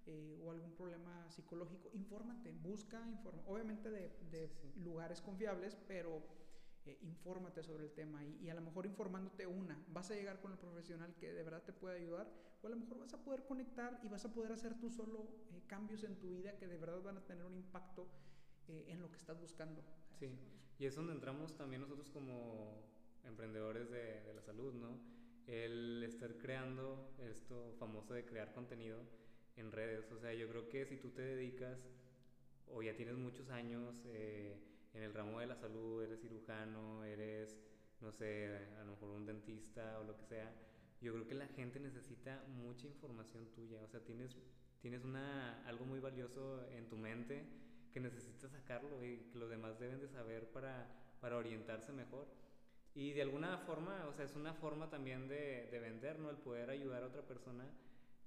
eh, 0.06 0.40
o 0.42 0.50
algún 0.50 0.72
problema 0.74 1.30
psicológico? 1.30 1.90
Infórmate, 1.92 2.52
busca, 2.52 3.06
informa. 3.08 3.42
Obviamente 3.46 3.90
de, 3.90 4.08
de 4.30 4.48
sí, 4.48 4.70
sí. 4.72 4.80
lugares 4.80 5.20
confiables, 5.20 5.76
pero 5.86 6.22
eh, 6.86 6.98
infórmate 7.02 7.62
sobre 7.62 7.84
el 7.84 7.92
tema 7.92 8.24
y, 8.24 8.48
a 8.48 8.54
lo 8.54 8.60
mejor 8.60 8.86
informándote 8.86 9.46
una, 9.46 9.82
vas 9.88 10.10
a 10.10 10.14
llegar 10.14 10.40
con 10.40 10.52
el 10.52 10.58
profesional 10.58 11.14
que 11.16 11.32
de 11.32 11.42
verdad 11.42 11.62
te 11.62 11.72
puede 11.72 11.96
ayudar 11.96 12.30
o 12.62 12.66
a 12.66 12.70
lo 12.70 12.76
mejor 12.76 12.98
vas 12.98 13.14
a 13.14 13.22
poder 13.22 13.44
conectar 13.44 14.00
y 14.02 14.08
vas 14.08 14.24
a 14.24 14.32
poder 14.32 14.52
hacer 14.52 14.78
tú 14.78 14.90
solo 14.90 15.28
eh, 15.52 15.62
cambios 15.66 16.04
en 16.04 16.16
tu 16.16 16.30
vida 16.30 16.56
que 16.56 16.66
de 16.66 16.76
verdad 16.76 17.02
van 17.02 17.16
a 17.16 17.24
tener 17.24 17.44
un 17.44 17.54
impacto 17.54 18.08
eh, 18.68 18.86
en 18.88 19.00
lo 19.00 19.10
que 19.10 19.18
estás 19.18 19.40
buscando. 19.40 19.82
Sí, 20.18 20.30
y 20.78 20.86
es 20.86 20.94
donde 20.94 21.12
entramos 21.12 21.56
también 21.56 21.80
nosotros 21.82 22.10
como 22.10 22.82
emprendedores 23.24 23.90
de, 23.90 24.22
de 24.22 24.34
la 24.34 24.42
salud, 24.42 24.74
¿no? 24.74 24.98
El 25.46 26.02
estar 26.02 26.36
creando 26.38 27.14
esto 27.18 27.74
famoso 27.78 28.14
de 28.14 28.24
crear 28.24 28.52
contenido 28.52 29.00
en 29.56 29.72
redes. 29.72 30.10
O 30.12 30.18
sea, 30.18 30.32
yo 30.32 30.48
creo 30.48 30.68
que 30.68 30.86
si 30.86 30.96
tú 30.96 31.10
te 31.10 31.22
dedicas 31.22 31.78
o 32.66 32.82
ya 32.82 32.94
tienes 32.96 33.16
muchos 33.16 33.50
años 33.50 34.02
eh, 34.06 34.56
en 34.94 35.02
el 35.02 35.12
ramo 35.12 35.40
de 35.40 35.46
la 35.46 35.56
salud, 35.56 36.02
eres 36.02 36.20
cirujano, 36.20 37.04
eres, 37.04 37.60
no 38.00 38.12
sé, 38.12 38.48
a 38.80 38.84
lo 38.84 38.92
mejor 38.92 39.10
un 39.10 39.26
dentista 39.26 39.98
o 40.00 40.04
lo 40.04 40.16
que 40.16 40.24
sea, 40.24 40.52
yo 41.00 41.12
creo 41.12 41.26
que 41.26 41.34
la 41.34 41.48
gente 41.48 41.80
necesita 41.80 42.42
mucha 42.48 42.86
información 42.86 43.46
tuya. 43.54 43.82
O 43.82 43.88
sea, 43.88 44.00
tienes, 44.00 44.36
tienes 44.80 45.04
una, 45.04 45.62
algo 45.66 45.84
muy 45.84 46.00
valioso 46.00 46.66
en 46.70 46.88
tu 46.88 46.96
mente 46.96 47.44
que 47.92 48.00
necesitas 48.00 48.52
sacarlo 48.52 49.04
y 49.04 49.18
que 49.30 49.38
los 49.38 49.50
demás 49.50 49.78
deben 49.78 50.00
de 50.00 50.08
saber 50.08 50.50
para, 50.50 50.86
para 51.20 51.36
orientarse 51.36 51.92
mejor. 51.92 52.26
Y 52.94 53.12
de 53.12 53.22
alguna 53.22 53.58
forma, 53.58 54.06
o 54.08 54.12
sea, 54.12 54.24
es 54.24 54.34
una 54.34 54.54
forma 54.54 54.88
también 54.88 55.28
de, 55.28 55.68
de 55.70 55.80
vender, 55.80 56.18
¿no? 56.20 56.30
El 56.30 56.36
poder 56.36 56.70
ayudar 56.70 57.02
a 57.02 57.08
otra 57.08 57.22
persona. 57.22 57.64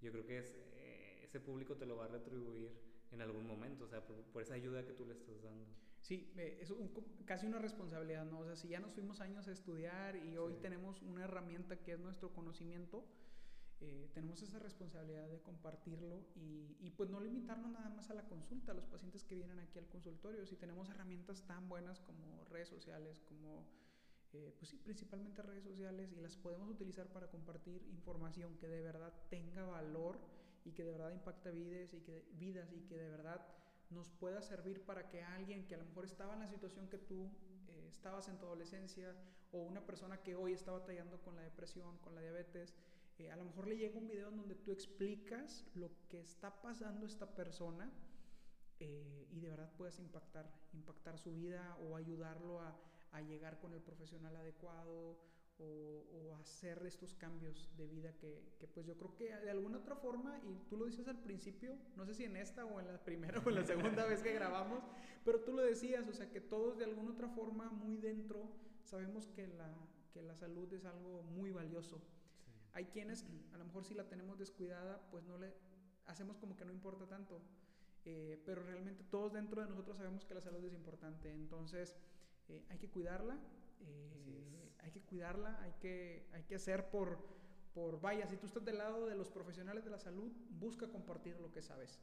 Yo 0.01 0.11
creo 0.11 0.25
que 0.25 0.39
es, 0.39 0.53
eh, 0.75 1.21
ese 1.23 1.39
público 1.39 1.75
te 1.75 1.85
lo 1.85 1.95
va 1.95 2.05
a 2.05 2.09
retribuir 2.09 2.71
en 3.11 3.21
algún 3.21 3.47
momento, 3.47 3.85
o 3.85 3.87
sea, 3.87 4.05
por, 4.05 4.17
por 4.25 4.41
esa 4.41 4.55
ayuda 4.55 4.85
que 4.85 4.93
tú 4.93 5.05
le 5.05 5.13
estás 5.13 5.41
dando. 5.41 5.86
Sí, 6.07 6.31
eh, 6.37 6.59
es 6.61 6.71
un, 6.71 6.89
casi 7.25 7.47
una 7.47 7.59
responsabilidad, 7.59 8.23
¿no? 8.23 8.39
O 8.39 8.45
sea, 8.45 8.55
si 8.55 8.69
ya 8.69 8.79
nos 8.79 8.93
fuimos 8.93 9.19
años 9.19 9.45
a 9.49 9.51
estudiar 9.51 10.15
y 10.15 10.37
hoy 10.37 10.53
sí. 10.53 10.61
tenemos 10.61 11.01
una 11.01 11.25
herramienta 11.25 11.83
que 11.83 11.91
es 11.91 11.99
nuestro 11.99 12.31
conocimiento, 12.31 13.03
eh, 13.81 14.09
tenemos 14.13 14.41
esa 14.41 14.57
responsabilidad 14.57 15.27
de 15.27 15.41
compartirlo 15.41 16.23
y, 16.33 16.77
y, 16.79 16.91
pues 16.91 17.09
no 17.09 17.19
limitarnos 17.19 17.71
nada 17.71 17.89
más 17.89 18.09
a 18.09 18.13
la 18.13 18.23
consulta, 18.23 18.71
a 18.71 18.75
los 18.75 18.85
pacientes 18.85 19.25
que 19.25 19.35
vienen 19.35 19.59
aquí 19.59 19.79
al 19.79 19.87
consultorio. 19.87 20.45
Si 20.45 20.55
tenemos 20.55 20.89
herramientas 20.89 21.45
tan 21.45 21.67
buenas 21.67 21.99
como 21.99 22.45
redes 22.45 22.69
sociales, 22.69 23.19
como 23.27 23.67
eh, 24.31 24.55
pues 24.57 24.69
sí, 24.69 24.77
principalmente 24.77 25.41
redes 25.41 25.65
sociales 25.65 26.13
y 26.13 26.21
las 26.21 26.37
podemos 26.37 26.69
utilizar 26.69 27.07
para 27.07 27.27
compartir 27.27 27.85
información 27.91 28.57
que 28.59 28.69
de 28.69 28.81
verdad 28.81 29.13
tenga 29.29 29.65
valor 29.65 30.19
y 30.63 30.71
que 30.71 30.85
de 30.85 30.91
verdad 30.93 31.11
impacta 31.11 31.49
vidas 31.49 31.93
y 31.93 31.99
que, 31.99 32.25
vidas 32.31 32.71
y 32.71 32.79
que 32.87 32.95
de 32.95 33.09
verdad 33.09 33.45
nos 33.89 34.09
pueda 34.11 34.41
servir 34.41 34.85
para 34.85 35.07
que 35.07 35.23
alguien 35.23 35.65
que 35.67 35.75
a 35.75 35.77
lo 35.77 35.85
mejor 35.85 36.05
estaba 36.05 36.33
en 36.33 36.41
la 36.41 36.47
situación 36.47 36.87
que 36.89 36.97
tú 36.97 37.29
eh, 37.67 37.87
estabas 37.89 38.27
en 38.27 38.37
tu 38.37 38.45
adolescencia 38.45 39.15
o 39.51 39.59
una 39.59 39.85
persona 39.85 40.17
que 40.21 40.35
hoy 40.35 40.53
está 40.53 40.71
batallando 40.71 41.21
con 41.21 41.35
la 41.35 41.41
depresión, 41.41 41.97
con 41.99 42.15
la 42.15 42.21
diabetes, 42.21 42.75
eh, 43.17 43.31
a 43.31 43.35
lo 43.35 43.45
mejor 43.45 43.67
le 43.67 43.77
llega 43.77 43.97
un 43.97 44.07
video 44.07 44.29
en 44.29 44.37
donde 44.37 44.55
tú 44.55 44.71
explicas 44.71 45.65
lo 45.73 45.89
que 46.09 46.19
está 46.19 46.61
pasando 46.61 47.05
a 47.05 47.09
esta 47.09 47.25
persona 47.33 47.91
eh, 48.79 49.27
y 49.31 49.39
de 49.39 49.49
verdad 49.49 49.71
puedes 49.77 49.97
impactar, 49.99 50.51
impactar 50.73 51.17
su 51.17 51.33
vida 51.33 51.77
o 51.81 51.95
ayudarlo 51.95 52.59
a, 52.59 52.75
a 53.11 53.21
llegar 53.21 53.59
con 53.59 53.73
el 53.73 53.81
profesional 53.81 54.35
adecuado 54.35 55.17
o, 55.59 56.05
o, 56.11 56.35
hacer 56.35 56.85
estos 56.85 57.13
cambios 57.15 57.69
de 57.77 57.87
vida 57.87 58.13
que, 58.13 58.43
que, 58.59 58.67
pues 58.67 58.85
yo 58.85 58.95
creo 58.95 59.15
que 59.15 59.35
de 59.35 59.49
alguna 59.49 59.79
otra 59.79 59.95
forma, 59.95 60.39
y 60.43 60.55
tú 60.69 60.77
lo 60.77 60.85
dices 60.85 61.07
al 61.07 61.19
principio, 61.19 61.75
no 61.95 62.05
sé 62.05 62.13
si 62.13 62.23
en 62.25 62.37
esta 62.37 62.65
o 62.65 62.79
en 62.79 62.87
la 62.87 63.03
primera 63.03 63.39
o 63.45 63.49
en 63.49 63.55
la 63.55 63.63
segunda 63.63 64.05
vez 64.05 64.21
que 64.21 64.33
grabamos, 64.33 64.83
pero 65.25 65.41
tú 65.41 65.53
lo 65.53 65.63
decías, 65.63 66.07
o 66.07 66.13
sea 66.13 66.29
que 66.29 66.41
todos 66.41 66.77
de 66.77 66.85
alguna 66.85 67.11
otra 67.11 67.27
forma 67.29 67.69
muy 67.69 67.97
dentro 67.97 68.49
sabemos 68.83 69.27
que 69.27 69.47
la, 69.47 69.73
que 70.13 70.21
la 70.21 70.35
salud 70.35 70.71
es 70.73 70.85
algo 70.85 71.23
muy 71.23 71.51
valioso. 71.51 71.97
Sí. 71.97 72.51
Hay 72.73 72.85
quienes 72.85 73.25
a 73.53 73.57
lo 73.57 73.65
mejor 73.65 73.83
si 73.83 73.93
la 73.93 74.07
tenemos 74.07 74.37
descuidada, 74.37 75.01
pues 75.09 75.25
no 75.25 75.37
le 75.37 75.53
hacemos 76.05 76.37
como 76.37 76.55
que 76.55 76.65
no 76.65 76.71
importa 76.71 77.05
tanto, 77.07 77.41
eh, 78.05 78.41
pero 78.45 78.63
realmente 78.63 79.03
todos 79.03 79.33
dentro 79.33 79.61
de 79.61 79.67
nosotros 79.67 79.97
sabemos 79.97 80.25
que 80.25 80.33
la 80.33 80.41
salud 80.41 80.63
es 80.63 80.73
importante, 80.73 81.29
entonces 81.29 81.95
eh, 82.47 82.63
hay 82.69 82.77
que 82.77 82.89
cuidarla, 82.89 83.37
eh, 83.81 84.66
hay 84.87 84.91
que 84.91 85.01
cuidarla, 85.01 85.59
hay 85.61 85.73
que, 85.79 86.27
hay 86.33 86.43
que 86.43 86.55
hacer 86.55 86.89
por, 86.89 87.19
por, 87.73 87.99
vaya, 87.99 88.25
si 88.27 88.37
tú 88.37 88.47
estás 88.47 88.63
del 88.63 88.77
lado 88.77 89.05
de 89.05 89.15
los 89.15 89.29
profesionales 89.29 89.83
de 89.83 89.91
la 89.91 89.99
salud, 89.99 90.31
busca 90.49 90.87
compartir 90.87 91.39
lo 91.39 91.51
que 91.51 91.61
sabes. 91.61 91.99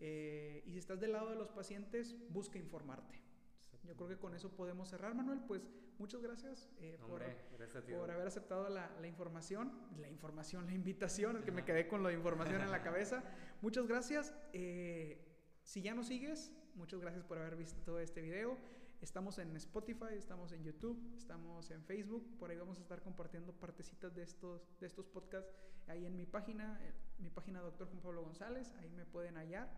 Eh, 0.00 0.62
y 0.66 0.72
si 0.72 0.78
estás 0.78 1.00
del 1.00 1.12
lado 1.12 1.30
de 1.30 1.36
los 1.36 1.48
pacientes, 1.48 2.16
busca 2.30 2.58
informarte. 2.58 3.22
Yo 3.84 3.94
creo 3.94 4.08
que 4.08 4.18
con 4.18 4.34
eso 4.34 4.50
podemos 4.50 4.88
cerrar, 4.88 5.14
Manuel. 5.14 5.40
Pues 5.46 5.62
muchas 5.98 6.20
gracias, 6.20 6.68
eh, 6.80 6.98
Hombre, 7.04 7.36
por, 7.50 7.58
gracias 7.58 7.84
por, 7.84 8.10
haber 8.10 8.26
aceptado 8.26 8.68
la, 8.68 8.90
la, 9.00 9.06
información, 9.06 9.72
la 9.98 10.08
información, 10.08 10.66
la 10.66 10.74
invitación, 10.74 11.36
es 11.36 11.44
que 11.44 11.52
me 11.52 11.64
quedé 11.64 11.86
con 11.86 12.02
la 12.02 12.12
información 12.12 12.60
en 12.60 12.72
la 12.72 12.82
cabeza. 12.82 13.22
Muchas 13.62 13.86
gracias. 13.86 14.34
Eh, 14.52 15.24
si 15.62 15.82
ya 15.82 15.94
nos 15.94 16.08
sigues, 16.08 16.52
muchas 16.74 17.00
gracias 17.00 17.24
por 17.24 17.38
haber 17.38 17.54
visto 17.54 18.00
este 18.00 18.20
video. 18.20 18.58
Estamos 19.02 19.38
en 19.38 19.54
Spotify, 19.56 20.14
estamos 20.16 20.52
en 20.52 20.64
YouTube, 20.64 20.98
estamos 21.16 21.70
en 21.70 21.84
Facebook. 21.84 22.38
Por 22.38 22.50
ahí 22.50 22.56
vamos 22.56 22.78
a 22.78 22.80
estar 22.80 23.02
compartiendo 23.02 23.52
partecitas 23.52 24.14
de 24.14 24.22
estos, 24.22 24.62
de 24.80 24.86
estos 24.86 25.06
podcasts 25.06 25.52
ahí 25.86 26.06
en 26.06 26.16
mi 26.16 26.24
página, 26.24 26.80
eh, 26.82 26.94
mi 27.18 27.28
página 27.30 27.60
Doctor 27.60 27.88
Juan 27.88 28.00
Pablo 28.00 28.22
González. 28.22 28.72
Ahí 28.78 28.90
me 28.90 29.04
pueden 29.04 29.36
hallar. 29.36 29.70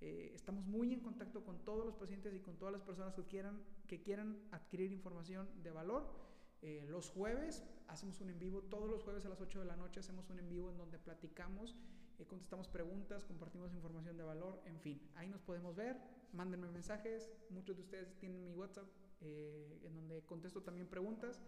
Eh, 0.00 0.32
estamos 0.34 0.66
muy 0.66 0.92
en 0.92 1.00
contacto 1.00 1.44
con 1.44 1.64
todos 1.64 1.86
los 1.86 1.94
pacientes 1.94 2.34
y 2.34 2.40
con 2.40 2.56
todas 2.58 2.72
las 2.72 2.82
personas 2.82 3.14
que 3.14 3.24
quieran, 3.24 3.62
que 3.86 4.02
quieran 4.02 4.36
adquirir 4.50 4.92
información 4.92 5.48
de 5.62 5.70
valor. 5.70 6.12
Eh, 6.60 6.84
los 6.88 7.08
jueves 7.10 7.64
hacemos 7.86 8.20
un 8.20 8.30
en 8.30 8.38
vivo, 8.38 8.62
todos 8.62 8.90
los 8.90 9.04
jueves 9.04 9.24
a 9.26 9.28
las 9.28 9.40
8 9.40 9.60
de 9.60 9.66
la 9.66 9.76
noche 9.76 10.00
hacemos 10.00 10.28
un 10.28 10.40
en 10.40 10.48
vivo 10.48 10.70
en 10.70 10.76
donde 10.76 10.98
platicamos, 10.98 11.76
eh, 12.18 12.26
contestamos 12.26 12.68
preguntas, 12.68 13.24
compartimos 13.24 13.72
información 13.74 14.16
de 14.16 14.24
valor, 14.24 14.62
en 14.64 14.80
fin, 14.80 15.00
ahí 15.14 15.28
nos 15.28 15.42
podemos 15.42 15.76
ver, 15.76 15.96
mándenme 16.32 16.68
mensajes, 16.68 17.30
muchos 17.50 17.76
de 17.76 17.82
ustedes 17.82 18.16
tienen 18.18 18.44
mi 18.44 18.52
WhatsApp 18.52 18.88
eh, 19.20 19.80
en 19.84 19.94
donde 19.94 20.22
contesto 20.24 20.62
también 20.62 20.88
preguntas. 20.88 21.42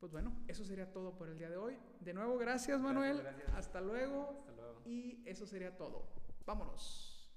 pues 0.00 0.12
bueno, 0.12 0.44
eso 0.46 0.64
sería 0.64 0.92
todo 0.92 1.16
por 1.16 1.28
el 1.28 1.38
día 1.38 1.50
de 1.50 1.56
hoy. 1.56 1.76
De 2.00 2.14
nuevo, 2.14 2.38
gracias 2.38 2.80
Manuel, 2.80 3.18
gracias, 3.18 3.36
gracias. 3.36 3.58
Hasta, 3.58 3.80
luego. 3.80 4.30
hasta 4.38 4.52
luego. 4.52 4.82
Y 4.84 5.22
eso 5.26 5.46
sería 5.46 5.76
todo. 5.76 6.08
Vámonos. 6.46 7.30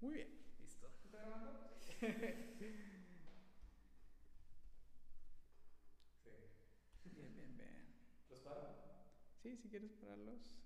Muy 0.00 0.14
bien. 0.14 0.28
Listo. 0.60 0.90
¿Está 1.04 1.18
grabando? 1.18 1.70
Sí. 9.42 9.56
Si 9.56 9.68
quieres 9.68 9.92
pararlos, 9.92 10.59